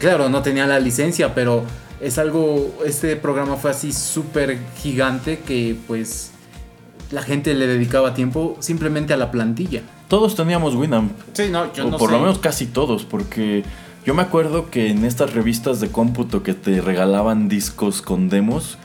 Claro, 0.00 0.28
no 0.30 0.42
tenía 0.42 0.66
la 0.66 0.80
licencia, 0.80 1.34
pero 1.34 1.62
es 2.00 2.18
algo, 2.18 2.74
este 2.84 3.14
programa 3.16 3.56
fue 3.56 3.70
así 3.70 3.92
súper 3.92 4.58
gigante 4.78 5.40
que 5.40 5.76
pues 5.86 6.32
la 7.10 7.22
gente 7.22 7.52
le 7.54 7.66
dedicaba 7.66 8.14
tiempo 8.14 8.56
simplemente 8.60 9.12
a 9.12 9.18
la 9.18 9.30
plantilla. 9.30 9.82
Todos 10.08 10.34
teníamos 10.34 10.74
Winamp. 10.74 11.12
Sí, 11.34 11.50
no, 11.50 11.72
yo 11.74 11.86
o 11.86 11.90
no 11.90 11.98
por 11.98 12.08
sé. 12.08 12.16
lo 12.16 12.22
menos 12.22 12.38
casi 12.38 12.66
todos, 12.66 13.04
porque 13.04 13.62
yo 14.06 14.14
me 14.14 14.22
acuerdo 14.22 14.70
que 14.70 14.88
en 14.88 15.04
estas 15.04 15.34
revistas 15.34 15.80
de 15.80 15.90
cómputo 15.90 16.42
que 16.42 16.54
te 16.54 16.80
regalaban 16.80 17.50
discos 17.50 18.00
con 18.00 18.30
demos, 18.30 18.78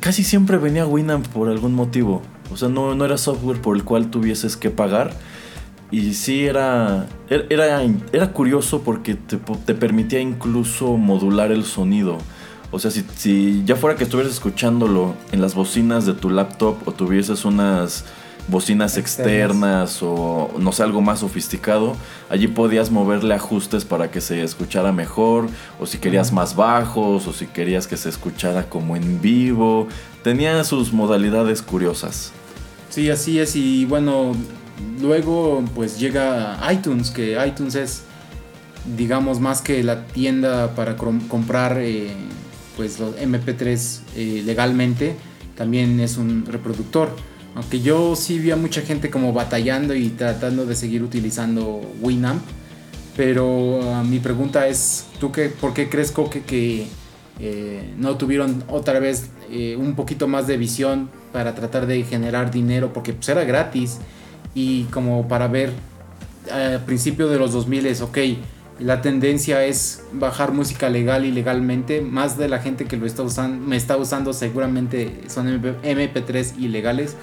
casi 0.00 0.24
siempre 0.24 0.56
venía 0.56 0.86
Winamp 0.86 1.26
por 1.28 1.50
algún 1.50 1.74
motivo. 1.74 2.22
O 2.50 2.56
sea, 2.56 2.68
no, 2.68 2.94
no 2.94 3.04
era 3.04 3.18
software 3.18 3.60
por 3.60 3.76
el 3.76 3.84
cual 3.84 4.10
tuvieses 4.10 4.56
que 4.56 4.70
pagar. 4.70 5.12
Y 5.90 6.14
sí 6.14 6.44
era, 6.44 7.06
er, 7.28 7.46
era, 7.50 7.82
era 8.12 8.32
curioso 8.32 8.82
porque 8.82 9.14
te, 9.14 9.74
permitía 9.74 10.20
incluso 10.20 10.96
modular 10.96 11.50
el 11.50 11.64
sonido. 11.64 12.18
O 12.70 12.78
sea, 12.78 12.90
si, 12.90 13.04
si 13.16 13.62
ya 13.64 13.74
fuera 13.74 13.96
que 13.96 14.04
estuvieras 14.04 14.32
escuchándolo 14.32 15.14
en 15.32 15.40
las 15.40 15.54
bocinas 15.54 16.06
de 16.06 16.14
tu 16.14 16.30
laptop 16.30 16.76
o 16.86 16.92
tuvieses 16.92 17.44
unas 17.44 18.04
bocinas 18.48 18.96
Externas. 18.96 19.28
externas 19.28 20.02
o 20.02 20.50
no 20.58 20.72
sé, 20.72 20.82
algo 20.82 21.00
más 21.00 21.20
sofisticado, 21.20 21.96
allí 22.28 22.48
podías 22.48 22.90
moverle 22.90 23.34
ajustes 23.34 23.84
para 23.84 24.10
que 24.10 24.20
se 24.20 24.42
escuchara 24.42 24.92
mejor, 24.92 25.48
o 25.78 25.86
si 25.86 25.98
querías 25.98 26.32
más 26.32 26.56
bajos, 26.56 27.26
o 27.26 27.32
si 27.32 27.46
querías 27.46 27.86
que 27.86 27.96
se 27.96 28.08
escuchara 28.08 28.68
como 28.68 28.96
en 28.96 29.20
vivo. 29.20 29.88
Tenía 30.22 30.62
sus 30.64 30.92
modalidades 30.92 31.62
curiosas. 31.62 32.32
Sí, 32.90 33.08
así 33.08 33.38
es. 33.38 33.54
Y 33.56 33.84
bueno, 33.84 34.34
luego 35.00 35.64
pues 35.74 35.98
llega 35.98 36.58
iTunes, 36.72 37.10
que 37.10 37.38
iTunes 37.46 37.74
es, 37.74 38.02
digamos, 38.96 39.40
más 39.40 39.60
que 39.60 39.82
la 39.82 40.06
tienda 40.06 40.74
para 40.74 40.96
comprar 40.96 41.78
eh, 41.78 42.10
pues 42.76 42.98
los 42.98 43.16
MP3 43.16 44.00
eh, 44.16 44.42
legalmente, 44.44 45.16
también 45.56 46.00
es 46.00 46.16
un 46.16 46.46
reproductor. 46.46 47.14
Aunque 47.54 47.80
yo 47.80 48.14
sí 48.14 48.38
vi 48.38 48.52
a 48.52 48.56
mucha 48.56 48.80
gente 48.82 49.10
como 49.10 49.32
batallando 49.32 49.94
y 49.94 50.10
tratando 50.10 50.66
de 50.66 50.76
seguir 50.76 51.02
utilizando 51.02 51.80
Winamp. 52.00 52.42
Pero 53.16 53.80
ah, 53.92 54.04
mi 54.04 54.20
pregunta 54.20 54.68
es, 54.68 55.06
¿tú 55.18 55.32
qué, 55.32 55.48
por 55.48 55.74
qué 55.74 55.88
crees, 55.88 56.12
Coque, 56.12 56.42
que 56.42 56.86
eh, 57.40 57.92
no 57.98 58.16
tuvieron 58.16 58.64
otra 58.68 59.00
vez 59.00 59.30
un 59.76 59.96
poquito 59.96 60.28
más 60.28 60.46
de 60.46 60.56
visión 60.56 61.10
para 61.32 61.56
tratar 61.56 61.86
de 61.86 62.04
generar 62.04 62.52
dinero? 62.52 62.92
Porque 62.92 63.12
pues 63.12 63.28
era 63.28 63.42
gratis 63.44 63.98
y 64.54 64.84
como 64.84 65.26
para 65.28 65.48
ver 65.48 65.72
eh, 66.48 66.74
al 66.74 66.84
principio 66.84 67.28
de 67.28 67.38
los 67.38 67.52
2000 67.52 67.86
es, 67.86 68.00
ok, 68.00 68.18
la 68.78 69.02
tendencia 69.02 69.64
es 69.64 70.02
bajar 70.12 70.52
música 70.52 70.88
legal 70.88 71.24
y 71.26 71.32
legalmente. 71.32 72.00
Más 72.00 72.38
de 72.38 72.48
la 72.48 72.60
gente 72.60 72.86
que 72.86 72.96
lo 72.96 73.04
está 73.06 73.22
usando, 73.22 73.64
me 73.66 73.76
está 73.76 73.96
usando 73.96 74.32
seguramente 74.32 75.20
son 75.28 75.48
MP- 75.48 75.80
MP3 75.82 76.58
ilegales. 76.58 77.14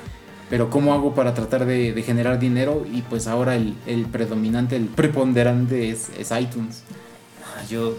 Pero 0.49 0.69
¿cómo 0.69 0.93
hago 0.93 1.13
para 1.13 1.33
tratar 1.33 1.65
de, 1.65 1.91
de 1.93 2.03
generar 2.03 2.39
dinero? 2.39 2.85
Y 2.89 3.01
pues 3.01 3.27
ahora 3.27 3.55
el, 3.55 3.73
el 3.85 4.05
predominante, 4.05 4.75
el 4.77 4.85
preponderante 4.85 5.89
es, 5.89 6.07
es 6.17 6.31
iTunes. 6.31 6.83
Ah, 7.43 7.63
Yo 7.69 7.97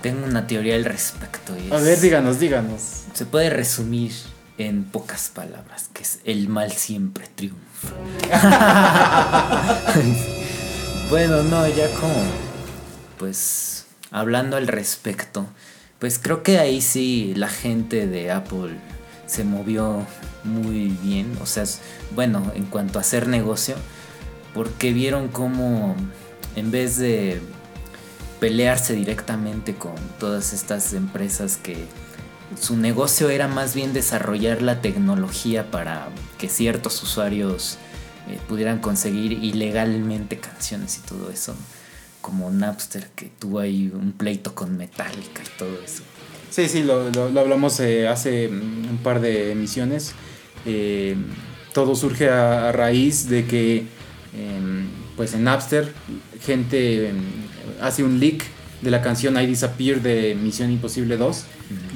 tengo 0.00 0.24
una 0.26 0.46
teoría 0.46 0.76
al 0.76 0.84
respecto. 0.84 1.54
y 1.58 1.72
A 1.72 1.78
ver, 1.78 1.98
díganos, 1.98 2.38
díganos. 2.38 3.04
Se 3.14 3.24
puede 3.26 3.50
resumir 3.50 4.12
en 4.58 4.84
pocas 4.84 5.30
palabras, 5.34 5.88
que 5.92 6.02
es 6.02 6.20
el 6.24 6.48
mal 6.48 6.70
siempre 6.70 7.24
triunfa. 7.34 7.58
bueno, 11.10 11.42
no, 11.42 11.68
ya 11.68 11.88
como, 12.00 12.14
pues, 13.18 13.86
hablando 14.10 14.56
al 14.56 14.68
respecto, 14.68 15.46
pues 15.98 16.18
creo 16.18 16.42
que 16.42 16.58
ahí 16.58 16.80
sí 16.80 17.34
la 17.36 17.48
gente 17.48 18.06
de 18.06 18.30
Apple 18.30 18.78
se 19.26 19.44
movió 19.44 20.06
muy 20.44 20.96
bien, 21.02 21.36
o 21.40 21.46
sea, 21.46 21.64
bueno, 22.14 22.52
en 22.54 22.64
cuanto 22.64 22.98
a 22.98 23.02
hacer 23.02 23.28
negocio, 23.28 23.76
porque 24.54 24.92
vieron 24.92 25.28
cómo 25.28 25.94
en 26.56 26.70
vez 26.70 26.98
de 26.98 27.40
pelearse 28.40 28.94
directamente 28.94 29.74
con 29.74 29.94
todas 30.18 30.52
estas 30.52 30.92
empresas 30.94 31.56
que 31.56 31.86
su 32.60 32.76
negocio 32.76 33.30
era 33.30 33.48
más 33.48 33.74
bien 33.74 33.92
desarrollar 33.92 34.62
la 34.62 34.80
tecnología 34.80 35.70
para 35.70 36.08
que 36.38 36.48
ciertos 36.48 37.02
usuarios 37.02 37.78
eh, 38.28 38.38
pudieran 38.48 38.78
conseguir 38.78 39.32
ilegalmente 39.32 40.38
canciones 40.38 40.98
y 40.98 41.06
todo 41.08 41.30
eso. 41.30 41.54
Como 42.20 42.50
Napster 42.50 43.08
que 43.16 43.30
tuvo 43.38 43.58
ahí 43.58 43.90
un 43.92 44.12
pleito 44.12 44.54
con 44.54 44.76
Metallica 44.76 45.42
y 45.44 45.58
todo 45.58 45.76
eso. 45.84 46.02
Sí, 46.50 46.68
sí, 46.68 46.82
lo, 46.82 47.10
lo- 47.10 47.40
hablamos 47.40 47.80
eh, 47.80 48.06
hace 48.08 48.48
mm, 48.48 48.90
un 48.90 48.98
par 49.02 49.20
de 49.20 49.52
emisiones. 49.52 50.12
Eh, 50.66 51.16
todo 51.72 51.96
surge 51.96 52.28
a, 52.28 52.68
a 52.68 52.72
raíz 52.72 53.28
de 53.28 53.46
que, 53.46 53.86
em, 54.38 54.86
pues 55.16 55.34
en 55.34 55.44
Napster, 55.44 55.92
gente 56.44 57.08
em, 57.08 57.16
hace 57.80 58.04
un 58.04 58.20
leak 58.20 58.44
de 58.82 58.90
la 58.90 59.00
canción 59.00 59.40
I 59.40 59.46
Disappear 59.46 60.02
de 60.02 60.34
Misión 60.34 60.70
Imposible 60.70 61.16
2. 61.16 61.44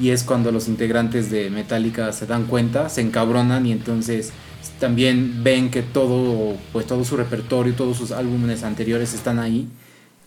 Y 0.00 0.10
es 0.10 0.22
cuando 0.22 0.52
los 0.52 0.68
integrantes 0.68 1.30
de 1.30 1.50
Metallica 1.50 2.12
se 2.12 2.26
dan 2.26 2.46
cuenta, 2.46 2.88
se 2.88 3.02
encabronan 3.02 3.66
y 3.66 3.72
entonces 3.72 4.32
también 4.80 5.42
ven 5.42 5.70
que 5.70 5.82
todo, 5.82 6.56
pues 6.72 6.86
todo 6.86 7.04
su 7.04 7.16
repertorio, 7.16 7.74
todos 7.74 7.96
sus 7.96 8.12
álbumes 8.12 8.62
anteriores 8.62 9.14
están 9.14 9.38
ahí 9.38 9.68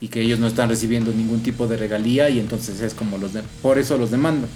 y 0.02 0.08
que 0.08 0.22
ellos 0.22 0.40
no 0.40 0.48
están 0.48 0.70
recibiendo 0.70 1.12
ningún 1.12 1.42
tipo 1.42 1.68
de 1.68 1.78
regalía 1.78 2.30
y 2.30 2.40
entonces 2.40 2.82
es 2.82 2.94
como 2.94 3.18
los 3.18 3.34
de, 3.34 3.44
por 3.62 3.78
eso 3.78 3.98
los 3.98 4.12
demandan. 4.12 4.50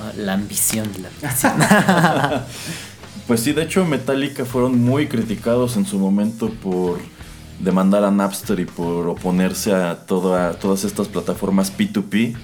Ah, 0.00 0.12
La 0.16 0.34
ambición, 0.34 0.88
la 1.00 1.08
ambición. 1.28 2.42
Pues 3.26 3.40
sí, 3.40 3.52
de 3.52 3.62
hecho 3.62 3.84
Metallica 3.84 4.44
fueron 4.44 4.80
muy 4.80 5.06
criticados 5.06 5.76
en 5.76 5.86
su 5.86 5.98
momento 5.98 6.50
por 6.50 6.98
demandar 7.62 8.04
a 8.04 8.10
Napster 8.10 8.60
y 8.60 8.64
por 8.66 9.08
oponerse 9.08 9.72
a 9.72 9.96
toda- 10.06 10.52
todas 10.54 10.84
estas 10.84 11.08
plataformas 11.08 11.72
P2P. 11.76 12.34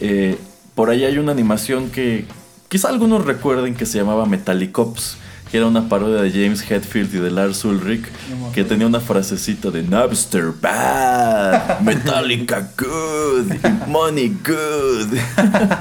Eh, 0.00 0.38
por 0.74 0.90
ahí 0.90 1.04
hay 1.04 1.18
una 1.18 1.32
animación 1.32 1.90
que 1.90 2.24
quizá 2.68 2.88
algunos 2.88 3.24
recuerden 3.24 3.74
que 3.74 3.84
se 3.84 3.98
llamaba 3.98 4.26
Metallicops, 4.26 5.16
que 5.50 5.56
era 5.56 5.66
una 5.66 5.88
parodia 5.88 6.20
de 6.22 6.30
James 6.30 6.62
Hetfield 6.70 7.14
y 7.14 7.18
de 7.18 7.30
Lars 7.30 7.64
Ulrich, 7.64 8.04
que 8.54 8.64
tenía 8.64 8.86
una 8.86 9.00
frasecita 9.00 9.70
de 9.70 9.82
Napster 9.82 10.52
bad, 10.60 11.80
Metallica 11.82 12.70
good, 12.78 13.52
money 13.88 14.36
good. 14.46 15.18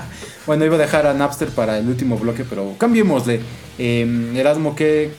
Bueno, 0.47 0.63
iba 0.63 0.75
a 0.75 0.79
dejar 0.79 1.05
a 1.07 1.13
Napster 1.13 1.49
para 1.49 1.77
el 1.77 1.89
último 1.89 2.17
bloque, 2.17 2.45
pero 2.49 2.73
cambiémosle. 2.77 3.41
Eh, 3.77 4.31
Erasmo, 4.33 4.77
que 4.77 5.11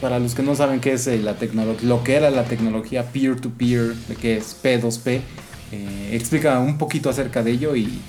para 0.00 0.18
los 0.18 0.34
que 0.34 0.42
no 0.42 0.54
saben 0.54 0.80
qué 0.80 0.92
es 0.92 1.06
eh, 1.06 1.18
la 1.18 1.34
tecnología, 1.34 1.88
lo 1.88 2.04
que 2.04 2.14
era 2.14 2.30
la 2.30 2.44
tecnología 2.44 3.04
peer-to-peer, 3.04 3.94
de 3.94 4.14
que 4.14 4.36
es 4.36 4.56
P2P, 4.62 5.20
eh, 5.72 6.10
explica 6.12 6.58
un 6.60 6.78
poquito 6.78 7.10
acerca 7.10 7.42
de 7.42 7.52
ello 7.52 7.74
y, 7.74 8.00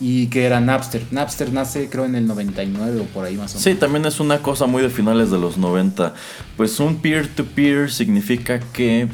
y 0.00 0.28
qué 0.28 0.44
era 0.44 0.60
Napster. 0.60 1.02
Napster 1.10 1.52
nace 1.52 1.88
creo 1.88 2.04
en 2.04 2.14
el 2.14 2.26
99 2.26 3.00
o 3.00 3.04
por 3.04 3.24
ahí 3.24 3.36
más 3.36 3.52
o 3.52 3.58
menos. 3.58 3.62
Sí, 3.62 3.74
también 3.74 4.04
es 4.06 4.20
una 4.20 4.38
cosa 4.38 4.66
muy 4.66 4.82
de 4.82 4.90
finales 4.90 5.30
de 5.30 5.38
los 5.38 5.58
90. 5.58 6.14
Pues 6.56 6.80
un 6.80 6.96
peer-to-peer 6.96 7.90
significa 7.90 8.60
que 8.60 9.02
eh, 9.02 9.08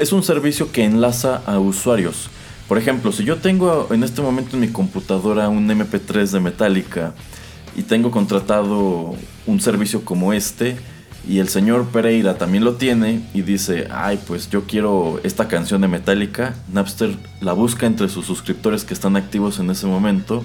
es 0.00 0.12
un 0.12 0.22
servicio 0.22 0.72
que 0.72 0.84
enlaza 0.84 1.42
a 1.46 1.58
usuarios. 1.58 2.30
Por 2.68 2.78
ejemplo, 2.78 3.12
si 3.12 3.24
yo 3.24 3.36
tengo 3.36 3.88
en 3.92 4.02
este 4.02 4.22
momento 4.22 4.56
en 4.56 4.60
mi 4.60 4.68
computadora 4.68 5.48
un 5.48 5.68
MP3 5.68 6.30
de 6.30 6.40
Metallica 6.40 7.14
y 7.76 7.82
tengo 7.82 8.10
contratado 8.10 9.14
un 9.46 9.60
servicio 9.60 10.04
como 10.04 10.32
este 10.32 10.76
y 11.26 11.40
el 11.40 11.48
señor 11.48 11.86
Pereira 11.86 12.38
también 12.38 12.64
lo 12.64 12.74
tiene 12.74 13.22
y 13.34 13.42
dice, 13.42 13.88
ay, 13.90 14.18
pues 14.26 14.48
yo 14.48 14.64
quiero 14.64 15.20
esta 15.24 15.48
canción 15.48 15.80
de 15.80 15.88
Metallica, 15.88 16.54
Napster 16.72 17.16
la 17.40 17.52
busca 17.52 17.86
entre 17.86 18.08
sus 18.08 18.26
suscriptores 18.26 18.84
que 18.84 18.94
están 18.94 19.16
activos 19.16 19.58
en 19.58 19.70
ese 19.70 19.86
momento 19.86 20.44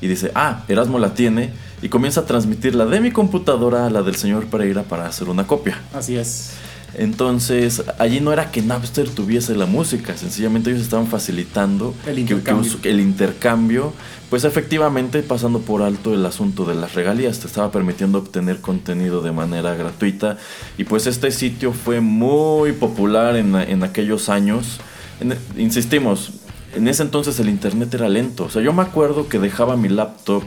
y 0.00 0.08
dice, 0.08 0.30
ah, 0.34 0.64
Erasmo 0.68 0.98
la 0.98 1.14
tiene 1.14 1.52
y 1.82 1.88
comienza 1.88 2.20
a 2.20 2.26
transmitirla 2.26 2.86
de 2.86 3.00
mi 3.00 3.10
computadora 3.10 3.86
a 3.86 3.90
la 3.90 4.02
del 4.02 4.16
señor 4.16 4.46
Pereira 4.46 4.82
para 4.82 5.06
hacer 5.06 5.28
una 5.28 5.46
copia. 5.46 5.80
Así 5.94 6.16
es. 6.16 6.52
Entonces, 6.94 7.82
allí 7.98 8.20
no 8.20 8.32
era 8.32 8.50
que 8.50 8.62
Napster 8.62 9.08
tuviese 9.08 9.54
la 9.54 9.66
música, 9.66 10.16
sencillamente 10.16 10.70
ellos 10.70 10.82
estaban 10.82 11.06
facilitando 11.06 11.94
El 12.06 12.16
que- 12.16 12.24
que 12.26 12.32
intercambio. 12.34 12.78
el 12.84 13.00
intercambio, 13.00 13.92
pues 14.28 14.44
efectivamente 14.44 15.22
pasando 15.22 15.60
por 15.60 15.82
alto 15.82 16.14
el 16.14 16.24
asunto 16.26 16.64
de 16.64 16.74
las 16.74 16.94
regalías, 16.94 17.38
te 17.40 17.46
estaba 17.46 17.70
permitiendo 17.70 18.18
obtener 18.18 18.60
contenido 18.60 19.22
de 19.22 19.32
manera 19.32 19.74
gratuita 19.74 20.36
y 20.78 20.84
pues 20.84 21.06
este 21.06 21.30
sitio 21.30 21.72
fue 21.72 22.00
muy 22.00 22.72
popular 22.72 23.36
en, 23.36 23.54
en 23.54 23.82
aquellos 23.82 24.28
años. 24.28 24.78
En- 25.20 25.36
insistimos, 25.56 26.32
en 26.74 26.86
ese 26.88 27.02
entonces 27.02 27.38
el 27.40 27.48
internet 27.48 27.92
era 27.94 28.08
lento, 28.08 28.44
o 28.44 28.50
sea, 28.50 28.62
yo 28.62 28.72
me 28.72 28.82
acuerdo 28.82 29.28
que 29.28 29.38
dejaba 29.38 29.76
mi 29.76 29.88
laptop 29.88 30.42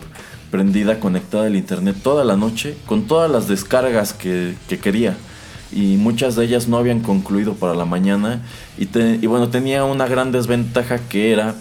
prendida, 0.52 1.00
conectada 1.00 1.48
al 1.48 1.56
internet 1.56 1.96
toda 2.04 2.24
la 2.24 2.38
noche, 2.38 2.76
con 2.86 3.08
todas 3.08 3.30
las 3.32 3.48
descargas 3.48 4.14
que, 4.14 4.54
que 4.70 4.78
quería 4.78 5.18
y 5.76 5.98
muchas 5.98 6.36
de 6.36 6.46
ellas 6.46 6.68
no 6.68 6.78
habían 6.78 7.00
concluido 7.02 7.54
para 7.56 7.74
la 7.74 7.86
mañana 7.86 8.42
y, 8.78 8.86
te- 8.86 9.20
y 9.22 9.28
bueno, 9.28 9.50
tenía 9.50 9.84
una 9.86 10.08
gran 10.08 10.32
desventaja 10.32 11.00
que 11.00 11.32
era, 11.32 11.56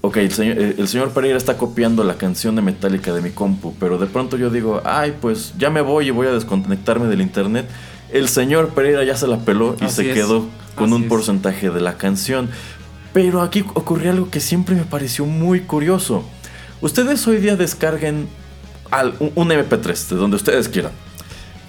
ok, 0.00 0.16
el 0.18 0.32
señor, 0.32 0.58
eh, 0.58 0.74
el 0.78 0.88
señor 0.88 1.10
Pereira 1.10 1.36
está 1.36 1.56
copiando 1.56 2.04
la 2.04 2.14
canción 2.14 2.56
de 2.56 2.62
Metallica 2.62 3.12
de 3.14 3.20
mi 3.20 3.30
compu, 3.30 3.74
pero 3.78 3.98
de 3.98 4.06
pronto 4.06 4.36
yo 4.36 4.50
digo, 4.50 4.80
ay, 4.84 5.14
pues 5.20 5.54
ya 5.58 5.70
me 5.70 5.80
voy 5.80 6.08
y 6.08 6.10
voy 6.10 6.26
a 6.26 6.32
desconectarme 6.32 7.06
del 7.06 7.20
internet. 7.20 7.66
El 8.12 8.28
señor 8.28 8.70
Pereira 8.70 9.04
ya 9.04 9.16
se 9.16 9.26
la 9.26 9.38
peló 9.38 9.76
y 9.80 9.84
Así 9.84 9.96
se 10.02 10.08
es, 10.10 10.14
quedó 10.14 10.46
con 10.76 10.86
así 10.86 10.94
un 10.94 11.02
es. 11.02 11.08
porcentaje 11.08 11.70
de 11.70 11.80
la 11.80 11.96
canción. 11.98 12.48
Pero 13.12 13.42
aquí 13.42 13.64
ocurrió 13.74 14.10
algo 14.12 14.30
que 14.30 14.40
siempre 14.40 14.74
me 14.74 14.84
pareció 14.84 15.26
muy 15.26 15.60
curioso. 15.60 16.24
Ustedes 16.80 17.26
hoy 17.26 17.38
día 17.38 17.56
descarguen 17.56 18.28
al- 18.90 19.14
un- 19.18 19.32
un 19.34 19.48
MP3 19.52 20.08
de 20.08 20.16
donde 20.16 20.36
ustedes 20.36 20.68
quieran 20.68 20.92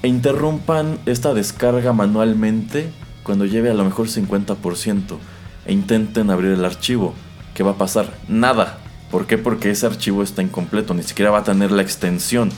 e 0.02 0.08
interrumpan 0.08 0.98
esta 1.06 1.34
descarga 1.34 1.94
manualmente 1.94 2.90
cuando 3.24 3.46
lleve 3.46 3.70
a 3.70 3.74
lo 3.74 3.84
mejor 3.84 4.08
50% 4.08 5.18
e 5.66 5.74
intenten 5.74 6.30
abrir 6.30 6.52
el 6.52 6.66
archivo. 6.66 7.14
¿Qué 7.54 7.64
va 7.64 7.72
a 7.72 7.78
pasar? 7.78 8.14
Nada. 8.28 8.80
¿Por 9.12 9.28
qué? 9.28 9.38
Porque 9.38 9.72
ese 9.72 9.86
archivo 9.86 10.24
está 10.24 10.42
incompleto, 10.42 10.94
ni 10.94 11.04
siquiera 11.04 11.32
va 11.32 11.40
a 11.40 11.44
tener 11.44 11.72
la 11.72 11.82
extensión. 11.82 12.50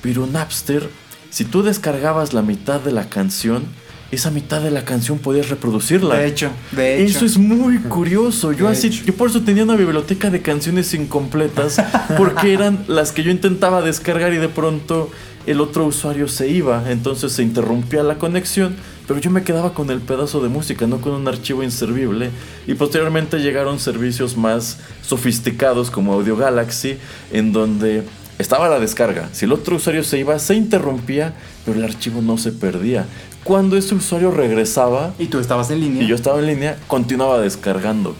Pero 0.00 0.26
Napster, 0.26 0.88
si 1.30 1.44
tú 1.44 1.62
descargabas 1.62 2.32
la 2.32 2.42
mitad 2.42 2.80
de 2.80 2.92
la 2.92 3.08
canción, 3.08 3.64
esa 4.10 4.30
mitad 4.30 4.60
de 4.60 4.70
la 4.70 4.84
canción 4.84 5.18
podías 5.18 5.48
reproducirla. 5.48 6.16
De 6.16 6.26
hecho, 6.26 6.50
de 6.72 7.02
hecho. 7.02 7.16
Eso 7.18 7.24
es 7.24 7.38
muy 7.38 7.78
curioso. 7.78 8.52
Yo 8.52 8.66
De 8.66 8.72
así, 8.72 8.88
hecho. 8.88 9.04
yo 9.04 9.14
por 9.14 9.30
eso 9.30 9.40
tenía 9.42 9.64
una 9.64 9.76
biblioteca 9.76 10.30
de 10.30 10.42
canciones 10.42 10.92
incompletas, 10.94 11.82
porque 12.16 12.52
eran 12.52 12.84
las 12.88 13.12
que 13.12 13.22
yo 13.22 13.30
intentaba 13.30 13.82
descargar 13.82 14.32
y 14.34 14.36
de 14.36 14.48
pronto 14.48 15.10
el 15.46 15.60
otro 15.60 15.86
usuario 15.86 16.28
se 16.28 16.48
iba, 16.48 16.90
entonces 16.90 17.32
se 17.32 17.42
interrumpía 17.42 18.02
la 18.02 18.18
conexión, 18.18 18.76
pero 19.06 19.18
yo 19.20 19.30
me 19.30 19.42
quedaba 19.42 19.74
con 19.74 19.90
el 19.90 20.00
pedazo 20.00 20.40
de 20.40 20.48
música, 20.48 20.86
no 20.86 21.00
con 21.00 21.12
un 21.12 21.26
archivo 21.28 21.62
inservible. 21.62 22.30
Y 22.66 22.74
posteriormente 22.74 23.38
llegaron 23.38 23.78
servicios 23.80 24.36
más 24.36 24.78
sofisticados 25.02 25.90
como 25.90 26.12
Audio 26.14 26.36
Galaxy, 26.36 26.96
en 27.32 27.52
donde 27.52 28.04
estaba 28.38 28.68
la 28.68 28.78
descarga. 28.78 29.28
Si 29.32 29.44
el 29.44 29.52
otro 29.52 29.76
usuario 29.76 30.04
se 30.04 30.18
iba, 30.18 30.38
se 30.38 30.54
interrumpía, 30.54 31.34
pero 31.64 31.78
el 31.78 31.84
archivo 31.84 32.22
no 32.22 32.38
se 32.38 32.52
perdía. 32.52 33.06
Cuando 33.44 33.76
ese 33.76 33.94
usuario 33.94 34.30
regresaba, 34.30 35.14
Y 35.18 35.26
tú 35.26 35.38
estabas 35.40 35.70
en 35.70 35.80
línea. 35.80 36.02
y 36.04 36.06
yo 36.06 36.14
estaba 36.14 36.38
en 36.38 36.46
línea, 36.46 36.76
continuaba 36.86 37.40
descargando. 37.40 38.14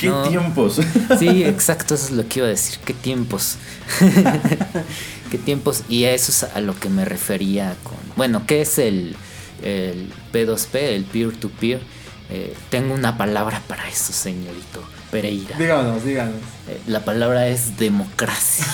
¡Qué 0.00 0.08
No. 0.08 0.22
tiempos! 0.28 0.80
Sí, 1.18 1.44
exacto, 1.44 1.94
eso 1.94 2.06
es 2.06 2.10
lo 2.12 2.26
que 2.28 2.38
iba 2.40 2.46
a 2.46 2.50
decir. 2.50 2.78
¿Qué 2.84 2.94
tiempos? 2.94 3.56
¿Qué 5.30 5.38
tiempos? 5.38 5.82
Y 5.88 6.04
a 6.04 6.12
eso 6.12 6.32
es 6.32 6.42
a 6.44 6.60
lo 6.60 6.74
que 6.78 6.88
me 6.88 7.04
refería 7.04 7.74
con... 7.84 7.96
Bueno, 8.16 8.44
¿qué 8.46 8.62
es 8.62 8.78
el, 8.78 9.14
el 9.62 10.10
P2P, 10.32 10.74
el 10.74 11.04
peer-to-peer? 11.04 11.80
Eh, 12.30 12.54
tengo 12.70 12.94
una 12.94 13.16
palabra 13.18 13.60
para 13.66 13.88
eso, 13.88 14.12
señorito 14.12 14.82
Pereira. 15.10 15.56
Díganos, 15.58 16.04
díganos. 16.04 16.36
Eh, 16.68 16.80
la 16.86 17.04
palabra 17.04 17.48
es 17.48 17.76
democracia. 17.76 18.66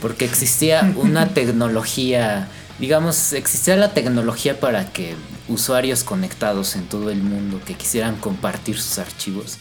Porque 0.00 0.26
existía 0.26 0.92
una 0.96 1.28
tecnología, 1.28 2.48
digamos, 2.84 3.32
existía 3.32 3.76
la 3.76 3.94
tecnología 3.94 4.60
para 4.60 4.92
que 4.92 5.14
usuarios 5.48 6.04
conectados 6.04 6.76
en 6.76 6.86
todo 6.86 7.08
el 7.10 7.22
mundo 7.22 7.58
que 7.64 7.72
quisieran 7.72 8.16
compartir 8.16 8.78
sus 8.78 8.98
archivos 8.98 9.56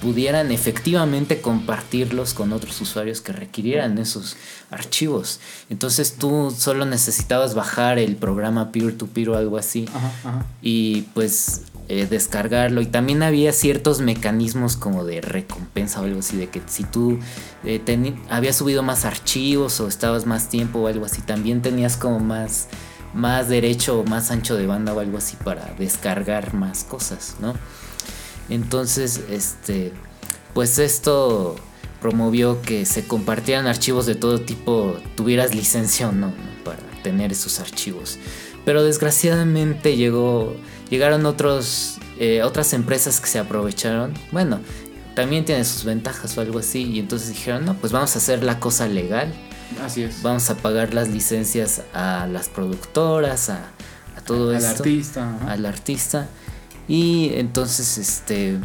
pudieran 0.00 0.50
efectivamente 0.50 1.42
compartirlos 1.42 2.32
con 2.32 2.50
otros 2.54 2.80
usuarios 2.80 3.20
que 3.20 3.32
requirieran 3.32 3.98
esos 3.98 4.36
archivos. 4.70 5.38
Entonces 5.68 6.14
tú 6.14 6.50
solo 6.56 6.86
necesitabas 6.86 7.54
bajar 7.54 7.98
el 7.98 8.16
programa 8.16 8.72
peer-to-peer 8.72 9.28
o 9.28 9.36
algo 9.36 9.58
así 9.58 9.84
Ajá, 9.94 10.12
ajá. 10.24 10.46
y 10.62 11.02
pues 11.12 11.64
eh, 11.88 12.06
descargarlo. 12.08 12.80
Y 12.80 12.86
también 12.86 13.22
había 13.22 13.52
ciertos 13.52 14.00
mecanismos 14.00 14.76
como 14.76 15.04
de 15.04 15.20
recompensa 15.20 16.00
o 16.00 16.04
algo 16.04 16.20
así, 16.20 16.36
de 16.36 16.48
que 16.48 16.62
si 16.66 16.84
tú 16.84 17.18
eh, 17.64 17.80
habías 18.30 18.56
subido 18.56 18.82
más 18.82 19.04
archivos 19.04 19.80
o 19.80 19.88
estabas 19.88 20.26
más 20.26 20.48
tiempo 20.48 20.80
o 20.80 20.86
algo 20.86 21.04
así, 21.04 21.22
también 21.22 21.62
tenías 21.62 21.96
como 21.96 22.20
más, 22.20 22.68
más 23.14 23.48
derecho 23.48 24.00
o 24.00 24.04
más 24.04 24.30
ancho 24.30 24.56
de 24.56 24.66
banda 24.66 24.94
o 24.94 25.00
algo 25.00 25.18
así 25.18 25.36
para 25.42 25.74
descargar 25.78 26.54
más 26.54 26.84
cosas, 26.84 27.36
¿no? 27.40 27.54
Entonces, 28.48 29.20
este, 29.30 29.92
pues 30.54 30.78
esto 30.78 31.56
promovió 32.00 32.60
que 32.62 32.84
se 32.84 33.06
compartieran 33.06 33.66
archivos 33.66 34.06
de 34.06 34.16
todo 34.16 34.40
tipo, 34.40 34.96
tuvieras 35.14 35.54
licencia 35.54 36.08
o 36.08 36.12
no, 36.12 36.28
¿no? 36.28 36.34
para 36.64 36.80
tener 37.02 37.32
esos 37.32 37.60
archivos. 37.60 38.18
Pero 38.64 38.84
desgraciadamente 38.84 39.96
llegó, 39.96 40.54
llegaron 40.92 41.24
otros, 41.26 41.96
eh, 42.20 42.42
otras 42.42 42.74
empresas 42.74 43.18
que 43.18 43.26
se 43.26 43.38
aprovecharon. 43.38 44.12
Bueno, 44.30 44.60
también 45.16 45.44
tiene 45.46 45.64
sus 45.64 45.84
ventajas 45.84 46.36
o 46.36 46.42
algo 46.42 46.58
así. 46.58 46.82
Y 46.82 46.98
entonces 46.98 47.30
dijeron, 47.30 47.64
no, 47.64 47.74
pues 47.74 47.92
vamos 47.92 48.14
a 48.14 48.18
hacer 48.18 48.44
la 48.44 48.60
cosa 48.60 48.86
legal. 48.86 49.32
Así 49.82 50.02
es. 50.02 50.22
Vamos 50.22 50.50
a 50.50 50.56
pagar 50.58 50.92
las 50.92 51.08
licencias 51.08 51.80
a 51.94 52.26
las 52.30 52.50
productoras, 52.50 53.48
a, 53.48 53.70
a 54.16 54.20
todo 54.20 54.50
Al 54.50 54.56
esto 54.56 54.82
artista. 54.82 55.34
ajá. 55.34 55.52
al 55.52 55.64
artista 55.66 56.28
y 56.88 57.30
entonces 57.36 57.96
este 57.96 58.58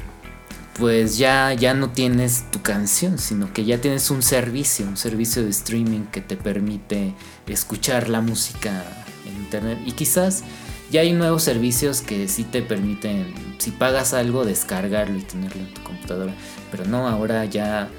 pues 0.77 1.17
ya 1.17 1.53
ya 1.53 1.73
no 1.75 1.91
tienes 1.91 2.49
tu 2.51 2.61
canción 2.63 3.19
sino 3.19 3.53
que 3.53 3.63
ya 3.63 3.79
tienes 3.79 4.09
un 4.09 4.21
servicio 4.23 4.87
un 4.87 4.97
servicio 4.97 5.43
de 5.43 5.49
streaming 5.51 6.01
que 6.11 6.19
te 6.21 6.35
permite 6.35 7.13
escuchar 7.47 8.09
la 8.09 8.21
música 8.21 8.83
en 9.25 9.35
internet 9.37 9.79
y 9.85 9.91
quizás 9.91 10.43
ya 10.91 11.01
hay 11.01 11.13
nuevos 11.13 11.43
servicios 11.43 12.01
que 12.01 12.27
sí 12.27 12.43
te 12.43 12.61
permiten 12.61 13.33
si 13.57 13.71
pagas 13.71 14.13
algo 14.13 14.45
descargarlo 14.45 15.17
y 15.17 15.21
tenerlo 15.21 15.61
en 15.61 15.73
tu 15.73 15.81
computadora 15.83 16.33
pero 16.71 16.85
no 16.85 17.07
ahora 17.07 17.43
ya 17.45 17.89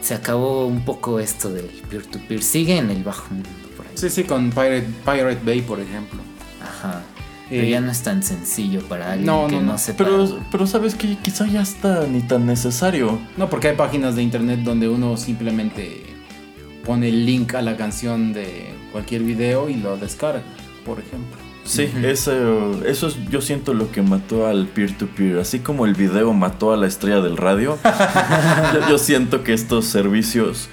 se 0.00 0.14
acabó 0.14 0.66
un 0.66 0.84
poco 0.84 1.18
esto 1.20 1.50
del 1.52 1.66
peer 1.66 2.06
to 2.06 2.18
peer 2.28 2.42
sigue 2.42 2.76
en 2.78 2.90
el 2.90 3.02
bajo 3.02 3.24
mundo 3.34 3.48
por 3.76 3.86
ahí 3.86 3.92
Sí, 3.96 4.10
sí, 4.10 4.24
con 4.24 4.50
Pirate, 4.50 4.86
Pirate 5.04 5.40
Bay, 5.44 5.60
por 5.62 5.80
ejemplo. 5.80 6.20
Ajá. 6.62 7.02
Pero 7.50 7.62
Eh, 7.64 7.70
ya 7.70 7.80
no 7.80 7.90
es 7.90 8.02
tan 8.02 8.22
sencillo 8.22 8.80
para 8.86 9.12
alguien 9.12 9.26
no, 9.26 9.46
que 9.48 9.56
no, 9.56 9.62
no, 9.62 9.72
no. 9.72 9.78
sepa. 9.78 10.04
Pero, 10.04 10.38
pero 10.52 10.66
sabes 10.68 10.94
que 10.94 11.16
quizá 11.16 11.46
ya 11.48 11.62
está 11.62 12.06
ni 12.06 12.20
tan 12.20 12.46
necesario. 12.46 13.18
No, 13.36 13.50
porque 13.50 13.68
hay 13.68 13.76
páginas 13.76 14.14
de 14.14 14.22
internet 14.22 14.60
donde 14.60 14.88
uno 14.88 15.16
simplemente 15.16 16.04
pone 16.84 17.08
el 17.08 17.26
link 17.26 17.54
a 17.54 17.62
la 17.62 17.76
canción 17.76 18.32
de 18.32 18.72
cualquier 18.92 19.22
video 19.22 19.68
y 19.68 19.74
lo 19.74 19.96
descarga, 19.96 20.42
por 20.84 21.00
ejemplo. 21.00 21.38
Sí, 21.68 21.88
eso, 22.02 22.82
eso 22.86 23.08
es, 23.08 23.16
yo 23.30 23.40
siento 23.40 23.74
lo 23.74 23.90
que 23.92 24.00
mató 24.02 24.46
al 24.46 24.66
peer-to-peer. 24.66 25.38
Así 25.38 25.58
como 25.58 25.84
el 25.86 25.94
video 25.94 26.32
mató 26.32 26.72
a 26.72 26.76
la 26.76 26.86
estrella 26.86 27.20
del 27.20 27.36
radio, 27.36 27.76
yo, 28.74 28.88
yo 28.88 28.98
siento 28.98 29.44
que 29.44 29.52
estos 29.52 29.84
servicios, 29.84 30.68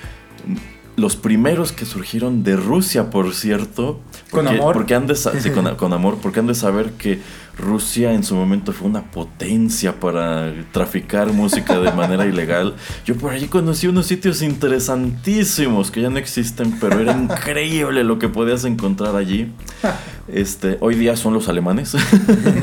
los 0.95 1.15
primeros 1.17 1.71
que 1.73 1.85
surgieron 1.85 2.43
de 2.43 2.55
Rusia, 2.55 3.09
por 3.09 3.33
cierto, 3.33 3.99
Con 4.31 4.47
amor. 4.47 4.73
porque 4.73 4.95
han 4.95 5.07
de 5.07 5.15
sa- 5.15 5.37
sí, 5.39 5.49
con, 5.51 5.75
con 5.75 5.91
amor, 5.91 6.17
porque 6.21 6.39
han 6.39 6.47
de 6.47 6.55
saber 6.55 6.91
que 6.91 7.19
Rusia 7.57 8.13
en 8.13 8.23
su 8.23 8.35
momento 8.35 8.73
fue 8.73 8.87
una 8.87 9.11
potencia 9.11 9.99
para 9.99 10.53
traficar 10.71 11.31
música 11.31 11.79
de 11.79 11.91
manera 11.91 12.25
ilegal. 12.27 12.75
Yo 13.05 13.15
por 13.15 13.31
allí 13.31 13.47
conocí 13.47 13.87
unos 13.87 14.07
sitios 14.07 14.41
interesantísimos 14.41 15.91
que 15.91 16.01
ya 16.01 16.09
no 16.09 16.17
existen, 16.17 16.77
pero 16.79 16.99
era 16.99 17.13
increíble 17.13 18.03
lo 18.03 18.19
que 18.19 18.29
podías 18.29 18.65
encontrar 18.65 19.15
allí. 19.15 19.51
Este, 20.27 20.77
hoy 20.79 20.95
día 20.95 21.15
son 21.15 21.35
los 21.35 21.49
alemanes. 21.49 21.95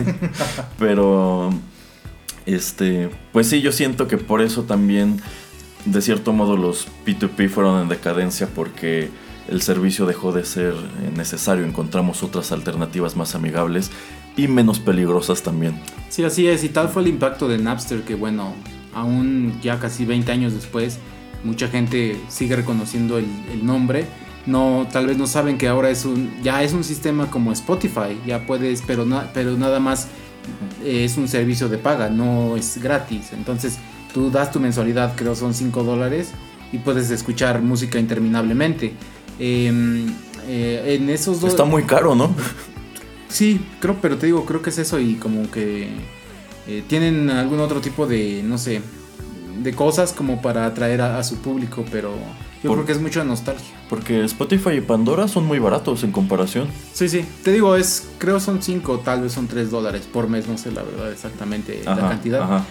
Pero 0.80 1.50
este, 2.44 3.08
pues 3.32 3.46
sí, 3.46 3.60
yo 3.60 3.70
siento 3.70 4.08
que 4.08 4.18
por 4.18 4.42
eso 4.42 4.64
también 4.64 5.20
de 5.84 6.02
cierto 6.02 6.32
modo 6.32 6.56
los 6.56 6.88
P2P 7.06 7.48
fueron 7.48 7.82
en 7.82 7.88
decadencia 7.88 8.48
porque 8.52 9.10
el 9.48 9.62
servicio 9.62 10.06
dejó 10.06 10.32
de 10.32 10.44
ser 10.44 10.74
necesario, 11.16 11.64
encontramos 11.64 12.24
otras 12.24 12.50
alternativas 12.50 13.16
más 13.16 13.36
amigables 13.36 13.92
y 14.36 14.48
menos 14.48 14.78
peligrosas 14.80 15.42
también. 15.42 15.74
Sí, 16.08 16.24
así 16.24 16.46
es. 16.46 16.64
Y 16.64 16.68
tal 16.68 16.88
fue 16.88 17.02
el 17.02 17.08
impacto 17.08 17.48
de 17.48 17.58
Napster 17.58 18.02
que, 18.02 18.14
bueno, 18.14 18.54
aún 18.94 19.58
ya 19.62 19.78
casi 19.78 20.04
20 20.04 20.30
años 20.32 20.52
después, 20.54 20.98
mucha 21.44 21.68
gente 21.68 22.20
sigue 22.28 22.56
reconociendo 22.56 23.18
el, 23.18 23.26
el 23.52 23.64
nombre. 23.64 24.06
No, 24.46 24.86
tal 24.92 25.06
vez 25.06 25.16
no 25.18 25.26
saben 25.26 25.56
que 25.56 25.68
ahora 25.68 25.90
es 25.90 26.04
un, 26.04 26.30
ya 26.42 26.62
es 26.62 26.72
un 26.72 26.82
sistema 26.84 27.30
como 27.30 27.52
Spotify, 27.52 28.18
ya 28.26 28.44
puedes, 28.46 28.82
pero, 28.82 29.04
na- 29.04 29.30
pero 29.32 29.52
nada 29.56 29.78
más 29.78 30.08
eh, 30.84 31.04
es 31.04 31.16
un 31.16 31.28
servicio 31.28 31.68
de 31.68 31.78
paga, 31.78 32.10
no 32.10 32.56
es 32.56 32.78
gratis. 32.82 33.32
Entonces 33.32 33.78
tú 34.12 34.30
das 34.30 34.50
tu 34.50 34.58
mensualidad, 34.60 35.14
creo 35.16 35.34
son 35.36 35.54
5 35.54 35.84
dólares, 35.84 36.32
y 36.72 36.78
puedes 36.78 37.10
escuchar 37.10 37.62
música 37.62 37.98
interminablemente. 38.00 38.94
Em, 39.38 40.08
eh, 40.48 40.98
en 41.00 41.08
esos 41.10 41.40
dos... 41.40 41.50
Está 41.50 41.64
muy 41.64 41.84
caro, 41.84 42.14
¿no? 42.14 42.34
Sí, 43.32 43.64
creo, 43.80 43.96
pero 44.00 44.18
te 44.18 44.26
digo, 44.26 44.44
creo 44.44 44.60
que 44.62 44.70
es 44.70 44.78
eso 44.78 45.00
y 45.00 45.14
como 45.14 45.50
que 45.50 45.88
eh, 46.66 46.84
tienen 46.86 47.30
algún 47.30 47.60
otro 47.60 47.80
tipo 47.80 48.06
de, 48.06 48.42
no 48.44 48.58
sé, 48.58 48.82
de 49.62 49.72
cosas 49.74 50.12
como 50.12 50.42
para 50.42 50.66
atraer 50.66 51.00
a, 51.00 51.18
a 51.18 51.24
su 51.24 51.36
público, 51.38 51.84
pero 51.90 52.10
yo 52.62 52.68
Por- 52.68 52.76
creo 52.78 52.86
que 52.86 52.92
es 52.92 53.00
mucha 53.00 53.24
nostalgia. 53.24 53.74
Porque 53.88 54.22
Spotify 54.24 54.70
y 54.76 54.80
Pandora 54.80 55.28
son 55.28 55.44
muy 55.46 55.58
baratos 55.58 56.04
en 56.04 56.12
comparación. 56.12 56.68
Sí, 56.92 57.08
sí, 57.08 57.24
te 57.42 57.52
digo, 57.52 57.74
es, 57.76 58.08
creo 58.18 58.38
son 58.40 58.62
5, 58.62 58.98
tal 59.00 59.22
vez 59.22 59.32
son 59.32 59.48
3 59.48 59.70
dólares 59.70 60.08
por 60.10 60.28
mes, 60.28 60.46
no 60.48 60.56
sé 60.58 60.70
la 60.72 60.82
verdad 60.82 61.10
exactamente 61.10 61.82
la 61.84 61.96
cantidad. 61.96 62.42
ajá. 62.42 62.64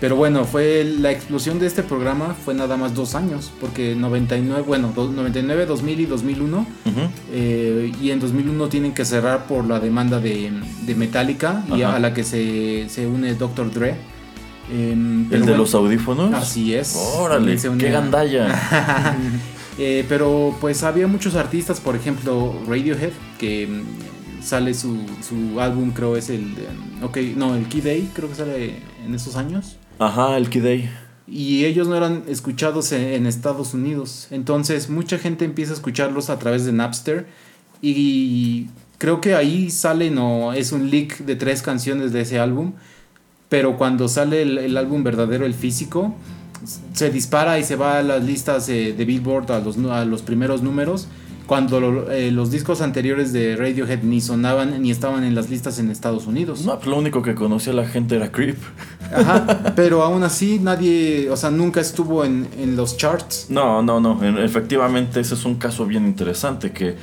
Pero 0.00 0.16
bueno, 0.16 0.44
fue 0.46 0.82
la 0.84 1.10
explosión 1.10 1.58
de 1.58 1.66
este 1.66 1.82
programa 1.82 2.34
fue 2.34 2.54
nada 2.54 2.76
más 2.78 2.94
dos 2.94 3.14
años, 3.14 3.52
porque 3.60 3.94
99, 3.94 4.62
bueno, 4.66 4.92
do- 4.96 5.10
99, 5.12 5.66
2000 5.66 6.00
y 6.00 6.06
2001. 6.06 6.58
Ujú. 6.58 7.00
eh, 7.32 7.92
y 8.00 8.10
en 8.10 8.18
2001 8.20 8.68
tienen 8.68 8.94
que 8.94 9.04
cerrar 9.04 9.46
por 9.46 9.66
la 9.66 9.78
demanda 9.78 10.18
de, 10.18 10.50
de 10.86 10.94
Metallica 10.94 11.64
y 11.76 11.82
a 11.82 11.98
la 11.98 12.14
que 12.14 12.24
se, 12.24 12.88
se 12.88 13.06
une 13.06 13.34
Dr. 13.34 13.70
Dre. 13.72 13.96
Em, 14.72 15.24
El 15.24 15.28
de 15.30 15.38
bueno, 15.40 15.56
los 15.58 15.74
audífonos. 15.74 16.32
Así 16.32 16.74
es. 16.74 16.96
Órale, 17.18 17.56
qué 17.78 17.90
gandalla. 17.90 18.58
Eh, 19.82 20.04
pero 20.10 20.54
pues 20.60 20.82
había 20.82 21.06
muchos 21.06 21.36
artistas, 21.36 21.80
por 21.80 21.96
ejemplo 21.96 22.52
Radiohead, 22.68 23.12
que 23.38 23.66
mm, 23.66 24.42
sale 24.42 24.74
su, 24.74 24.98
su 25.26 25.58
álbum, 25.58 25.92
creo 25.92 26.18
es 26.18 26.28
el... 26.28 26.54
de- 26.54 26.66
ok, 27.02 27.16
no, 27.36 27.54
el 27.54 27.64
Key 27.66 27.80
Day, 27.80 28.10
creo 28.12 28.28
que 28.28 28.34
sale 28.34 28.74
en 29.06 29.14
esos 29.14 29.36
años. 29.36 29.76
Ajá, 30.00 30.38
el 30.38 30.48
Kid. 30.48 30.86
Y 31.28 31.66
ellos 31.66 31.86
no 31.86 31.94
eran 31.94 32.24
escuchados 32.26 32.90
en, 32.92 33.02
en 33.02 33.26
Estados 33.26 33.74
Unidos. 33.74 34.28
Entonces 34.30 34.88
mucha 34.88 35.18
gente 35.18 35.44
empieza 35.44 35.72
a 35.72 35.74
escucharlos 35.74 36.30
a 36.30 36.38
través 36.38 36.64
de 36.64 36.72
Napster. 36.72 37.26
Y 37.82 38.68
creo 38.96 39.20
que 39.20 39.34
ahí 39.34 39.70
salen 39.70 40.16
o 40.16 40.54
es 40.54 40.72
un 40.72 40.90
leak 40.90 41.18
de 41.18 41.36
tres 41.36 41.60
canciones 41.60 42.12
de 42.14 42.22
ese 42.22 42.38
álbum. 42.38 42.72
Pero 43.50 43.76
cuando 43.76 44.08
sale 44.08 44.40
el, 44.40 44.76
álbum 44.78 45.04
verdadero, 45.04 45.44
el 45.44 45.52
físico, 45.52 46.14
se 46.94 47.10
dispara 47.10 47.58
y 47.58 47.64
se 47.64 47.76
va 47.76 47.98
a 47.98 48.02
las 48.02 48.24
listas 48.24 48.70
eh, 48.70 48.94
de 48.96 49.04
Billboard 49.04 49.52
a 49.52 50.04
los 50.06 50.22
primeros 50.22 50.62
números. 50.62 51.08
Cuando 51.50 51.80
lo- 51.80 52.08
eh, 52.12 52.30
los 52.30 52.52
discos 52.52 52.80
anteriores 52.80 53.32
de 53.32 53.56
Radiohead 53.56 54.04
ni 54.04 54.20
sonaban 54.20 54.80
ni 54.80 54.92
estaban 54.92 55.24
en 55.24 55.34
las 55.34 55.50
listas 55.50 55.80
en 55.80 55.90
Estados 55.90 56.28
Unidos. 56.28 56.64
No, 56.64 56.76
pues 56.76 56.86
lo 56.86 56.96
único 56.96 57.22
que 57.22 57.34
conocía 57.34 57.72
la 57.72 57.88
gente 57.88 58.14
era 58.14 58.30
Creep. 58.30 58.56
Ajá, 59.12 59.72
pero 59.74 60.04
aún 60.04 60.22
así 60.22 60.60
nadie, 60.60 61.28
o 61.28 61.36
sea, 61.36 61.50
nunca 61.50 61.80
estuvo 61.80 62.24
en, 62.24 62.46
en 62.56 62.76
los 62.76 62.96
charts. 62.96 63.46
No, 63.48 63.82
no, 63.82 63.98
no. 63.98 64.22
En- 64.22 64.38
Efectivamente, 64.38 65.18
ese 65.18 65.34
es 65.34 65.44
un 65.44 65.56
caso 65.56 65.86
bien 65.86 66.06
interesante 66.06 66.70
que 66.70 66.94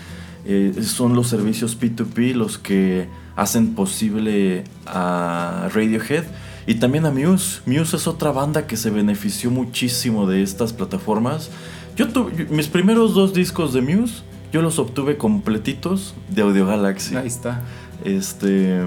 eh, 0.46 0.72
son 0.82 1.14
los 1.14 1.28
servicios 1.28 1.78
P2P 1.78 2.34
los 2.34 2.58
que 2.58 3.10
hacen 3.36 3.76
posible 3.76 4.64
a 4.86 5.68
Radiohead 5.74 6.24
y 6.66 6.76
también 6.76 7.06
a 7.06 7.12
Muse. 7.12 7.60
Muse 7.66 7.98
es 7.98 8.08
otra 8.08 8.32
banda 8.32 8.66
que 8.66 8.78
se 8.78 8.92
benefició 8.92 9.52
muchísimo 9.52 10.26
de 10.26 10.42
estas 10.42 10.72
plataformas. 10.72 11.50
Yo 11.98 12.08
tuve 12.08 12.46
mis 12.50 12.68
primeros 12.68 13.14
dos 13.14 13.34
discos 13.34 13.74
de 13.74 13.82
Muse, 13.82 14.22
yo 14.52 14.62
los 14.62 14.80
obtuve 14.80 15.18
completitos 15.18 16.14
de 16.30 16.42
Audio 16.42 16.66
Galaxy. 16.66 17.16
Ahí 17.16 17.28
está. 17.28 17.62
Este. 18.04 18.82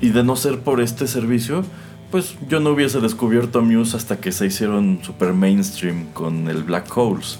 Y 0.00 0.10
de 0.10 0.22
no 0.22 0.36
ser 0.36 0.60
por 0.60 0.80
este 0.80 1.06
servicio, 1.06 1.64
pues 2.10 2.36
yo 2.48 2.60
no 2.60 2.70
hubiese 2.70 3.00
descubierto 3.00 3.58
a 3.58 3.62
Muse 3.62 3.96
hasta 3.96 4.16
que 4.18 4.30
se 4.32 4.46
hicieron 4.46 5.00
super 5.02 5.32
mainstream 5.32 6.06
con 6.12 6.48
el 6.48 6.62
Black 6.62 6.96
Holes. 6.96 7.38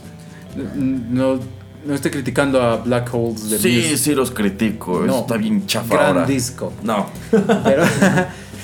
No, 0.74 1.38
no 1.86 1.94
estoy 1.94 2.10
criticando 2.10 2.60
a 2.60 2.76
Black 2.78 3.10
Holes 3.14 3.48
de 3.50 3.58
Sí, 3.58 3.76
Muse. 3.76 3.96
sí 3.98 4.14
los 4.14 4.30
critico. 4.32 5.04
No, 5.06 5.20
Está 5.20 5.36
bien 5.36 5.66
chafa 5.66 5.94
Gran 5.94 6.06
ahora. 6.08 6.26
disco. 6.26 6.72
No. 6.82 7.06
Pero, 7.64 7.84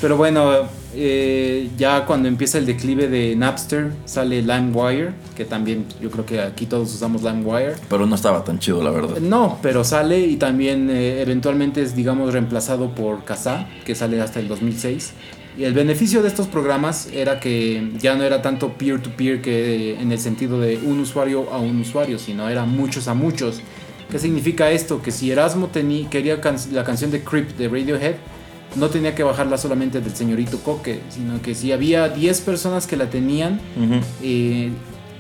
pero 0.01 0.17
bueno, 0.17 0.51
eh, 0.97 1.71
ya 1.77 2.05
cuando 2.07 2.29
empieza 2.29 2.59
el 2.59 2.67
declive 2.67 3.09
de 3.09 3.35
Napster, 3.37 3.91
sale 4.05 4.43
LimeWire, 4.43 5.11
que 5.37 5.45
también 5.45 5.87
yo 6.01 6.11
creo 6.11 6.25
que 6.27 6.41
aquí 6.41 6.67
todos 6.67 6.95
usamos 6.95 7.23
LimeWire. 7.23 7.75
Pero 7.89 8.07
no 8.07 8.15
estaba 8.15 8.45
tan 8.45 8.59
chido, 8.59 8.83
la 8.83 8.91
verdad. 8.91 9.19
No, 9.19 9.59
pero 9.63 9.85
sale 9.85 10.21
y 10.21 10.37
también 10.37 10.89
eh, 10.91 11.21
eventualmente 11.23 11.83
es, 11.83 11.95
digamos, 11.97 12.33
reemplazado 12.33 12.95
por 12.95 13.25
Kazaa, 13.25 13.69
que 13.85 13.95
sale 13.95 14.21
hasta 14.21 14.41
el 14.41 14.49
2006. 14.49 15.13
Y 15.57 15.65
el 15.65 15.73
beneficio 15.73 16.21
de 16.23 16.29
estos 16.29 16.49
programas 16.49 17.09
era 17.13 17.39
que 17.39 17.93
ya 18.01 18.17
no 18.17 18.25
era 18.25 18.43
tanto 18.43 18.73
peer-to-peer 18.73 19.41
que 19.41 19.93
eh, 19.93 20.01
en 20.01 20.11
el 20.11 20.19
sentido 20.19 20.61
de 20.61 20.79
un 20.79 20.99
usuario 21.01 21.49
a 21.53 21.59
un 21.59 21.81
usuario, 21.81 22.19
sino 22.19 22.49
era 22.49 22.65
muchos 22.65 23.07
a 23.09 23.15
muchos. 23.15 23.61
¿Qué 24.11 24.19
significa 24.19 24.71
esto? 24.71 25.01
Que 25.01 25.11
si 25.11 25.31
Erasmo 25.31 25.71
quería 26.11 26.41
can- 26.41 26.57
la 26.73 26.85
canción 26.85 27.11
de 27.11 27.23
Creep 27.23 27.57
de 27.57 27.69
Radiohead, 27.69 28.17
no 28.77 28.89
tenía 28.89 29.15
que 29.15 29.23
bajarla 29.23 29.59
solamente 29.59 30.01
del 30.01 30.15
señorito 30.15 30.59
Coque, 30.59 31.01
sino 31.11 31.41
que 31.43 31.55
si 31.55 31.73
había 31.73 32.09
10 32.09 32.41
personas 32.43 32.87
que 32.87 32.97
la 32.97 33.07
tenían, 33.11 33.61
eh, 34.23 34.71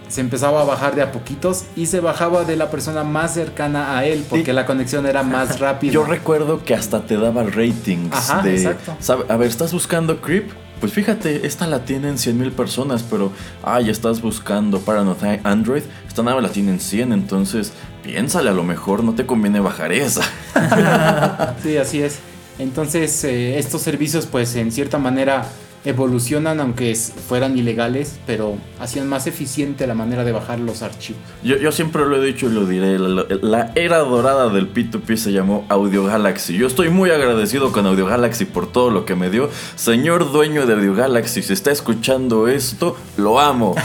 se 0.09 0.21
empezaba 0.21 0.61
a 0.61 0.65
bajar 0.65 0.95
de 0.95 1.03
a 1.03 1.13
poquitos 1.13 1.65
y 1.77 1.87
se 1.87 2.01
bajaba 2.01 2.45
de 2.45 2.57
la 2.57 2.71
persona 2.71 3.05
más 3.05 3.35
cercana 3.35 3.97
a 3.99 4.05
él 4.05 4.25
porque 4.29 4.47
Sí. 4.47 4.53
la 4.53 4.67
conexión 4.67 5.07
era 5.07 5.23
más 5.23 5.59
rápida. 5.61 5.93
Yo 5.93 6.05
recuerdo 6.05 6.63
que 6.65 6.75
hasta 6.75 7.01
te 7.07 7.17
daba 7.17 7.43
ratings 7.45 8.13
Ajá, 8.15 8.43
de. 8.43 8.55
exacto. 8.57 8.97
sabe- 9.01 9.25
a 9.29 9.37
ver, 9.37 9.49
¿estás 9.49 9.73
buscando 9.73 10.21
Creep? 10.21 10.51
Pues 10.81 10.93
fíjate, 10.93 11.47
esta 11.47 11.67
la 11.67 11.85
tienen 11.87 12.19
100 12.19 12.39
mil 12.39 12.53
personas, 12.53 13.03
pero. 13.09 13.33
Ay, 13.63 13.89
estás 13.89 14.21
buscando 14.21 14.81
Paranoid 14.81 15.41
Android. 15.45 15.83
Esta 16.07 16.23
nave 16.23 16.43
la 16.43 16.51
tienen 16.51 16.79
100, 16.81 17.13
entonces 17.13 17.73
piénsale, 18.03 18.51
a 18.51 18.53
lo 18.53 18.65
mejor 18.65 19.03
no 19.03 19.15
te 19.15 19.25
conviene 19.25 19.61
bajar 19.61 19.93
esa. 19.93 20.21
Sí, 21.63 21.77
así 21.79 22.03
es. 22.03 22.19
Entonces, 22.59 23.25
eh, 23.25 23.59
estos 23.59 23.83
servicios, 23.83 24.27
pues 24.27 24.55
en 24.57 24.71
cierta 24.73 24.99
manera 24.99 25.47
evolucionan, 25.87 26.61
aunque 26.61 26.91
es- 26.93 27.13
fueran 27.29 27.59
ilegales, 27.59 28.15
pero 28.27 28.57
hacían 28.81 29.07
más 29.07 29.27
eficiente 29.27 29.87
la 29.87 29.93
manera 29.95 30.25
de 30.25 30.33
bajar 30.33 30.59
los 30.59 30.81
archivos. 30.81 31.21
Yo, 31.43 31.59
yo 31.59 31.73
siempre 31.73 32.07
lo 32.07 32.17
he 32.23 32.25
dicho 32.27 32.47
y 32.47 32.53
lo 32.55 32.65
diré, 32.65 32.99
la, 32.99 33.27
la 33.43 33.73
era 33.75 33.99
dorada 33.99 34.49
del 34.49 34.73
P2P 34.73 35.17
se 35.17 35.33
llamó 35.33 35.67
Audio 35.69 36.05
Galaxy. 36.05 36.57
Yo 36.57 36.67
estoy 36.69 36.89
muy 36.89 37.11
agradecido 37.11 37.71
con 37.71 37.85
Audio 37.87 38.07
Galaxy 38.07 38.47
por 38.47 38.73
todo 38.73 38.89
lo 38.91 39.05
que 39.05 39.15
me 39.15 39.29
dio. 39.29 39.51
Señor 39.77 40.33
dueño 40.33 40.65
de 40.67 40.73
Audio 40.73 40.95
Galaxy, 40.95 41.43
si 41.43 41.53
está 41.53 41.71
escuchando 41.71 42.49
esto, 42.49 42.97
lo 43.19 43.39
amo. 43.39 43.75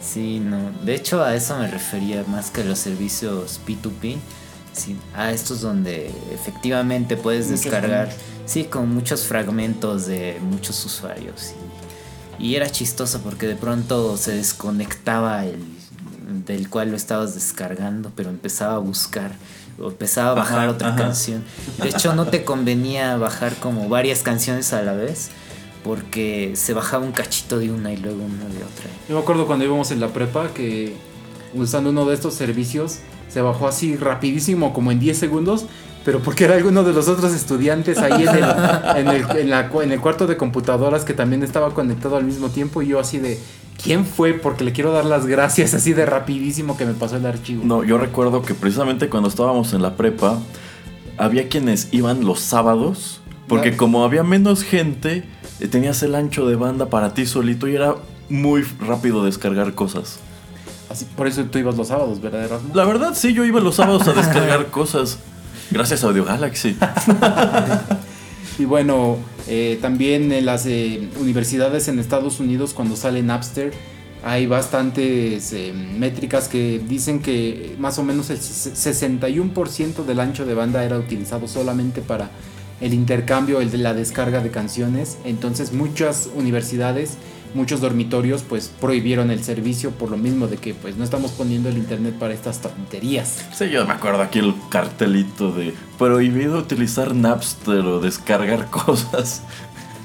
Sí, 0.00 0.38
no. 0.38 0.70
De 0.84 0.94
hecho, 0.94 1.22
a 1.24 1.34
eso 1.34 1.58
me 1.58 1.66
refería 1.68 2.24
más 2.28 2.50
que 2.50 2.60
a 2.60 2.64
los 2.64 2.78
servicios 2.78 3.60
P2P. 3.66 4.16
Sí, 4.74 4.96
a 5.14 5.30
estos 5.30 5.60
donde 5.60 6.10
efectivamente 6.32 7.16
puedes 7.16 7.46
Muchos 7.46 7.62
descargar, 7.62 8.12
sí, 8.44 8.64
con 8.64 8.92
muchos 8.92 9.24
fragmentos 9.24 10.06
de 10.06 10.38
muchos 10.42 10.84
usuarios. 10.84 11.54
Y, 12.38 12.46
y 12.46 12.56
era 12.56 12.68
chistoso 12.68 13.20
porque 13.20 13.46
de 13.46 13.56
pronto 13.56 14.16
se 14.16 14.32
desconectaba 14.34 15.46
el 15.46 15.60
del 16.44 16.68
cual 16.68 16.90
lo 16.90 16.96
estabas 16.96 17.34
descargando, 17.34 18.10
pero 18.14 18.30
empezaba 18.30 18.74
a 18.74 18.78
buscar 18.78 19.32
o 19.80 19.88
empezaba 19.88 20.30
a 20.32 20.34
bajar 20.34 20.60
Ajá, 20.60 20.70
otra 20.70 20.88
ajá. 20.88 20.96
canción. 20.96 21.44
De 21.82 21.88
hecho, 21.88 22.14
no 22.14 22.26
te 22.26 22.44
convenía 22.44 23.16
bajar 23.16 23.54
como 23.56 23.88
varias 23.88 24.22
canciones 24.22 24.72
a 24.72 24.82
la 24.82 24.92
vez 24.92 25.30
porque 25.82 26.52
se 26.54 26.72
bajaba 26.72 27.04
un 27.04 27.12
cachito 27.12 27.58
de 27.58 27.70
una 27.70 27.92
y 27.92 27.96
luego 27.98 28.24
una 28.24 28.44
de 28.46 28.64
otra. 28.64 28.86
Yo 29.08 29.16
me 29.16 29.20
acuerdo 29.20 29.46
cuando 29.46 29.64
íbamos 29.64 29.90
en 29.90 30.00
la 30.00 30.08
prepa 30.08 30.48
que 30.54 30.94
usando 31.54 31.90
uno 31.90 32.06
de 32.06 32.14
estos 32.14 32.34
servicios 32.34 32.98
se 33.34 33.42
bajó 33.42 33.66
así 33.66 33.96
rapidísimo, 33.96 34.72
como 34.72 34.92
en 34.92 35.00
10 35.00 35.18
segundos, 35.18 35.66
pero 36.04 36.20
porque 36.20 36.44
era 36.44 36.54
alguno 36.54 36.84
de 36.84 36.92
los 36.92 37.08
otros 37.08 37.34
estudiantes 37.34 37.98
ahí 37.98 38.22
en 38.22 38.28
el, 38.28 38.44
en 38.96 39.08
el, 39.08 39.36
en 39.38 39.50
la 39.50 39.68
cu- 39.70 39.80
en 39.82 39.90
el 39.90 40.00
cuarto 40.00 40.28
de 40.28 40.36
computadoras 40.36 41.04
que 41.04 41.14
también 41.14 41.42
estaba 41.42 41.74
conectado 41.74 42.16
al 42.16 42.22
mismo 42.22 42.48
tiempo 42.50 42.80
y 42.80 42.86
yo 42.86 43.00
así 43.00 43.18
de, 43.18 43.40
¿quién 43.82 44.06
fue? 44.06 44.34
Porque 44.34 44.62
le 44.62 44.70
quiero 44.70 44.92
dar 44.92 45.04
las 45.04 45.26
gracias 45.26 45.74
así 45.74 45.94
de 45.94 46.06
rapidísimo 46.06 46.76
que 46.76 46.84
me 46.86 46.94
pasó 46.94 47.16
el 47.16 47.26
archivo. 47.26 47.64
No, 47.64 47.82
yo 47.82 47.98
recuerdo 47.98 48.42
que 48.42 48.54
precisamente 48.54 49.08
cuando 49.08 49.28
estábamos 49.28 49.72
en 49.72 49.82
la 49.82 49.96
prepa, 49.96 50.38
había 51.18 51.48
quienes 51.48 51.88
iban 51.90 52.24
los 52.24 52.38
sábados, 52.38 53.20
porque 53.48 53.76
como 53.76 54.04
había 54.04 54.22
menos 54.22 54.62
gente, 54.62 55.24
eh, 55.58 55.66
tenías 55.66 56.02
el 56.04 56.14
ancho 56.14 56.46
de 56.46 56.54
banda 56.54 56.86
para 56.86 57.14
ti 57.14 57.26
solito 57.26 57.66
y 57.66 57.74
era 57.74 57.96
muy 58.28 58.62
rápido 58.80 59.24
descargar 59.24 59.74
cosas. 59.74 60.20
Así, 60.90 61.06
por 61.16 61.26
eso 61.26 61.44
tú 61.44 61.58
ibas 61.58 61.76
los 61.76 61.88
sábados, 61.88 62.20
¿verdad, 62.20 62.44
Erasmo? 62.44 62.74
La 62.74 62.84
verdad, 62.84 63.12
sí, 63.14 63.32
yo 63.32 63.44
iba 63.44 63.60
los 63.60 63.76
sábados 63.76 64.06
a 64.08 64.12
descargar 64.20 64.66
cosas. 64.70 65.18
Gracias 65.70 66.04
a 66.04 66.08
Audio 66.08 66.24
Galaxy. 66.24 66.76
Y 68.58 68.66
bueno, 68.66 69.16
eh, 69.48 69.80
también 69.82 70.30
en 70.30 70.46
las 70.46 70.64
eh, 70.66 71.08
universidades 71.20 71.88
en 71.88 71.98
Estados 71.98 72.38
Unidos 72.38 72.72
cuando 72.72 72.94
sale 72.94 73.20
Napster 73.20 73.72
hay 74.24 74.46
bastantes 74.46 75.52
eh, 75.52 75.72
métricas 75.72 76.46
que 76.48 76.80
dicen 76.88 77.20
que 77.20 77.74
más 77.80 77.98
o 77.98 78.04
menos 78.04 78.30
el 78.30 78.38
ses- 78.38 78.72
61% 78.76 80.04
del 80.04 80.20
ancho 80.20 80.46
de 80.46 80.54
banda 80.54 80.84
era 80.84 80.96
utilizado 80.98 81.48
solamente 81.48 82.00
para 82.00 82.30
el 82.80 82.94
intercambio, 82.94 83.60
el 83.60 83.70
de 83.72 83.78
la 83.78 83.92
descarga 83.92 84.40
de 84.40 84.50
canciones. 84.52 85.18
Entonces 85.24 85.72
muchas 85.72 86.28
universidades, 86.36 87.14
muchos 87.54 87.80
dormitorios 87.80 88.42
pues 88.42 88.70
prohibieron 88.80 89.30
el 89.30 89.42
servicio 89.42 89.92
por 89.92 90.10
lo 90.10 90.16
mismo 90.16 90.46
de 90.48 90.56
que 90.56 90.74
pues 90.74 90.96
no 90.96 91.04
estamos 91.04 91.32
poniendo 91.32 91.68
el 91.68 91.78
internet 91.78 92.14
para 92.18 92.34
estas 92.34 92.60
tonterías. 92.60 93.46
Sí, 93.54 93.70
yo 93.70 93.86
me 93.86 93.92
acuerdo 93.92 94.22
aquí 94.22 94.40
el 94.40 94.54
cartelito 94.68 95.52
de 95.52 95.74
prohibido 95.98 96.58
utilizar 96.58 97.14
Napster 97.14 97.80
o 97.80 98.00
descargar 98.00 98.66
cosas. 98.70 99.42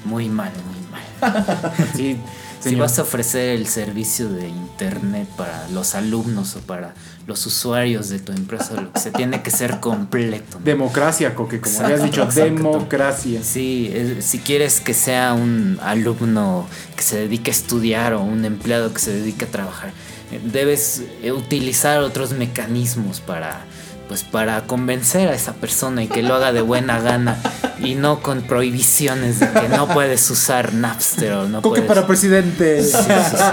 Muy 0.04 0.28
mal, 0.28 0.52
muy 0.66 0.80
mal. 0.90 1.72
Sí, 1.94 2.16
Si 2.60 2.74
vas 2.74 2.98
a 2.98 3.02
ofrecer 3.02 3.50
el 3.50 3.66
servicio 3.66 4.28
de 4.28 4.48
internet 4.48 5.26
para 5.36 5.66
los 5.68 5.94
alumnos 5.94 6.56
o 6.56 6.60
para 6.60 6.94
los 7.26 7.46
usuarios 7.46 8.08
de 8.08 8.18
tu 8.18 8.32
empresa, 8.32 8.74
lo 8.74 8.92
que 8.92 9.00
se 9.00 9.10
tiene 9.10 9.42
que 9.42 9.50
ser 9.50 9.80
completo. 9.80 10.58
¿no? 10.58 10.64
Democracia, 10.64 11.34
Coque, 11.34 11.60
como 11.60 11.80
habías 11.80 12.02
dicho, 12.02 12.22
exacto. 12.22 12.44
democracia. 12.44 13.40
Sí, 13.42 13.92
si 14.20 14.38
quieres 14.40 14.80
que 14.80 14.94
sea 14.94 15.32
un 15.32 15.78
alumno 15.82 16.66
que 16.96 17.02
se 17.02 17.18
dedique 17.20 17.50
a 17.50 17.54
estudiar 17.54 18.12
o 18.14 18.20
un 18.20 18.44
empleado 18.44 18.92
que 18.92 19.00
se 19.00 19.12
dedique 19.12 19.46
a 19.46 19.48
trabajar, 19.48 19.92
eh, 20.30 20.40
debes 20.44 21.02
utilizar 21.34 22.02
otros 22.02 22.32
mecanismos 22.32 23.20
para 23.20 23.64
pues 24.10 24.24
para 24.24 24.62
convencer 24.62 25.28
a 25.28 25.34
esa 25.34 25.52
persona 25.52 26.02
y 26.02 26.08
que 26.08 26.24
lo 26.24 26.34
haga 26.34 26.52
de 26.52 26.62
buena 26.62 26.98
gana 26.98 27.36
y 27.78 27.94
no 27.94 28.18
con 28.18 28.42
prohibiciones 28.42 29.38
de 29.38 29.48
que 29.52 29.68
no 29.68 29.86
puedes 29.86 30.28
usar 30.30 30.74
Napster 30.74 31.32
o 31.34 31.48
no 31.48 31.62
Coque 31.62 31.82
puedes 31.82 31.86
para 31.86 32.08
presidente. 32.08 32.82
Sí, 32.82 32.90
sí, 32.90 33.04
sí. 33.04 33.44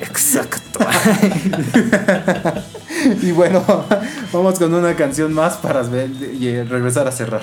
Exacto. 0.00 0.80
Y 3.22 3.32
bueno, 3.32 3.64
vamos 4.32 4.58
con 4.58 4.74
una 4.74 4.94
canción 4.94 5.32
más 5.32 5.56
para 5.56 5.82
regresar 5.82 7.08
a 7.08 7.12
cerrar. 7.12 7.42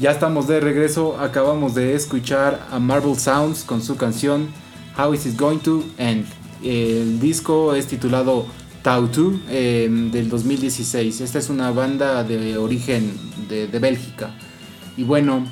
Ya 0.00 0.12
estamos 0.12 0.48
de 0.48 0.60
regreso. 0.60 1.20
Acabamos 1.20 1.74
de 1.74 1.94
escuchar 1.94 2.66
a 2.70 2.78
Marvel 2.78 3.18
Sounds 3.18 3.64
con 3.64 3.82
su 3.82 3.98
canción 3.98 4.48
How 4.98 5.12
Is 5.12 5.26
It 5.26 5.38
Going 5.38 5.58
to 5.58 5.84
End. 5.98 6.24
El 6.64 7.20
disco 7.20 7.74
es 7.74 7.86
titulado 7.86 8.46
Tau 8.82 9.08
2 9.08 9.46
del 9.46 10.30
2016. 10.30 11.20
Esta 11.20 11.38
es 11.38 11.50
una 11.50 11.70
banda 11.72 12.24
de 12.24 12.56
origen 12.56 13.12
de, 13.46 13.66
de 13.66 13.78
Bélgica. 13.78 14.34
Y 14.96 15.04
bueno, 15.04 15.44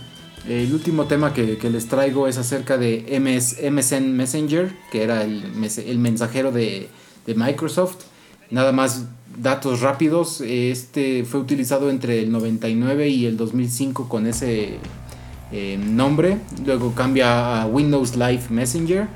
el 0.49 0.73
último 0.73 1.05
tema 1.05 1.35
que, 1.35 1.59
les 1.71 1.87
traigo 1.87 2.27
es 2.27 2.39
acerca 2.39 2.79
de 2.79 3.21
MS, 3.21 3.59
MSN 3.71 4.17
Messenger, 4.17 4.75
que 4.91 5.03
era 5.03 5.25
el, 5.25 5.45
el 5.85 5.99
mensajero 5.99 6.53
de, 6.53 6.89
de 7.27 7.35
Microsoft. 7.35 7.99
Nada 8.51 8.73
más 8.73 9.09
datos 9.41 9.81
rápidos. 9.81 10.41
Este 10.41 11.25
fue 11.25 11.41
utilizado 11.41 11.91
entre 11.91 12.21
el 12.21 12.33
99 12.33 13.09
y 13.09 13.27
el 13.27 13.37
2005 13.37 14.09
con 14.09 14.27
ese 14.27 14.79
eh, 15.53 15.79
nombre. 15.79 16.39
Luego 16.65 16.95
cambia 16.95 17.63
a 17.63 17.67
Windows 17.67 18.17
Live 18.17 18.45
Messenger. 18.51 19.09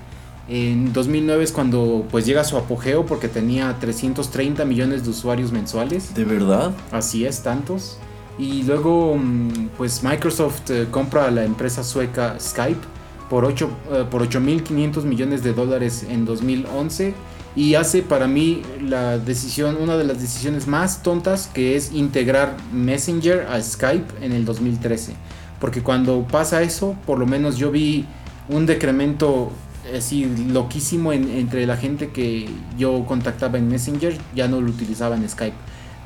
En 0.49 0.93
2009 0.93 1.45
es 1.45 1.53
cuando 1.53 2.07
pues 2.11 2.27
llega 2.27 2.41
a 2.41 2.45
su 2.45 2.57
apogeo 2.57 3.07
porque 3.07 3.29
tenía 3.29 3.77
330 3.79 4.65
millones 4.65 5.05
de 5.05 5.11
usuarios 5.11 5.53
mensuales. 5.53 6.15
¿De 6.15 6.25
verdad? 6.25 6.73
Así 6.91 7.25
es, 7.25 7.43
tantos. 7.43 7.99
Y 8.39 8.63
luego, 8.63 9.17
mm, 9.17 9.69
pues 9.77 10.03
Microsoft 10.03 10.71
eh, 10.71 10.87
compra 10.91 11.27
a 11.27 11.31
la 11.31 11.45
empresa 11.45 11.85
sueca 11.85 12.37
Skype 12.41 12.81
por 13.29 13.45
8 13.45 13.71
eh, 13.93 14.05
por 14.11 14.29
8.500 14.29 15.05
millones 15.05 15.43
de 15.43 15.53
dólares 15.53 16.05
en 16.09 16.25
2011 16.25 17.15
y 17.55 17.75
hace 17.75 18.03
para 18.03 18.27
mí 18.27 18.63
la 18.81 19.19
decisión, 19.19 19.77
una 19.81 19.97
de 19.97 20.05
las 20.05 20.21
decisiones 20.21 20.67
más 20.67 21.03
tontas 21.03 21.49
que 21.53 21.77
es 21.77 21.93
integrar 21.93 22.57
Messenger 22.73 23.47
a 23.51 23.61
Skype 23.61 24.25
en 24.25 24.33
el 24.33 24.45
2013. 24.45 25.15
Porque 25.61 25.83
cuando 25.83 26.27
pasa 26.27 26.63
eso, 26.63 26.97
por 27.07 27.19
lo 27.19 27.27
menos 27.27 27.57
yo 27.59 27.71
vi 27.71 28.07
un 28.49 28.67
decremento 28.67 29.53
así 29.97 30.25
loquísimo 30.49 31.13
en- 31.13 31.29
entre 31.31 31.67
la 31.67 31.77
gente 31.77 32.11
que 32.11 32.49
yo 32.79 33.05
contactaba 33.07 33.59
en 33.59 33.69
Messenger, 33.69 34.17
ya 34.35 34.49
no 34.49 34.61
lo 34.61 34.71
utilizaba 34.71 35.17
en 35.17 35.29
Skype 35.29 35.57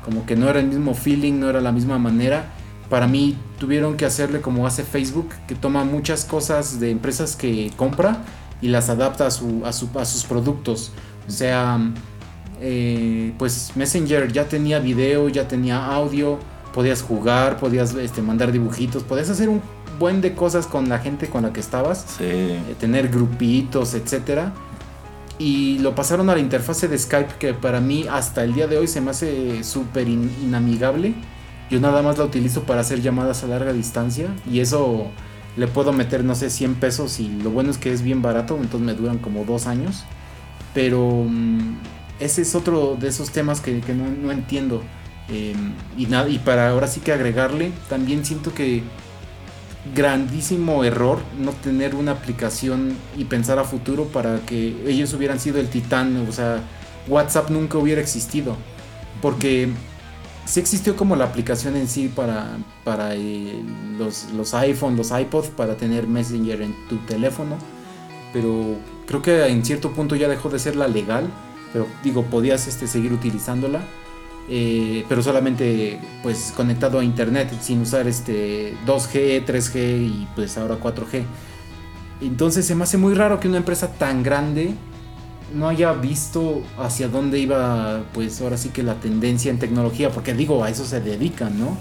como 0.03 0.25
que 0.25 0.37
no 0.37 0.49
era 0.49 0.61
el 0.61 0.67
mismo 0.67 0.93
feeling, 0.93 1.33
no 1.39 1.49
era 1.49 1.59
la 1.59 1.73
misma 1.73 1.97
manera. 1.99 2.45
Para 2.89 3.07
mí 3.07 3.37
tuvieron 3.59 3.97
que 3.97 4.05
hacerle 4.05 4.39
como 4.39 4.65
hace 4.65 4.83
Facebook, 4.83 5.29
que 5.49 5.53
toma 5.55 5.83
muchas 5.83 6.23
cosas 6.23 6.79
de 6.79 6.91
empresas 6.91 7.35
que 7.35 7.73
compra 7.75 8.23
y 8.61 8.69
las 8.69 8.87
adapta 8.89 9.27
a, 9.27 9.31
su- 9.31 9.63
a 9.65 9.73
sus 9.73 10.23
productos. 10.23 10.93
O 11.27 11.31
sea, 11.31 11.79
eh, 12.61 13.33
pues 13.37 13.71
Messenger 13.75 14.31
ya 14.31 14.45
tenía 14.47 14.79
video, 14.79 15.29
ya 15.29 15.47
tenía 15.47 15.85
audio, 15.85 16.39
podías 16.73 17.01
jugar, 17.01 17.57
podías 17.57 17.93
este, 17.95 18.21
mandar 18.21 18.51
dibujitos, 18.51 19.03
podías 19.03 19.29
hacer 19.29 19.49
un 19.49 19.61
buen 19.99 20.21
de 20.21 20.33
cosas 20.33 20.67
con 20.67 20.89
la 20.89 20.99
gente 20.99 21.27
con 21.27 21.43
la 21.43 21.51
que 21.53 21.59
estabas 21.59 22.05
Sí. 22.17 22.23
eh, 22.23 22.59
tener 22.79 23.09
grupitos, 23.09 23.93
etcétera. 23.93 24.53
Y 25.39 25.77
lo 25.79 25.93
pasaron 25.93 26.29
a 26.29 26.33
la 26.33 26.39
interfase 26.39 26.87
de 26.87 26.97
Skype 26.97 27.35
que 27.39 27.53
para 27.53 27.79
mí 27.79 28.05
hasta 28.09 28.43
el 28.43 28.53
día 28.53 28.67
de 28.67 28.77
hoy 28.77 28.87
se 28.87 29.01
me 29.01 29.11
hace 29.11 29.63
súper 29.63 30.07
in- 30.07 30.31
inamigable. 30.43 31.13
Yo 31.69 31.79
nada 31.79 32.01
más 32.01 32.17
la 32.17 32.23
utilizo 32.23 32.63
para 32.63 32.81
hacer 32.81 33.01
llamadas 33.01 33.43
a 33.43 33.47
larga 33.47 33.73
distancia 33.73 34.27
y 34.49 34.61
eso 34.61 35.07
le 35.57 35.67
puedo 35.67 35.93
meter 35.93 36.23
no 36.23 36.33
sé 36.33 36.49
100 36.49 36.75
pesos 36.75 37.19
y 37.19 37.27
lo 37.29 37.49
bueno 37.51 37.69
es 37.69 37.77
que 37.77 37.91
es 37.91 38.01
bien 38.01 38.21
barato, 38.21 38.55
entonces 38.55 38.81
me 38.81 38.93
duran 38.93 39.17
como 39.19 39.43
dos 39.45 39.67
años. 39.67 40.05
Pero 40.77 41.25
mm, 41.27 41.75
ese 42.19 42.43
es 42.43 42.53
otro 42.53 42.95
de 42.99 43.07
esos 43.07 43.31
temas 43.31 43.61
que, 43.61 43.81
no, 43.95 44.31
entiendo. 44.31 44.83
Eh, 45.27 45.55
y, 45.97 46.05
nada, 46.05 46.29
y 46.29 46.37
para 46.37 46.69
ahora 46.69 46.85
sí 46.85 46.99
que 46.99 47.11
agregarle, 47.11 47.71
también 47.89 48.23
siento 48.23 48.53
que 48.53 48.83
grandísimo 49.95 50.83
error 50.83 51.17
no 51.39 51.51
tener 51.53 51.95
una 51.95 52.11
aplicación 52.11 52.95
y 53.17 53.25
pensar 53.25 53.57
a 53.57 53.63
futuro 53.63 54.05
para 54.05 54.41
que 54.41 54.75
ellos 54.85 55.11
hubieran 55.15 55.39
sido 55.39 55.59
el 55.59 55.67
titán, 55.67 56.27
o 56.29 56.31
sea, 56.31 56.61
WhatsApp 57.07 57.49
nunca 57.49 57.79
hubiera 57.79 57.99
existido, 57.99 58.55
porque 59.19 59.69
sí 60.45 60.59
existió 60.59 60.95
como 60.95 61.15
la 61.15 61.25
aplicación 61.25 61.75
en 61.75 61.87
sí 61.87 62.07
para, 62.07 62.55
para 62.83 63.15
eh, 63.15 63.63
los, 63.97 64.25
los 64.31 64.53
los 64.53 65.11
iPods, 65.11 65.47
para 65.47 65.75
tener 65.75 66.05
Messenger 66.05 66.61
en 66.61 66.75
tu 66.87 66.97
teléfono, 66.97 67.57
pero 68.33 68.77
creo 69.05 69.21
que 69.21 69.45
en 69.47 69.63
cierto 69.65 69.93
punto 69.93 70.15
ya 70.15 70.27
dejó 70.27 70.49
de 70.49 70.59
ser 70.59 70.75
la 70.75 70.87
legal, 70.87 71.33
pero 71.73 71.87
digo, 72.03 72.25
podías 72.25 72.67
este, 72.67 72.87
seguir 72.87 73.13
utilizándola. 73.13 73.87
eh, 74.47 75.05
pero 75.09 75.21
solamente 75.21 75.99
pues 76.23 76.53
conectado 76.55 76.99
a 76.99 77.03
internet 77.03 77.51
sin 77.61 77.81
usar 77.81 78.07
este 78.07 78.77
2G, 78.85 79.45
3G 79.45 79.75
y 80.01 80.27
pues 80.35 80.57
ahora 80.57 80.79
4G. 80.79 81.25
Entonces 82.21 82.65
se 82.65 82.75
me 82.75 82.83
hace 82.83 82.97
muy 82.97 83.13
raro 83.13 83.39
que 83.39 83.47
una 83.47 83.57
empresa 83.57 83.93
tan 83.97 84.23
grande 84.23 84.75
no 85.53 85.67
haya 85.69 85.93
visto 85.93 86.63
hacia 86.77 87.07
dónde 87.09 87.39
iba 87.39 88.05
pues 88.13 88.41
ahora 88.41 88.57
sí 88.57 88.69
que 88.69 88.83
la 88.83 88.99
tendencia 88.99 89.51
en 89.51 89.59
tecnología, 89.59 90.11
porque 90.11 90.33
digo, 90.33 90.63
a 90.63 90.69
eso 90.69 90.85
se 90.85 91.01
dedican, 91.01 91.59
¿no? 91.59 91.77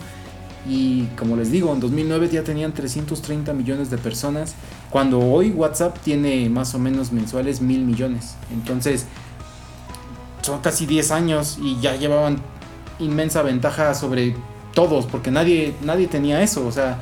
Y 0.69 1.05
como 1.17 1.37
les 1.37 1.53
digo, 1.53 1.73
en 1.73 1.81
2009 1.81 2.29
ya 2.33 2.43
tenían 2.43 2.73
330 2.73 3.53
millones 3.53 3.91
de 3.91 3.99
personas, 3.99 4.55
cuando 4.91 5.21
hoy 5.21 5.51
WhatsApp 5.51 5.99
tiene 6.03 6.49
más 6.49 6.75
o 6.75 6.79
menos 6.79 7.13
mensuales 7.13 7.61
mil 7.61 7.85
millones. 7.85 8.35
Entonces, 8.53 9.07
son 10.43 10.61
casi 10.61 10.87
10 10.87 11.11
años 11.13 11.59
y 11.61 11.79
ya 11.81 11.97
llevaban 11.97 12.39
inmensa 12.99 13.43
ventaja 13.43 13.95
sobre 13.95 14.35
todos, 14.75 15.07
porque 15.07 15.31
nadie, 15.31 15.75
nadie 15.83 16.07
tenía 16.07 16.43
eso, 16.43 16.67
o 16.67 16.73
sea, 16.73 16.99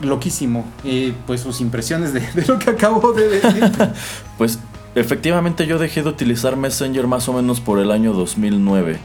loquísimo. 0.00 0.64
Eh, 0.84 1.12
pues 1.26 1.40
sus 1.40 1.60
impresiones 1.60 2.12
de, 2.12 2.20
de 2.20 2.46
lo 2.46 2.58
que 2.58 2.70
acabo 2.70 3.12
de 3.12 3.28
decir. 3.28 3.72
Pues 4.38 4.58
efectivamente 4.94 5.66
yo 5.66 5.78
dejé 5.78 6.02
de 6.02 6.10
utilizar 6.10 6.56
Messenger 6.56 7.06
más 7.06 7.28
o 7.28 7.32
menos 7.32 7.60
por 7.60 7.78
el 7.78 7.90
año 7.90 8.12
2009. 8.12 8.98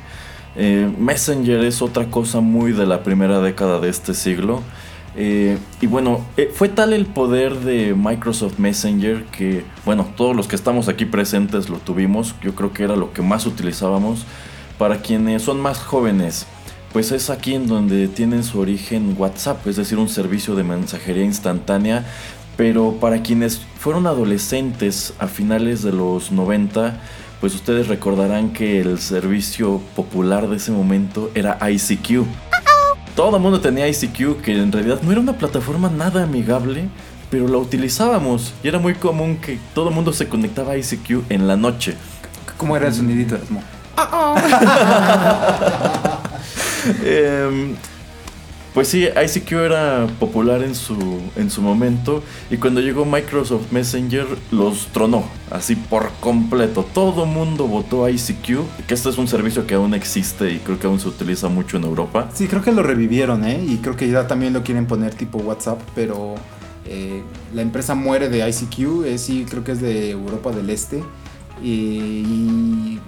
Eh, 0.56 0.92
Messenger 0.98 1.64
es 1.64 1.82
otra 1.82 2.08
cosa 2.08 2.42
muy 2.42 2.74
de 2.74 2.86
la 2.86 3.04
primera 3.04 3.40
década 3.40 3.80
de 3.80 3.90
este 3.90 4.14
siglo. 4.14 4.62
Eh, 5.16 5.58
y 5.82 5.88
bueno, 5.88 6.26
eh, 6.38 6.50
fue 6.54 6.70
tal 6.70 6.94
el 6.94 7.06
poder 7.06 7.60
de 7.60 7.94
Microsoft 7.94 8.60
Messenger 8.60 9.26
que, 9.26 9.66
bueno, 9.86 10.08
todos 10.16 10.36
los 10.36 10.48
que 10.48 10.56
estamos 10.56 10.88
aquí 10.88 11.06
presentes 11.06 11.70
lo 11.70 11.78
tuvimos. 11.78 12.36
Yo 12.42 12.56
creo 12.56 12.74
que 12.74 12.84
era 12.84 12.96
lo 12.96 13.14
que 13.14 13.22
más 13.22 13.46
utilizábamos. 13.46 14.26
Para 14.78 15.02
quienes 15.02 15.44
son 15.44 15.60
más 15.60 15.80
jóvenes, 15.80 16.48
pues 16.92 17.12
es 17.12 17.30
aquí 17.30 17.54
en 17.54 17.68
donde 17.68 18.08
tienen 18.08 18.44
su 18.44 18.60
origen 18.60 19.16
WhatsApp, 19.18 19.66
es 19.68 19.76
decir, 19.76 19.98
un 19.98 20.10
servicio 20.10 20.56
de 20.56 20.64
mensajería 20.64 21.24
instantánea. 21.24 22.06
Pero 22.58 22.98
para 23.00 23.22
quienes 23.22 23.62
fueron 23.80 24.08
adolescentes 24.08 25.14
a 25.20 25.28
finales 25.28 25.84
de 25.84 25.94
los 25.94 26.32
90, 26.32 27.00
pues 27.42 27.56
ustedes 27.56 27.88
recordarán 27.88 28.54
que 28.54 28.80
el 28.80 29.00
servicio 29.00 29.82
popular 29.96 30.48
de 30.48 30.58
ese 30.58 30.72
momento 30.72 31.32
era 31.34 31.58
ICQ. 31.60 32.26
Todo 33.16 33.36
el 33.36 33.42
mundo 33.42 33.60
tenía 33.60 33.88
ICQ, 33.88 34.42
que 34.42 34.58
en 34.58 34.72
realidad 34.72 35.02
no 35.02 35.12
era 35.12 35.20
una 35.20 35.34
plataforma 35.34 35.90
nada 35.90 36.24
amigable, 36.24 36.88
pero 37.32 37.48
la 37.48 37.58
utilizábamos. 37.58 38.54
Y 38.64 38.68
era 38.68 38.78
muy 38.78 38.94
común 38.94 39.38
que 39.38 39.60
todo 39.74 39.90
el 39.90 39.96
mundo 39.96 40.14
se 40.14 40.30
conectaba 40.30 40.74
a 40.74 40.78
ICQ 40.78 41.24
en 41.30 41.48
la 41.48 41.58
noche. 41.58 41.96
¿Cómo 42.58 42.78
era 42.78 42.88
el 42.88 42.94
sonidito 42.94 43.36
de 43.36 43.42
Asmo? 43.42 43.64
Pues 48.74 48.88
sí, 48.88 49.04
ICQ 49.04 49.52
era 49.52 50.08
popular 50.18 50.64
en 50.64 50.76
su, 50.76 50.96
en 51.36 51.50
su 51.50 51.62
momento 51.62 52.24
y 52.50 52.56
cuando 52.56 52.80
llegó 52.80 53.04
Microsoft 53.04 53.70
Messenger 53.72 54.26
los 54.52 54.88
tronó, 54.94 55.26
así 55.50 55.76
por 55.76 56.10
completo. 56.22 56.86
Todo 56.94 57.26
mundo 57.26 57.68
votó 57.68 58.08
ICQ, 58.08 58.86
que 58.88 58.94
este 58.94 59.10
es 59.10 59.18
un 59.18 59.28
servicio 59.28 59.68
que 59.68 59.74
aún 59.74 59.94
existe 59.94 60.54
y 60.54 60.60
creo 60.60 60.80
que 60.80 60.88
aún 60.88 61.02
se 61.02 61.10
utiliza 61.10 61.50
mucho 61.50 61.76
en 61.76 61.84
Europa. 61.84 62.30
Sí, 62.34 62.48
creo 62.48 62.62
que 62.62 62.72
lo 62.72 62.82
revivieron, 62.82 63.44
¿eh? 63.44 63.62
Y 63.62 63.78
creo 63.78 63.98
que 63.98 64.10
ya 64.10 64.28
también 64.28 64.54
lo 64.54 64.64
quieren 64.64 64.88
poner 64.88 65.16
tipo 65.16 65.40
WhatsApp, 65.40 65.82
pero 65.94 66.36
eh, 66.86 67.24
la 67.54 67.62
empresa 67.62 67.94
muere 67.94 68.30
de 68.30 68.48
ICQ, 68.48 69.06
eh, 69.06 69.18
sí, 69.18 69.46
creo 69.50 69.66
que 69.66 69.74
es 69.74 69.82
de 69.82 70.12
Europa 70.12 70.52
del 70.52 70.70
Este. 70.70 71.04
Y, 71.62 73.00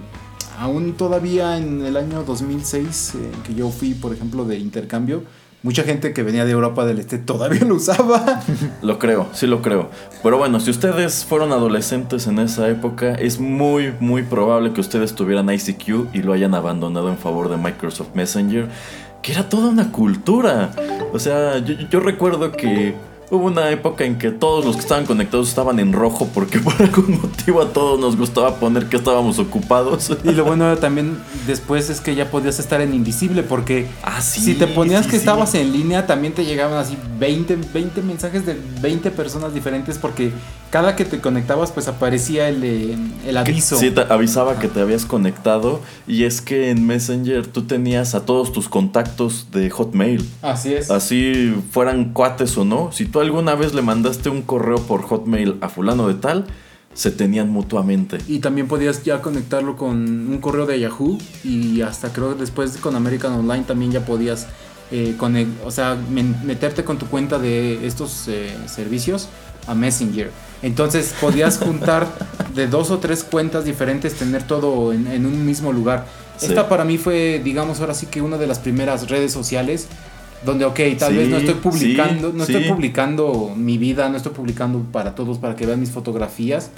aún 0.58 0.92
todavía 0.92 1.56
en 1.56 1.84
el 1.84 1.96
año 1.96 2.22
2006, 2.22 3.14
eh, 3.14 3.30
que 3.46 3.54
yo 3.54 3.70
fui, 3.70 3.94
por 3.94 4.12
ejemplo, 4.14 4.44
de 4.44 4.58
intercambio, 4.58 5.24
mucha 5.64 5.82
gente 5.82 6.12
que 6.12 6.22
venía 6.22 6.44
de 6.44 6.52
Europa 6.52 6.84
del 6.84 7.00
Este 7.00 7.18
todavía 7.18 7.64
lo 7.64 7.76
usaba. 7.76 8.42
Lo 8.82 8.98
creo, 8.98 9.26
sí 9.32 9.46
lo 9.46 9.62
creo. 9.62 9.88
Pero 10.22 10.36
bueno, 10.38 10.60
si 10.60 10.70
ustedes 10.70 11.24
fueron 11.24 11.52
adolescentes 11.52 12.26
en 12.26 12.38
esa 12.38 12.68
época, 12.68 13.14
es 13.14 13.40
muy, 13.40 13.94
muy 13.98 14.22
probable 14.22 14.72
que 14.74 14.80
ustedes 14.80 15.14
tuvieran 15.14 15.50
ICQ 15.50 16.14
y 16.14 16.22
lo 16.22 16.34
hayan 16.34 16.54
abandonado 16.54 17.08
en 17.08 17.16
favor 17.16 17.48
de 17.48 17.56
Microsoft 17.56 18.14
Messenger, 18.14 18.68
que 19.22 19.32
era 19.32 19.48
toda 19.48 19.70
una 19.70 19.90
cultura. 19.90 20.70
O 21.14 21.18
sea, 21.18 21.58
yo, 21.58 21.98
recuerdo 22.00 22.52
que 22.52 22.94
Hubo 23.34 23.46
una 23.46 23.70
época 23.70 24.04
en 24.04 24.18
que 24.18 24.30
todos 24.30 24.64
los 24.64 24.76
que 24.76 24.82
estaban 24.82 25.06
conectados 25.06 25.48
estaban 25.48 25.78
en 25.80 25.92
rojo 25.92 26.28
porque 26.32 26.58
por 26.60 26.74
algún 26.80 27.20
motivo 27.20 27.60
a 27.62 27.72
todos 27.72 27.98
nos 27.98 28.16
gustaba 28.16 28.56
poner 28.56 28.86
que 28.88 28.96
estábamos 28.96 29.38
ocupados. 29.38 30.10
Y 30.22 30.30
lo 30.32 30.44
bueno 30.44 30.76
también 30.78 31.18
después 31.46 31.90
es 31.90 32.00
que 32.00 32.14
ya 32.14 32.30
podías 32.30 32.58
estar 32.58 32.80
en 32.80 32.94
invisible 32.94 33.42
porque 33.42 33.86
Ah, 34.02 34.20
sí, 34.20 34.40
si 34.40 34.54
te 34.54 34.66
ponías 34.66 35.04
sí, 35.04 35.10
que 35.10 35.16
sí. 35.16 35.20
estabas 35.22 35.54
en 35.54 35.72
línea 35.72 36.06
también 36.06 36.32
te 36.32 36.44
llegaban 36.44 36.78
así 36.78 36.96
20, 37.18 37.56
20 37.72 38.02
mensajes 38.02 38.46
de 38.46 38.56
20 38.80 39.10
personas 39.10 39.52
diferentes 39.54 39.98
porque 39.98 40.32
cada 40.70 40.96
que 40.96 41.04
te 41.04 41.20
conectabas 41.20 41.70
pues 41.72 41.86
aparecía 41.88 42.48
el, 42.48 42.62
el 43.26 43.36
aviso. 43.36 43.76
Sí, 43.76 43.90
te 43.90 44.00
avisaba 44.02 44.58
que 44.58 44.68
te 44.68 44.80
habías 44.80 45.04
conectado 45.06 45.80
y 46.06 46.24
es 46.24 46.40
que 46.40 46.70
en 46.70 46.86
Messenger 46.86 47.46
tú 47.46 47.62
tenías 47.62 48.14
a 48.14 48.24
todos 48.26 48.52
tus 48.52 48.68
contactos 48.68 49.48
de 49.52 49.70
Hotmail. 49.70 50.28
Así 50.42 50.74
es. 50.74 50.90
Así 50.90 51.54
fueran 51.70 52.12
cuates 52.12 52.56
o 52.58 52.64
no, 52.64 52.90
si 52.92 53.06
tú 53.06 53.20
alguna 53.24 53.54
vez 53.54 53.74
le 53.74 53.82
mandaste 53.82 54.28
un 54.28 54.42
correo 54.42 54.78
por 54.78 55.02
Hotmail 55.02 55.56
a 55.60 55.68
fulano 55.68 56.08
de 56.08 56.14
tal, 56.14 56.46
se 56.94 57.10
tenían 57.10 57.50
mutuamente. 57.50 58.18
Y 58.28 58.38
también 58.38 58.68
podías 58.68 59.02
ya 59.02 59.20
conectarlo 59.20 59.76
con 59.76 59.96
un 59.96 60.38
correo 60.38 60.66
de 60.66 60.78
Yahoo 60.78 61.18
y 61.42 61.82
hasta 61.82 62.12
creo 62.12 62.34
que 62.34 62.40
después 62.40 62.76
con 62.78 62.94
American 62.94 63.32
Online 63.32 63.64
también 63.64 63.92
ya 63.92 64.04
podías 64.06 64.46
eh, 64.90 65.16
o 65.64 65.70
sea, 65.70 65.96
meterte 66.44 66.84
con 66.84 66.98
tu 66.98 67.06
cuenta 67.06 67.38
de 67.38 67.86
estos 67.86 68.28
eh, 68.28 68.56
servicios 68.66 69.28
a 69.66 69.74
Messenger. 69.74 70.30
Entonces 70.62 71.14
podías 71.20 71.58
juntar 71.58 72.06
de 72.54 72.68
dos 72.68 72.90
o 72.90 72.98
tres 72.98 73.24
cuentas 73.24 73.64
diferentes, 73.64 74.14
tener 74.14 74.44
todo 74.44 74.92
en, 74.92 75.06
en 75.08 75.26
un 75.26 75.44
mismo 75.44 75.72
lugar. 75.72 76.06
Sí. 76.36 76.46
Esta 76.46 76.68
para 76.68 76.84
mí 76.84 76.98
fue, 76.98 77.40
digamos, 77.42 77.80
ahora 77.80 77.94
sí 77.94 78.06
que 78.06 78.22
una 78.22 78.38
de 78.38 78.46
las 78.46 78.58
primeras 78.58 79.08
redes 79.08 79.32
sociales 79.32 79.88
donde, 80.44 80.64
ok, 80.64 80.80
tal 80.98 81.12
Sí, 81.12 81.18
vez 81.18 81.28
no 81.28 81.36
estoy 81.38 81.54
publicando, 81.54 82.30
sí, 82.30 82.36
no 82.38 82.44
sí. 82.44 82.52
estoy 82.54 82.70
publicando 82.70 83.52
mi 83.56 83.78
vida, 83.78 84.08
no 84.08 84.16
estoy 84.16 84.32
publicando 84.32 84.80
para 84.92 85.14
todos, 85.14 85.38
para 85.38 85.56
que 85.56 85.66
vean 85.66 85.80
mis 85.80 85.90
fotografías, 85.90 86.70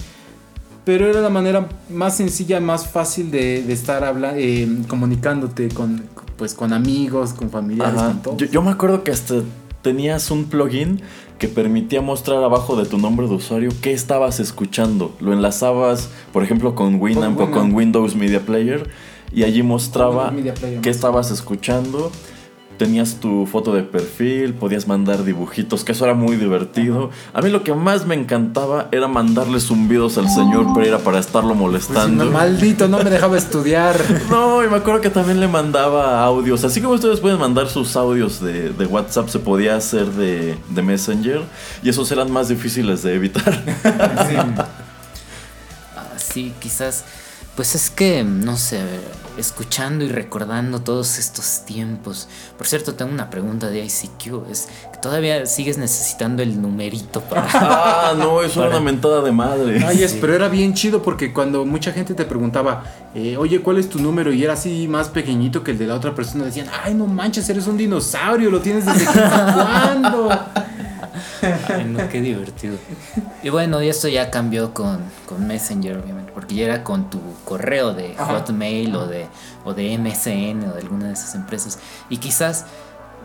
pero 0.84 1.08
era 1.08 1.20
la 1.20 1.30
manera 1.30 1.68
más 1.90 2.16
sencilla, 2.16 2.60
más 2.60 2.86
fácil 2.88 3.30
de, 3.30 3.62
de 3.62 3.72
estar 3.72 4.04
habla 4.04 4.34
eh, 4.36 4.68
comunicándote 4.88 5.68
con, 5.68 6.04
pues, 6.36 6.54
con 6.54 6.72
amigos, 6.72 7.32
con 7.32 7.50
familiares, 7.50 7.96
Ajá. 7.98 8.06
con 8.08 8.22
todos. 8.22 8.36
Yo, 8.38 8.46
yo 8.46 8.62
me 8.62 8.70
acuerdo 8.70 9.02
que 9.02 9.10
hasta 9.10 9.34
tenías 9.82 10.30
un 10.30 10.44
plugin 10.46 11.00
que 11.38 11.48
permitía 11.48 12.00
mostrar 12.02 12.42
abajo 12.42 12.76
de 12.76 12.86
tu 12.86 12.98
nombre 12.98 13.28
de 13.28 13.34
usuario 13.34 13.70
qué 13.82 13.92
estabas 13.92 14.40
escuchando. 14.40 15.14
Lo 15.20 15.32
enlazabas, 15.32 16.08
por 16.32 16.42
ejemplo, 16.42 16.74
con 16.74 17.00
Winamp 17.00 17.38
o 17.40 17.50
con 17.50 17.74
Windows 17.74 18.14
Media 18.16 18.40
Player 18.40 18.88
y 19.32 19.42
allí 19.42 19.62
mostraba 19.62 20.32
qué 20.82 20.90
estabas 20.90 21.30
escuchando. 21.30 22.10
Tenías 22.78 23.16
tu 23.20 23.46
foto 23.46 23.72
de 23.74 23.82
perfil, 23.82 24.52
podías 24.54 24.86
mandar 24.86 25.24
dibujitos, 25.24 25.82
que 25.82 25.92
eso 25.92 26.04
era 26.04 26.14
muy 26.14 26.36
divertido. 26.36 27.10
A 27.32 27.40
mí 27.40 27.48
lo 27.48 27.64
que 27.64 27.72
más 27.74 28.06
me 28.06 28.14
encantaba 28.14 28.88
era 28.92 29.08
mandarle 29.08 29.60
zumbidos 29.60 30.18
al 30.18 30.28
señor 30.28 30.74
Pereira 30.74 30.98
para 30.98 31.18
estarlo 31.18 31.50
Pues, 31.50 31.60
molestando. 31.60 32.26
maldito, 32.26 32.86
no 32.88 32.98
me 33.02 33.08
dejaba 33.10 33.36
estudiar. 33.38 33.96
No, 34.30 34.62
y 34.64 34.68
me 34.68 34.76
acuerdo 34.76 35.00
que 35.00 35.10
también 35.10 35.40
le 35.40 35.48
mandaba 35.48 36.22
audios. 36.24 36.64
Así 36.64 36.80
como 36.82 36.94
ustedes 36.94 37.20
pueden 37.20 37.38
mandar 37.38 37.68
sus 37.68 37.96
audios 37.96 38.40
de, 38.42 38.70
de 38.70 38.86
WhatsApp, 38.86 39.28
se 39.28 39.38
podía 39.38 39.76
hacer 39.76 40.06
de, 40.12 40.56
de 40.68 40.82
Messenger. 40.82 41.42
Y 41.82 41.88
esos 41.88 42.10
eran 42.12 42.30
más 42.30 42.48
difíciles 42.48 43.02
de 43.02 43.14
evitar. 43.14 43.62
Ah, 45.96 46.10
sí, 46.18 46.52
quizás. 46.60 47.04
Pues 47.54 47.74
es 47.74 47.88
que, 47.90 48.22
no 48.22 48.56
sé, 48.56 48.80
a 48.80 48.84
ver, 48.84 49.00
escuchando 49.36 50.04
y 50.04 50.08
recordando 50.08 50.80
todos 50.80 51.18
estos 51.18 51.64
tiempos. 51.64 52.28
Por 52.56 52.66
cierto, 52.66 52.94
tengo 52.94 53.12
una 53.12 53.30
pregunta 53.30 53.68
de 53.68 53.84
ICQ. 53.84 54.50
Es 54.50 54.68
que 54.92 54.98
todavía 55.00 55.46
sigues 55.46 55.78
necesitando 55.78 56.42
el 56.42 56.60
numerito 56.60 57.20
para. 57.20 57.46
ah, 57.54 58.14
no, 58.16 58.42
eso 58.42 58.60
era 58.60 58.70
Para- 58.70 58.80
una 58.80 58.90
mentada 58.92 59.22
de 59.22 59.32
madre. 59.32 59.84
Ay, 59.84 60.02
es, 60.02 60.14
pero 60.14 60.34
era 60.34 60.48
bien 60.48 60.74
chido 60.74 61.02
porque 61.02 61.32
cuando 61.32 61.64
mucha 61.64 61.92
gente 61.92 62.14
te 62.14 62.24
preguntaba, 62.24 62.84
eh, 63.14 63.36
oye, 63.36 63.60
¿cuál 63.60 63.78
es 63.78 63.88
tu 63.88 63.98
número? 63.98 64.32
Y 64.32 64.42
era 64.44 64.54
así 64.54 64.88
más 64.88 65.08
pequeñito 65.08 65.62
que 65.62 65.72
el 65.72 65.78
de 65.78 65.86
la 65.86 65.94
otra 65.94 66.14
persona, 66.14 66.44
decían, 66.44 66.68
ay, 66.84 66.94
no 66.94 67.06
manches, 67.06 67.48
eres 67.48 67.66
un 67.66 67.76
dinosaurio, 67.76 68.50
lo 68.50 68.60
tienes 68.60 68.86
desde 68.86 69.04
cuándo. 69.06 70.28
Ay, 71.68 71.84
no, 71.84 72.08
qué 72.08 72.20
divertido. 72.20 72.76
Y 73.42 73.48
bueno, 73.50 73.82
y 73.82 73.88
esto 73.88 74.08
ya 74.08 74.30
cambió 74.30 74.72
con, 74.74 74.98
con 75.26 75.46
Messenger, 75.46 75.98
obviamente, 75.98 76.32
porque 76.32 76.54
ya 76.54 76.64
era 76.64 76.84
con 76.84 77.10
tu 77.10 77.20
correo 77.44 77.94
de 77.94 78.14
Ajá. 78.18 78.34
Hotmail 78.40 78.94
o 78.96 79.06
de, 79.06 79.26
o 79.64 79.74
de 79.74 79.96
MSN 79.98 80.68
o 80.70 80.74
de 80.74 80.80
alguna 80.80 81.06
de 81.08 81.12
esas 81.14 81.34
empresas. 81.34 81.78
Y 82.10 82.18
quizás 82.18 82.64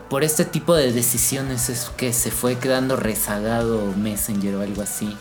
por 0.08 0.24
este 0.24 0.44
tipo 0.44 0.74
de 0.74 0.92
decisiones 0.92 1.68
es 1.70 1.90
que 1.96 2.12
se 2.12 2.30
fue 2.30 2.58
quedando 2.58 2.96
rezagado 2.96 3.92
Messenger 3.96 4.56
o 4.56 4.62
algo 4.62 4.82
así. 4.82 5.16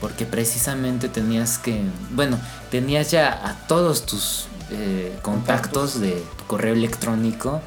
Porque 0.00 0.26
precisamente 0.26 1.08
tenías 1.08 1.58
que, 1.58 1.80
bueno, 2.10 2.38
tenías 2.70 3.10
ya 3.10 3.32
a 3.32 3.54
todos 3.66 4.04
tus 4.04 4.46
eh, 4.70 5.16
contactos 5.22 6.00
de 6.00 6.22
tu 6.36 6.44
correo 6.46 6.74
electrónico. 6.74 7.60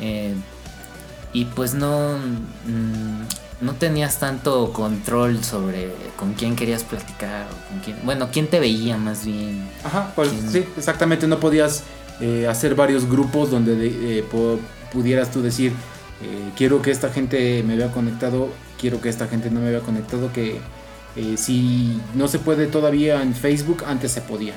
eh, 0.00 0.34
y 1.34 1.46
pues 1.46 1.74
no, 1.74 2.16
mm, 2.16 3.22
no 3.64 3.74
tenías 3.74 4.18
tanto 4.20 4.72
control 4.72 5.42
sobre 5.44 5.92
con 6.16 6.34
quién 6.34 6.54
querías 6.56 6.84
platicar 6.84 7.46
o 7.50 7.68
con 7.68 7.80
quién, 7.80 7.96
bueno, 8.04 8.28
quién 8.32 8.46
te 8.48 8.60
veía 8.60 8.96
más 8.96 9.24
bien. 9.24 9.66
Ajá, 9.82 10.12
pues 10.14 10.28
¿Quién? 10.28 10.50
sí, 10.52 10.64
exactamente, 10.76 11.26
no 11.26 11.40
podías 11.40 11.82
eh, 12.20 12.46
hacer 12.48 12.74
varios 12.74 13.08
grupos 13.08 13.50
donde 13.50 13.74
de- 13.76 14.18
eh, 14.20 14.24
pudieras 14.92 15.30
tú 15.30 15.42
decir, 15.42 15.72
eh, 16.22 16.50
quiero 16.56 16.80
que 16.82 16.90
esta 16.90 17.08
gente 17.10 17.62
me 17.66 17.76
vea 17.76 17.90
conectado, 17.90 18.48
quiero 18.80 19.00
que 19.00 19.08
esta 19.08 19.26
gente 19.26 19.50
no 19.50 19.60
me 19.60 19.70
vea 19.70 19.80
conectado, 19.80 20.32
que 20.32 20.60
eh, 21.16 21.36
si 21.36 22.00
no 22.14 22.28
se 22.28 22.38
puede 22.38 22.66
todavía 22.66 23.22
en 23.22 23.34
Facebook, 23.34 23.84
antes 23.86 24.12
se 24.12 24.20
podía. 24.20 24.54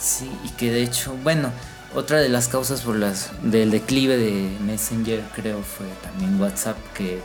Sí, 0.00 0.30
y 0.44 0.48
que 0.50 0.70
de 0.72 0.82
hecho, 0.82 1.16
bueno, 1.22 1.50
otra 1.94 2.18
de 2.18 2.28
las 2.28 2.48
causas 2.48 2.80
por 2.80 2.96
las 2.96 3.30
del 3.42 3.70
declive 3.70 4.16
de 4.16 4.56
Messenger 4.64 5.22
creo 5.34 5.62
fue 5.62 5.86
también 6.02 6.40
WhatsApp 6.40 6.76
que 6.94 7.20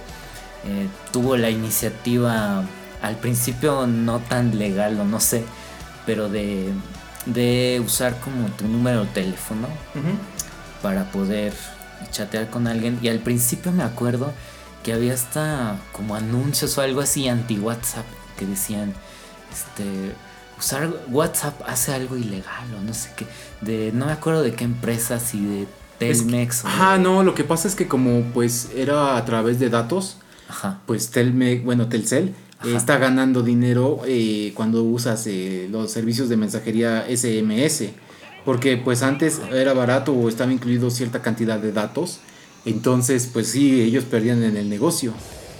eh, 0.67 0.87
tuvo 1.11 1.37
la 1.37 1.49
iniciativa 1.49 2.63
al 3.01 3.15
principio 3.17 3.87
no 3.87 4.19
tan 4.19 4.57
legal 4.57 4.99
o 4.99 5.05
no 5.05 5.19
sé, 5.19 5.43
pero 6.05 6.29
de, 6.29 6.69
de 7.25 7.81
usar 7.85 8.19
como 8.19 8.47
tu 8.49 8.67
número 8.67 9.01
de 9.05 9.11
teléfono 9.11 9.67
para 10.81 11.11
poder 11.11 11.53
chatear 12.11 12.49
con 12.49 12.67
alguien. 12.67 12.99
Y 13.01 13.07
al 13.09 13.19
principio 13.19 13.71
me 13.71 13.83
acuerdo 13.83 14.31
que 14.83 14.93
había 14.93 15.13
hasta 15.13 15.77
como 15.91 16.15
anuncios 16.15 16.77
o 16.77 16.81
algo 16.81 17.01
así 17.01 17.27
anti-WhatsApp 17.27 18.05
que 18.37 18.45
decían, 18.45 18.93
este, 19.51 20.13
usar 20.59 20.89
WhatsApp 21.09 21.59
hace 21.67 21.93
algo 21.93 22.17
ilegal 22.17 22.65
o 22.79 22.81
no 22.83 22.93
sé 22.93 23.09
qué. 23.15 23.25
De, 23.61 23.91
no 23.93 24.05
me 24.07 24.11
acuerdo 24.11 24.41
de 24.43 24.53
qué 24.53 24.63
empresas 24.63 25.33
y 25.33 25.45
de 25.45 25.61
Es 25.63 25.67
que- 25.67 26.25
Telmex. 26.25 26.63
de- 26.63 26.69
Ajá, 26.69 26.97
no, 26.97 27.23
lo 27.23 27.33
que 27.35 27.43
pasa 27.43 27.67
es 27.67 27.75
que 27.75 27.87
como 27.87 28.21
pues 28.33 28.69
era 28.75 29.17
a 29.17 29.25
través 29.25 29.59
de 29.59 29.69
datos, 29.69 30.17
Ajá. 30.47 30.81
pues 30.85 31.09
Telme, 31.09 31.59
bueno, 31.59 31.87
Telcel 31.89 32.29
eh, 32.29 32.33
Ajá. 32.59 32.77
está 32.77 32.97
ganando 32.97 33.43
dinero 33.43 34.01
eh, 34.07 34.51
cuando 34.55 34.83
usas 34.83 35.25
eh, 35.27 35.67
los 35.71 35.91
servicios 35.91 36.29
de 36.29 36.37
mensajería 36.37 37.05
SMS. 37.09 37.89
Porque 38.45 38.77
pues 38.77 39.03
antes 39.03 39.41
era 39.51 39.73
barato 39.73 40.13
o 40.13 40.29
estaba 40.29 40.53
incluido 40.53 40.89
cierta 40.89 41.21
cantidad 41.21 41.59
de 41.59 41.73
datos. 41.73 42.19
Entonces, 42.65 43.29
pues 43.31 43.47
sí, 43.47 43.81
ellos 43.81 44.05
perdían 44.05 44.41
en 44.43 44.55
el 44.57 44.69
negocio. 44.69 45.13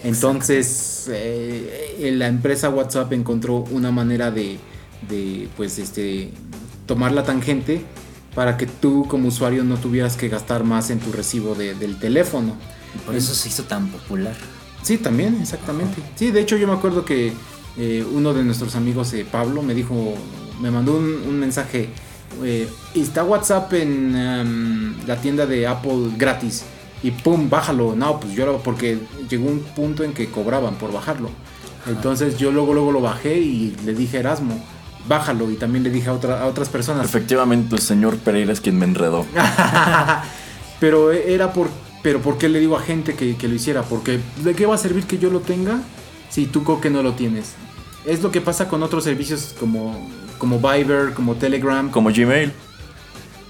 Entonces, 0.06 1.08
eh, 1.12 2.12
la 2.16 2.28
empresa 2.28 2.70
WhatsApp 2.70 3.12
encontró 3.14 3.66
una 3.72 3.92
manera 3.92 4.32
de, 4.32 4.58
de, 5.10 5.50
pues, 5.58 5.80
este, 5.80 6.32
tomar 6.86 7.12
la 7.12 7.24
tangente 7.24 7.82
para 8.34 8.56
que 8.58 8.68
tú 8.68 9.06
como 9.10 9.28
usuario 9.28 9.64
no 9.64 9.76
tuvieras 9.78 10.16
que 10.16 10.30
gastar 10.30 10.64
más 10.64 10.90
en 10.90 11.00
tu 11.00 11.12
recibo 11.12 11.56
de- 11.56 11.76
del 11.76 12.00
teléfono. 12.00 12.56
Y 12.96 13.00
por 13.00 13.16
eso 13.16 13.34
se 13.36 13.50
hizo 13.50 13.64
tan 13.64 13.90
popular. 13.90 14.36
Sí, 14.88 14.98
también, 14.98 15.38
exactamente. 15.42 16.02
Sí, 16.16 16.32
de 16.32 16.40
hecho 16.40 16.56
yo 16.56 16.66
me 16.66 16.74
acuerdo 16.74 17.04
que 17.04 17.34
eh, 17.78 18.06
uno 18.10 18.34
de 18.34 18.44
nuestros 18.44 18.76
amigos, 18.76 19.12
eh, 19.14 19.26
Pablo, 19.30 19.62
me 19.62 19.74
dijo, 19.74 20.14
me 20.62 20.72
mandó 20.72 20.96
un, 20.96 21.06
un 21.28 21.38
mensaje, 21.38 21.90
eh, 22.42 22.70
está 22.96 23.24
WhatsApp 23.26 23.74
en 23.74 24.16
em, 24.16 24.96
la 25.06 25.18
tienda 25.18 25.46
de 25.46 25.68
Apple 25.68 26.12
gratis. 26.18 26.64
Y 27.04 27.12
pum, 27.12 27.50
bájalo. 27.50 27.96
No, 27.98 28.20
pues 28.22 28.34
yo 28.34 28.46
lo, 28.46 28.60
porque 28.60 28.98
llegó 29.30 29.48
un 29.48 29.60
punto 29.60 30.04
en 30.06 30.14
que 30.14 30.30
cobraban 30.32 30.76
por 30.76 30.94
bajarlo. 30.94 31.30
Entonces 31.86 32.38
yo 32.38 32.52
luego, 32.52 32.74
luego 32.74 32.92
lo 32.94 33.02
bajé 33.02 33.38
y 33.38 33.76
le 33.86 33.94
dije 33.94 34.18
a 34.18 34.20
Erasmo, 34.22 34.64
bájalo. 35.08 35.52
Y 35.52 35.56
también 35.56 35.84
le 35.84 35.90
dije 35.90 36.08
a, 36.10 36.14
otra- 36.14 36.42
a 36.42 36.46
otras 36.48 36.70
personas. 36.70 37.06
Efectivamente, 37.06 37.76
el 37.76 37.82
señor 37.82 38.18
Pereira 38.18 38.54
es 38.54 38.62
quien 38.62 38.80
me 38.80 38.86
enredó. 38.86 39.26
Pero 40.80 41.12
era 41.12 41.52
por. 41.54 41.70
Pero 42.04 42.22
¿por 42.22 42.38
qué 42.38 42.48
le 42.50 42.60
digo 42.60 42.78
a 42.78 42.82
gente 42.82 43.16
que, 43.16 43.36
que 43.36 43.48
lo 43.48 43.56
hiciera? 43.56 43.82
Porque 43.84 44.20
¿de 44.44 44.54
qué 44.54 44.66
va 44.66 44.76
a 44.76 44.78
servir 44.78 45.06
que 45.06 45.18
yo 45.18 45.30
lo 45.30 45.40
tenga 45.42 45.80
si 46.30 46.46
tú 46.46 46.64
Coque 46.64 46.90
no 46.90 47.04
lo 47.04 47.14
tienes? 47.14 47.54
Es 48.06 48.22
lo 48.24 48.32
que 48.32 48.40
pasa 48.42 48.68
con 48.70 48.84
otros 48.84 49.04
servicios 49.04 49.56
como, 49.60 50.10
como 50.38 50.60
Viber, 50.60 51.14
como 51.14 51.36
Telegram. 51.36 51.90
Como 51.90 52.10
Gmail. 52.10 52.54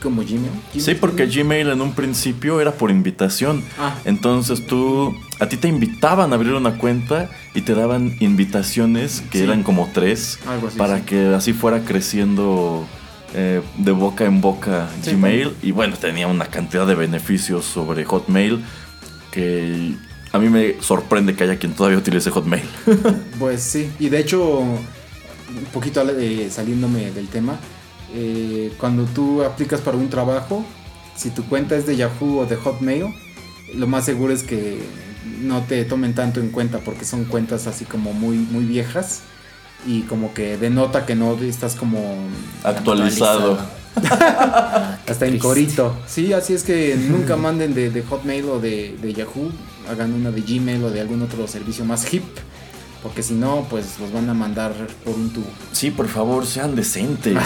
como 0.01 0.21
Gmail. 0.21 0.49
Sí, 0.79 0.95
porque 0.95 1.25
Gmail 1.27 1.69
en 1.69 1.81
un 1.81 1.93
principio 1.93 2.61
era 2.61 2.71
por 2.71 2.89
invitación. 2.91 3.63
Ah. 3.79 3.95
Entonces 4.05 4.65
tú, 4.65 5.13
a 5.39 5.47
ti 5.49 5.57
te 5.57 5.67
invitaban 5.67 6.31
a 6.31 6.35
abrir 6.35 6.53
una 6.53 6.77
cuenta 6.77 7.29
y 7.53 7.61
te 7.61 7.73
daban 7.75 8.15
invitaciones 8.19 9.21
que 9.31 9.39
Sí. 9.39 9.43
eran 9.43 9.63
como 9.63 9.89
tres 9.93 10.39
Algo 10.47 10.67
así, 10.67 10.77
para 10.77 10.97
sí. 10.99 11.03
que 11.05 11.27
así 11.35 11.53
fuera 11.53 11.81
creciendo 11.83 12.87
eh, 13.33 13.61
de 13.77 13.91
boca 13.91 14.25
en 14.25 14.41
boca 14.41 14.89
Sí, 15.01 15.11
Gmail. 15.11 15.53
Y 15.61 15.71
bueno, 15.71 15.95
tenía 15.97 16.27
una 16.27 16.45
cantidad 16.45 16.87
de 16.87 16.95
beneficios 16.95 17.65
sobre 17.65 18.05
Hotmail 18.05 18.63
que 19.31 19.95
a 20.31 20.39
mí 20.39 20.49
me 20.49 20.81
sorprende 20.81 21.35
que 21.35 21.43
haya 21.43 21.57
quien 21.57 21.73
todavía 21.73 21.97
utilice 21.97 22.29
Hotmail. 22.31 22.63
Pues 23.39 23.61
sí, 23.61 23.89
y 23.99 24.09
de 24.09 24.19
hecho, 24.19 24.59
un 24.59 24.85
poquito 25.73 26.03
eh, 26.09 26.49
saliéndome 26.49 27.11
del 27.11 27.27
tema, 27.27 27.59
eh, 28.13 28.73
cuando 28.77 29.05
tú 29.05 29.43
aplicas 29.43 29.81
para 29.81 29.97
un 29.97 30.09
trabajo, 30.09 30.65
si 31.15 31.29
tu 31.29 31.43
cuenta 31.45 31.75
es 31.75 31.85
de 31.85 31.95
Yahoo 31.95 32.39
o 32.39 32.45
de 32.45 32.55
Hotmail, 32.55 33.13
lo 33.75 33.87
más 33.87 34.05
seguro 34.05 34.33
es 34.33 34.43
que 34.43 34.79
no 35.41 35.61
te 35.63 35.83
tomen 35.85 36.13
tanto 36.13 36.39
en 36.39 36.49
cuenta 36.49 36.79
porque 36.79 37.05
son 37.05 37.25
cuentas 37.25 37.67
así 37.67 37.85
como 37.85 38.13
muy, 38.13 38.37
muy 38.37 38.65
viejas 38.65 39.21
y 39.85 40.01
como 40.01 40.33
que 40.33 40.57
denota 40.57 41.05
que 41.05 41.15
no 41.15 41.33
estás 41.41 41.75
como 41.75 42.15
Actualizado. 42.63 43.57
Ah, 44.09 44.97
hasta 45.07 45.25
en 45.25 45.39
corito. 45.39 45.95
Sí, 46.07 46.33
así 46.33 46.53
es 46.53 46.63
que 46.63 46.95
nunca 47.09 47.35
manden 47.35 47.73
de, 47.73 47.89
de 47.89 48.03
Hotmail 48.03 48.45
o 48.45 48.59
de, 48.59 48.95
de 49.01 49.13
Yahoo, 49.13 49.51
hagan 49.89 50.13
una 50.13 50.31
de 50.31 50.41
Gmail 50.41 50.83
o 50.83 50.89
de 50.91 51.01
algún 51.01 51.21
otro 51.21 51.47
servicio 51.47 51.83
más 51.85 52.11
hip. 52.13 52.23
Porque 53.03 53.21
si 53.23 53.35
no, 53.35 53.65
pues 53.69 53.99
los 53.99 54.11
van 54.11 54.27
a 54.29 54.33
mandar 54.33 54.73
por 55.05 55.13
un 55.15 55.29
tubo. 55.29 55.45
Sí, 55.71 55.91
por 55.91 56.07
favor, 56.07 56.45
sean 56.45 56.75
decentes. 56.75 57.37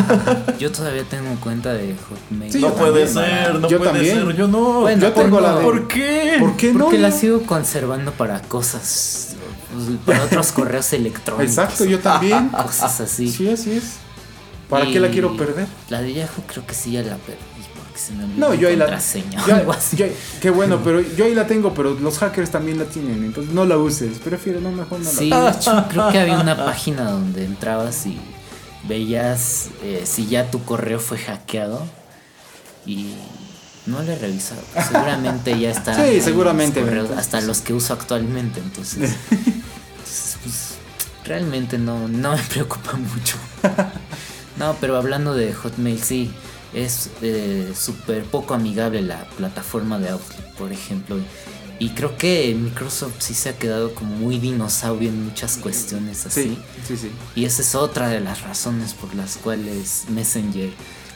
Yo 0.58 0.72
todavía 0.72 1.04
tengo 1.04 1.34
cuenta 1.40 1.72
de 1.74 1.94
Hotmail. 2.08 2.50
Sí, 2.52 2.58
no 2.60 2.70
puede 2.74 3.04
también. 3.06 3.08
ser, 3.44 3.54
no 3.60 3.68
Yo 3.68 3.78
puede 3.78 3.92
también. 3.92 4.16
ser, 4.26 4.36
yo 4.36 4.48
no. 4.48 4.80
Bueno, 4.80 5.02
Yo 5.02 5.12
tengo 5.12 5.40
la 5.40 5.56
de- 5.56 5.62
¿Por 5.62 5.88
qué? 5.88 6.36
¿Por 6.40 6.56
qué 6.56 6.72
no? 6.72 6.84
Porque 6.86 6.98
la 6.98 7.12
sigo 7.12 7.42
conservando 7.42 8.12
para 8.12 8.40
cosas, 8.40 9.33
para 10.06 10.24
otros 10.24 10.52
correos 10.52 10.92
electrónicos. 10.92 11.48
Exacto, 11.50 11.84
yo 11.84 11.98
también. 12.00 12.48
Cosas 12.62 13.00
así. 13.00 13.30
Sí, 13.30 13.48
así 13.48 13.72
es. 13.72 13.84
¿Para 14.68 14.86
qué 14.86 14.98
la 15.00 15.08
quiero 15.10 15.36
perder? 15.36 15.66
La 15.88 16.00
de 16.00 16.14
Yahoo 16.14 16.42
creo 16.46 16.66
que 16.66 16.74
sí 16.74 16.92
ya 16.92 17.02
la 17.02 17.16
perdí 17.16 17.38
porque 17.76 17.98
se 17.98 18.12
me 18.14 18.24
olvidó 18.24 18.48
No, 18.48 18.54
yo 18.54 18.68
ahí 18.68 18.76
la. 18.76 18.98
yo- 19.46 19.54
algo 19.54 19.72
así. 19.72 19.96
yo- 19.96 20.06
qué 20.40 20.50
bueno, 20.50 20.80
pero 20.84 21.00
yo 21.00 21.26
ahí 21.26 21.34
la 21.34 21.46
tengo, 21.46 21.74
pero 21.74 21.94
los 21.94 22.18
hackers 22.18 22.50
también 22.50 22.78
la 22.78 22.86
tienen. 22.86 23.24
Entonces 23.24 23.52
no 23.52 23.64
la 23.66 23.76
uses. 23.76 24.18
Prefiero, 24.18 24.60
no, 24.60 24.70
mejor 24.72 24.98
no 25.00 25.04
la 25.04 25.10
Sí, 25.10 25.30
de 25.30 25.48
hecho, 25.50 25.84
creo 25.90 26.08
que 26.10 26.18
había 26.18 26.40
una 26.40 26.56
página 26.64 27.10
donde 27.10 27.44
entrabas 27.44 28.06
y 28.06 28.18
veías 28.88 29.68
eh, 29.82 30.02
si 30.06 30.26
ya 30.26 30.50
tu 30.50 30.62
correo 30.64 30.98
fue 30.98 31.18
hackeado 31.18 31.82
y 32.86 33.14
no 33.86 34.02
le 34.02 34.14
he 34.14 34.18
revisado. 34.18 34.62
Seguramente 34.88 35.58
ya 35.58 35.70
está. 35.70 35.94
Sí, 35.94 36.20
seguramente. 36.22 36.80
correos, 36.80 37.10
hasta 37.16 37.40
los 37.42 37.60
que 37.60 37.74
uso 37.74 37.92
actualmente, 37.92 38.60
entonces. 38.60 39.10
Pues, 40.44 40.74
realmente 41.24 41.78
no, 41.78 42.06
no 42.08 42.36
me 42.36 42.42
preocupa 42.48 42.92
mucho. 42.92 43.36
No, 44.58 44.76
pero 44.80 44.96
hablando 44.96 45.34
de 45.34 45.52
Hotmail, 45.52 46.00
sí, 46.00 46.30
es 46.72 47.10
eh, 47.22 47.72
súper 47.76 48.24
poco 48.24 48.54
amigable 48.54 49.02
la 49.02 49.24
plataforma 49.30 49.98
de 49.98 50.10
Outlook, 50.10 50.44
por 50.56 50.72
ejemplo. 50.72 51.16
Y 51.80 51.88
creo 51.90 52.16
que 52.16 52.54
Microsoft 52.56 53.14
sí 53.18 53.34
se 53.34 53.48
ha 53.48 53.58
quedado 53.58 53.94
como 53.96 54.14
muy 54.14 54.38
dinosaurio 54.38 55.08
en 55.08 55.24
muchas 55.24 55.56
cuestiones 55.56 56.24
así. 56.24 56.42
Sí, 56.42 56.58
sí, 56.86 56.96
sí. 56.96 57.10
Y 57.34 57.46
esa 57.46 57.62
es 57.62 57.74
otra 57.74 58.08
de 58.08 58.20
las 58.20 58.42
razones 58.42 58.94
por 58.94 59.12
las 59.16 59.36
cuales 59.38 60.04
Messenger 60.08 60.70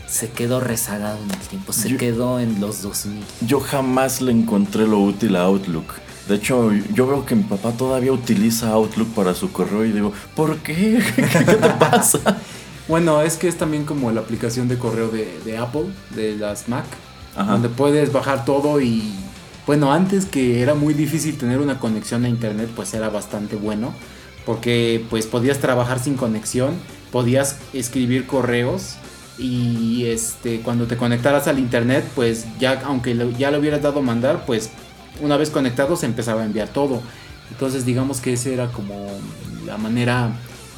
se 0.09 0.30
quedó 0.30 0.59
rezagado 0.59 1.18
en 1.22 1.30
el 1.30 1.38
tiempo, 1.46 1.72
se 1.72 1.90
Yo- 1.90 1.96
quedó 1.96 2.40
en 2.40 2.60
los 2.60 2.82
2000. 2.82 3.22
Yo 3.42 3.60
jamás 3.60 4.20
le 4.20 4.32
encontré 4.32 4.86
lo 4.88 4.98
útil 4.98 5.36
a 5.36 5.42
Outlook. 5.42 5.94
De 6.28 6.34
hecho, 6.34 6.70
yo 6.92 7.06
veo 7.06 7.24
que 7.24 7.34
mi 7.34 7.44
papá 7.44 7.72
todavía 7.72 8.12
utiliza 8.12 8.68
Outlook 8.72 9.09
para 9.14 9.34
su 9.34 9.50
correo 9.50 9.84
y 9.84 9.92
digo, 9.92 10.12
¿por 10.36 10.59
qué? 10.59 11.00
¿Qué 11.16 11.22
te 11.22 11.68
pasa? 11.70 12.18
Bueno, 12.86 13.22
es 13.22 13.36
que 13.36 13.48
es 13.48 13.56
también 13.56 13.84
como 13.84 14.10
la 14.12 14.20
aplicación 14.20 14.68
de 14.68 14.78
correo 14.78 15.09
de, 15.09 15.38
de 15.44 15.56
Apple, 15.59 15.86
de 16.14 16.36
las 16.36 16.68
Mac, 16.68 16.84
Ajá. 17.36 17.52
donde 17.52 17.68
puedes 17.70 18.12
bajar 18.12 18.44
todo 18.44 18.80
y 18.80 19.14
bueno, 19.66 19.92
antes 19.92 20.24
que 20.26 20.62
era 20.62 20.74
muy 20.74 20.94
difícil 20.94 21.36
tener 21.36 21.59
una 21.60 21.78
conexión 21.78 22.24
a 22.24 22.28
internet, 22.28 22.70
pues 22.74 22.94
era 22.94 23.09
bastante 23.10 23.56
bueno, 23.56 23.92
porque 24.46 25.05
pues 25.10 25.26
podías 25.26 25.59
trabajar 25.59 25.98
sin 25.98 26.14
conexión, 26.14 26.74
podías 27.12 27.56
escribir 27.74 28.26
correos 28.26 28.94
y 29.38 30.06
este 30.06 30.60
cuando 30.60 30.86
te 30.86 30.96
conectaras 30.96 31.46
al 31.48 31.59
internet, 31.59 32.05
pues 32.14 32.46
ya 32.59 32.80
aunque 32.84 33.14
lo- 33.14 33.30
ya 33.30 33.50
le 33.50 33.59
hubieras 33.59 33.82
dado 33.82 34.00
mandar, 34.02 34.44
pues 34.46 34.70
una 35.20 35.36
vez 35.36 35.50
conectado 35.50 35.96
se 35.96 36.06
empezaba 36.06 36.42
a 36.42 36.44
enviar 36.44 36.68
todo. 36.68 37.00
Entonces 37.50 37.84
digamos 37.84 38.20
que 38.20 38.34
ese 38.34 38.52
era 38.54 38.68
como 38.68 39.08
la 39.66 39.76
manera 39.78 40.30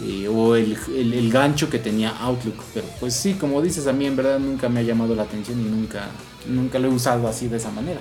eh, 0.03 0.29
o 0.29 0.57
el, 0.57 0.77
el- 0.97 1.13
el 1.15 1.31
gancho 1.33 1.69
que 1.69 1.79
tenía 1.79 2.11
Outlook. 2.21 2.55
Pero 2.75 2.87
pues 3.01 3.15
sí, 3.15 3.35
como 3.35 3.61
dices, 3.61 3.87
a 3.87 3.93
mí 3.93 4.07
en 4.07 4.17
verdad 4.17 4.39
nunca 4.39 4.69
me 4.69 4.81
ha 4.81 4.83
llamado 4.83 5.15
la 5.15 5.25
atención 5.25 5.61
y 5.61 5.65
nunca, 5.65 6.05
nunca 6.49 6.79
lo 6.79 6.89
he 6.89 6.91
usado 6.91 7.29
así 7.29 7.49
de 7.49 7.57
esa 7.59 7.71
manera. 7.71 8.01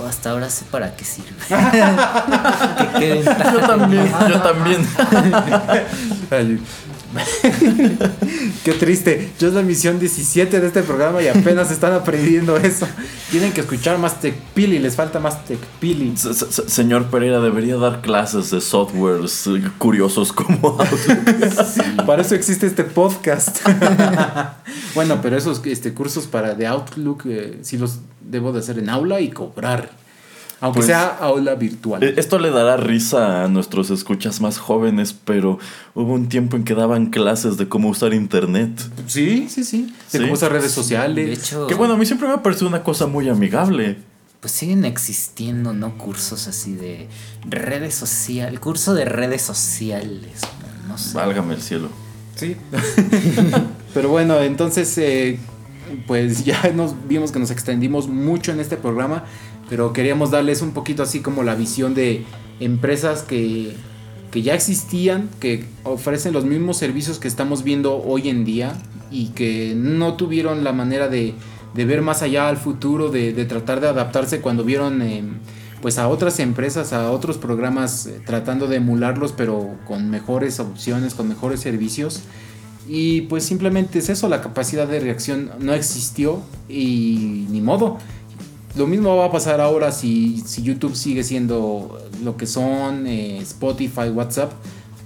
O 0.00 0.06
hasta 0.06 0.30
ahora 0.30 0.48
sé 0.48 0.64
para 0.70 0.94
qué 0.96 1.04
sirve. 1.04 1.30
¿Qué, 1.48 2.98
qué 2.98 3.12
ventaja 3.14 3.52
Yo 3.52 3.60
también, 3.66 4.08
yo 4.28 4.40
también. 4.40 4.86
Qué 8.64 8.72
triste. 8.72 9.30
Yo 9.38 9.48
es 9.48 9.54
la 9.54 9.62
misión 9.62 9.98
17 9.98 10.60
de 10.60 10.66
este 10.66 10.82
programa 10.82 11.22
y 11.22 11.28
apenas 11.28 11.70
están 11.70 11.92
aprendiendo 11.92 12.56
eso. 12.56 12.86
Tienen 13.30 13.52
que 13.52 13.60
escuchar 13.62 13.98
más 13.98 14.20
Tecpili, 14.20 14.78
les 14.78 14.94
falta 14.96 15.18
más 15.18 15.44
Tecpili. 15.44 16.16
Se- 16.16 16.34
se- 16.34 16.68
Señor 16.68 17.06
Pereira 17.10 17.40
debería 17.40 17.76
dar 17.76 18.00
clases 18.00 18.50
de 18.50 18.60
softwares 18.60 19.46
eh, 19.46 19.62
curiosos 19.78 20.32
como 20.32 20.68
Outlook. 20.78 22.06
Para 22.06 22.22
eso 22.22 22.34
existe 22.34 22.66
este 22.66 22.84
podcast. 22.84 23.58
bueno, 24.94 25.20
pero 25.22 25.36
esos 25.36 25.60
este, 25.66 25.92
cursos 25.94 26.26
para 26.26 26.54
de 26.54 26.66
Outlook 26.66 27.22
eh, 27.26 27.58
sí 27.62 27.78
los 27.78 27.98
debo 28.20 28.52
de 28.52 28.60
hacer 28.60 28.78
en 28.78 28.88
aula 28.88 29.20
y 29.20 29.30
cobrar. 29.30 29.90
Aunque 30.62 30.78
Pues, 30.78 30.86
sea 30.86 31.08
aula 31.20 31.54
virtual. 31.56 32.02
Eh, 32.04 32.14
Esto 32.16 32.38
le 32.38 32.50
dará 32.50 32.76
risa 32.78 33.44
a 33.44 33.48
nuestros 33.48 33.90
escuchas 33.90 34.40
más 34.40 34.58
jóvenes, 34.58 35.12
pero 35.12 35.58
hubo 35.94 36.14
un 36.14 36.28
tiempo 36.28 36.56
en 36.56 36.62
que 36.64 36.74
daban 36.74 37.06
clases 37.10 37.56
de 37.58 37.68
cómo 37.68 37.88
usar 37.88 38.14
internet. 38.14 38.70
Sí, 39.08 39.48
sí, 39.50 39.64
sí. 39.64 39.92
De 40.12 40.18
Sí. 40.18 40.18
cómo 40.20 40.34
usar 40.34 40.52
redes 40.52 40.64
De 40.64 40.70
sociales. 40.70 41.38
hecho, 41.38 41.66
Que 41.66 41.74
bueno, 41.74 41.94
a 41.94 41.96
mí 41.96 42.06
siempre 42.06 42.28
me 42.28 42.34
ha 42.34 42.42
parecido 42.42 42.68
una 42.68 42.82
cosa 42.84 43.06
muy 43.06 43.28
amigable. 43.28 43.98
pues 44.40 44.52
siguen 44.54 44.84
existiendo, 44.84 45.72
¿no? 45.72 45.96
Cursos 45.98 46.48
así 46.48 46.72
de 46.74 47.08
redes 47.48 47.94
sociales. 47.94 48.58
Curso 48.58 48.92
de 48.94 49.04
redes 49.04 49.42
sociales. 49.42 50.40
No, 50.86 50.94
No 50.94 50.98
sé. 50.98 51.16
Válgame 51.16 51.54
el 51.54 51.62
cielo. 51.62 51.88
Sí. 52.34 52.56
Pero 53.94 54.08
bueno, 54.08 54.40
entonces, 54.40 54.96
eh, 54.98 55.38
pues 56.06 56.44
ya 56.44 56.72
nos 56.74 56.94
vimos 57.06 57.30
que 57.32 57.38
nos 57.38 57.50
extendimos 57.50 58.08
mucho 58.08 58.50
en 58.52 58.60
este 58.60 58.76
programa, 58.76 59.24
pero 59.72 59.94
queríamos 59.94 60.30
darles 60.30 60.60
un 60.60 60.72
poquito 60.72 61.02
así 61.02 61.20
como 61.20 61.42
la 61.42 61.54
visión 61.54 61.94
de 61.94 62.26
empresas 62.60 63.22
que, 63.22 63.74
que 64.30 64.42
ya 64.42 64.52
existían, 64.52 65.30
que 65.40 65.64
ofrecen 65.82 66.34
los 66.34 66.44
mismos 66.44 66.76
servicios 66.76 67.18
que 67.18 67.26
estamos 67.26 67.64
viendo 67.64 67.96
hoy 67.96 68.28
en 68.28 68.44
día 68.44 68.74
y 69.10 69.28
que 69.28 69.72
no 69.74 70.12
tuvieron 70.12 70.62
la 70.62 70.74
manera 70.74 71.08
de, 71.08 71.32
de 71.72 71.84
ver 71.86 72.02
más 72.02 72.20
allá 72.20 72.50
al 72.50 72.58
futuro, 72.58 73.10
de, 73.10 73.32
de 73.32 73.46
tratar 73.46 73.80
de 73.80 73.88
adaptarse 73.88 74.42
cuando 74.42 74.62
vieron... 74.62 75.00
eh, 75.00 75.24
pues 75.80 75.96
a 75.96 76.06
otras 76.06 76.38
empresas, 76.38 76.92
a 76.92 77.10
otros 77.10 77.38
programas 77.38 78.06
eh, 78.06 78.20
tratando 78.26 78.66
de 78.66 78.76
emularlos, 78.76 79.32
pero 79.32 79.78
con 79.86 80.10
mejores 80.10 80.60
opciones, 80.60 81.14
con 81.14 81.28
mejores 81.28 81.60
servicios. 81.60 82.20
Y 82.86 83.22
pues 83.22 83.44
simplemente 83.44 84.00
es 84.00 84.10
eso, 84.10 84.28
la 84.28 84.42
capacidad 84.42 84.86
de 84.86 85.00
reacción 85.00 85.50
no 85.60 85.72
existió 85.72 86.40
y 86.68 87.46
ni 87.50 87.62
modo. 87.62 87.98
Lo 88.74 88.86
mismo 88.86 89.14
va 89.16 89.26
a 89.26 89.32
pasar 89.32 89.60
ahora 89.60 89.92
si, 89.92 90.42
si 90.46 90.62
YouTube 90.62 90.96
sigue 90.96 91.24
siendo 91.24 91.98
lo 92.24 92.36
que 92.36 92.46
son, 92.46 93.06
eh, 93.06 93.38
Spotify, 93.42 94.08
WhatsApp. 94.12 94.52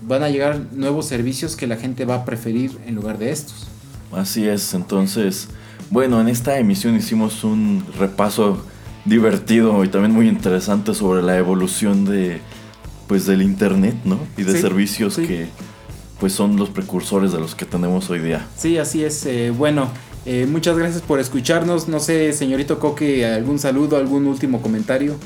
Van 0.06 0.22
a 0.22 0.28
llegar 0.28 0.60
nuevos 0.72 1.06
servicios 1.06 1.56
que 1.56 1.66
la 1.66 1.76
gente 1.76 2.04
va 2.04 2.16
a 2.16 2.24
preferir 2.24 2.78
en 2.86 2.94
lugar 2.94 3.18
de 3.18 3.30
estos. 3.30 3.66
Así 4.12 4.46
es, 4.46 4.72
entonces, 4.74 5.48
bueno, 5.90 6.20
en 6.20 6.28
esta 6.28 6.58
emisión 6.58 6.94
hicimos 6.94 7.42
un 7.42 7.84
repaso 7.98 8.64
divertido 9.04 9.82
y 9.84 9.88
también 9.88 10.12
muy 10.14 10.28
interesante 10.28 10.94
sobre 10.94 11.22
la 11.22 11.36
evolución 11.36 12.04
de 12.04 12.40
pues 13.08 13.26
del 13.26 13.42
internet, 13.42 13.94
¿no? 14.04 14.18
Y 14.36 14.42
de 14.42 14.52
Sí, 14.52 14.60
servicios 14.60 15.14
sí. 15.14 15.26
que 15.26 15.48
pues 16.20 16.32
son 16.32 16.56
los 16.56 16.70
precursores 16.70 17.30
de 17.32 17.38
los 17.40 17.54
que 17.54 17.64
tenemos 17.64 18.10
hoy 18.10 18.18
día. 18.20 18.46
Sí, 18.56 18.78
así 18.78 19.04
es. 19.04 19.26
eh, 19.26 19.50
bueno, 19.50 19.88
eh, 20.26 20.46
muchas 20.46 20.76
gracias 20.76 21.02
por 21.02 21.20
escucharnos. 21.20 21.88
No 21.88 22.00
sé, 22.00 22.32
señorito 22.32 22.78
Coque, 22.78 23.24
algún 23.24 23.58
saludo, 23.58 23.96
algún 23.96 24.26
último 24.26 24.60
comentario. 24.60 25.16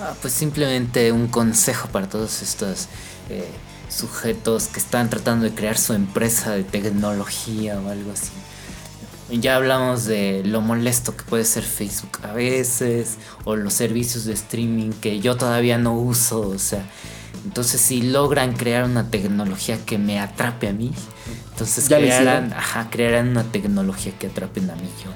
Ah, 0.00 0.14
pues 0.20 0.32
simplemente 0.32 1.12
un 1.12 1.28
consejo 1.28 1.88
para 1.88 2.08
todos 2.08 2.40
estos 2.42 2.88
eh, 3.28 3.48
sujetos 3.88 4.68
que 4.68 4.80
están 4.80 5.10
tratando 5.10 5.44
de 5.44 5.54
crear 5.54 5.76
su 5.76 5.92
empresa 5.92 6.52
de 6.52 6.64
tecnología 6.64 7.80
o 7.80 7.90
algo 7.90 8.12
así. 8.12 8.32
Ya 9.40 9.56
hablamos 9.56 10.04
de 10.04 10.42
lo 10.44 10.60
molesto 10.60 11.16
que 11.16 11.24
puede 11.24 11.44
ser 11.44 11.62
Facebook 11.62 12.18
a 12.22 12.32
veces, 12.32 13.16
o 13.44 13.56
los 13.56 13.72
servicios 13.72 14.24
de 14.24 14.34
streaming 14.34 14.90
que 14.90 15.20
yo 15.20 15.36
todavía 15.36 15.78
no 15.78 15.94
uso, 15.94 16.40
o 16.40 16.58
sea, 16.58 16.84
entonces 17.44 17.80
si 17.80 18.02
logran 18.02 18.54
crear 18.54 18.84
una 18.84 19.08
tecnología 19.10 19.78
que 19.84 19.98
me 19.98 20.20
atrape 20.20 20.68
a 20.68 20.72
mí, 20.72 20.92
entonces 21.62 21.88
Ya 21.88 21.98
crearán, 21.98 22.52
ajá, 22.52 22.88
crearán 22.90 23.28
una 23.28 23.44
tecnología 23.44 24.12
que 24.18 24.26
atrapen 24.28 24.70
a 24.70 24.74
mí 24.76 24.88
yo. 25.02 25.10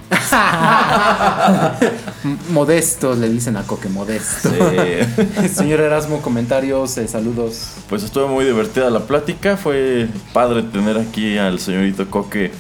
M- 2.25 2.37
Modesto, 2.51 3.15
le 3.15 3.29
dicen 3.29 3.57
a 3.57 3.63
Coque, 3.63 3.89
modesto. 3.89 4.51
Sí. 4.51 5.49
Señor 5.55 5.81
Erasmo, 5.81 6.21
comentarios, 6.23 6.97
eh, 6.99 7.09
saludos. 7.09 7.73
Pues 7.89 8.03
estuvo 8.03 8.29
muy 8.29 8.45
divertida 8.45 8.91
la 8.91 9.01
plática. 9.01 9.57
Fue 9.57 10.09
padre 10.33 10.63
tener 10.63 10.99
aquí 10.99 11.39
al 11.39 11.59
señorito 11.61 12.09
Coque 12.11 12.51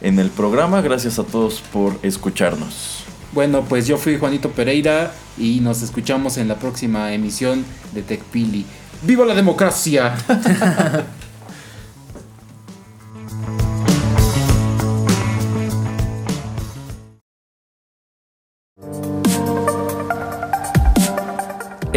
en 0.00 0.18
el 0.18 0.30
programa. 0.30 0.80
Gracias 0.80 1.18
a 1.18 1.24
todos 1.24 1.60
por 1.72 1.98
escucharnos. 2.02 3.04
Bueno, 3.32 3.62
pues 3.68 3.86
yo 3.86 3.96
fui 3.96 4.18
Juanito 4.18 4.50
Pereira 4.50 5.12
y 5.38 5.60
nos 5.60 5.80
escuchamos 5.82 6.36
en 6.36 6.48
la 6.48 6.56
próxima 6.56 7.12
emisión 7.14 7.64
de 7.92 8.02
TechPili. 8.02 8.66
¡Viva 9.02 9.24
la 9.24 9.34
democracia! 9.34 10.14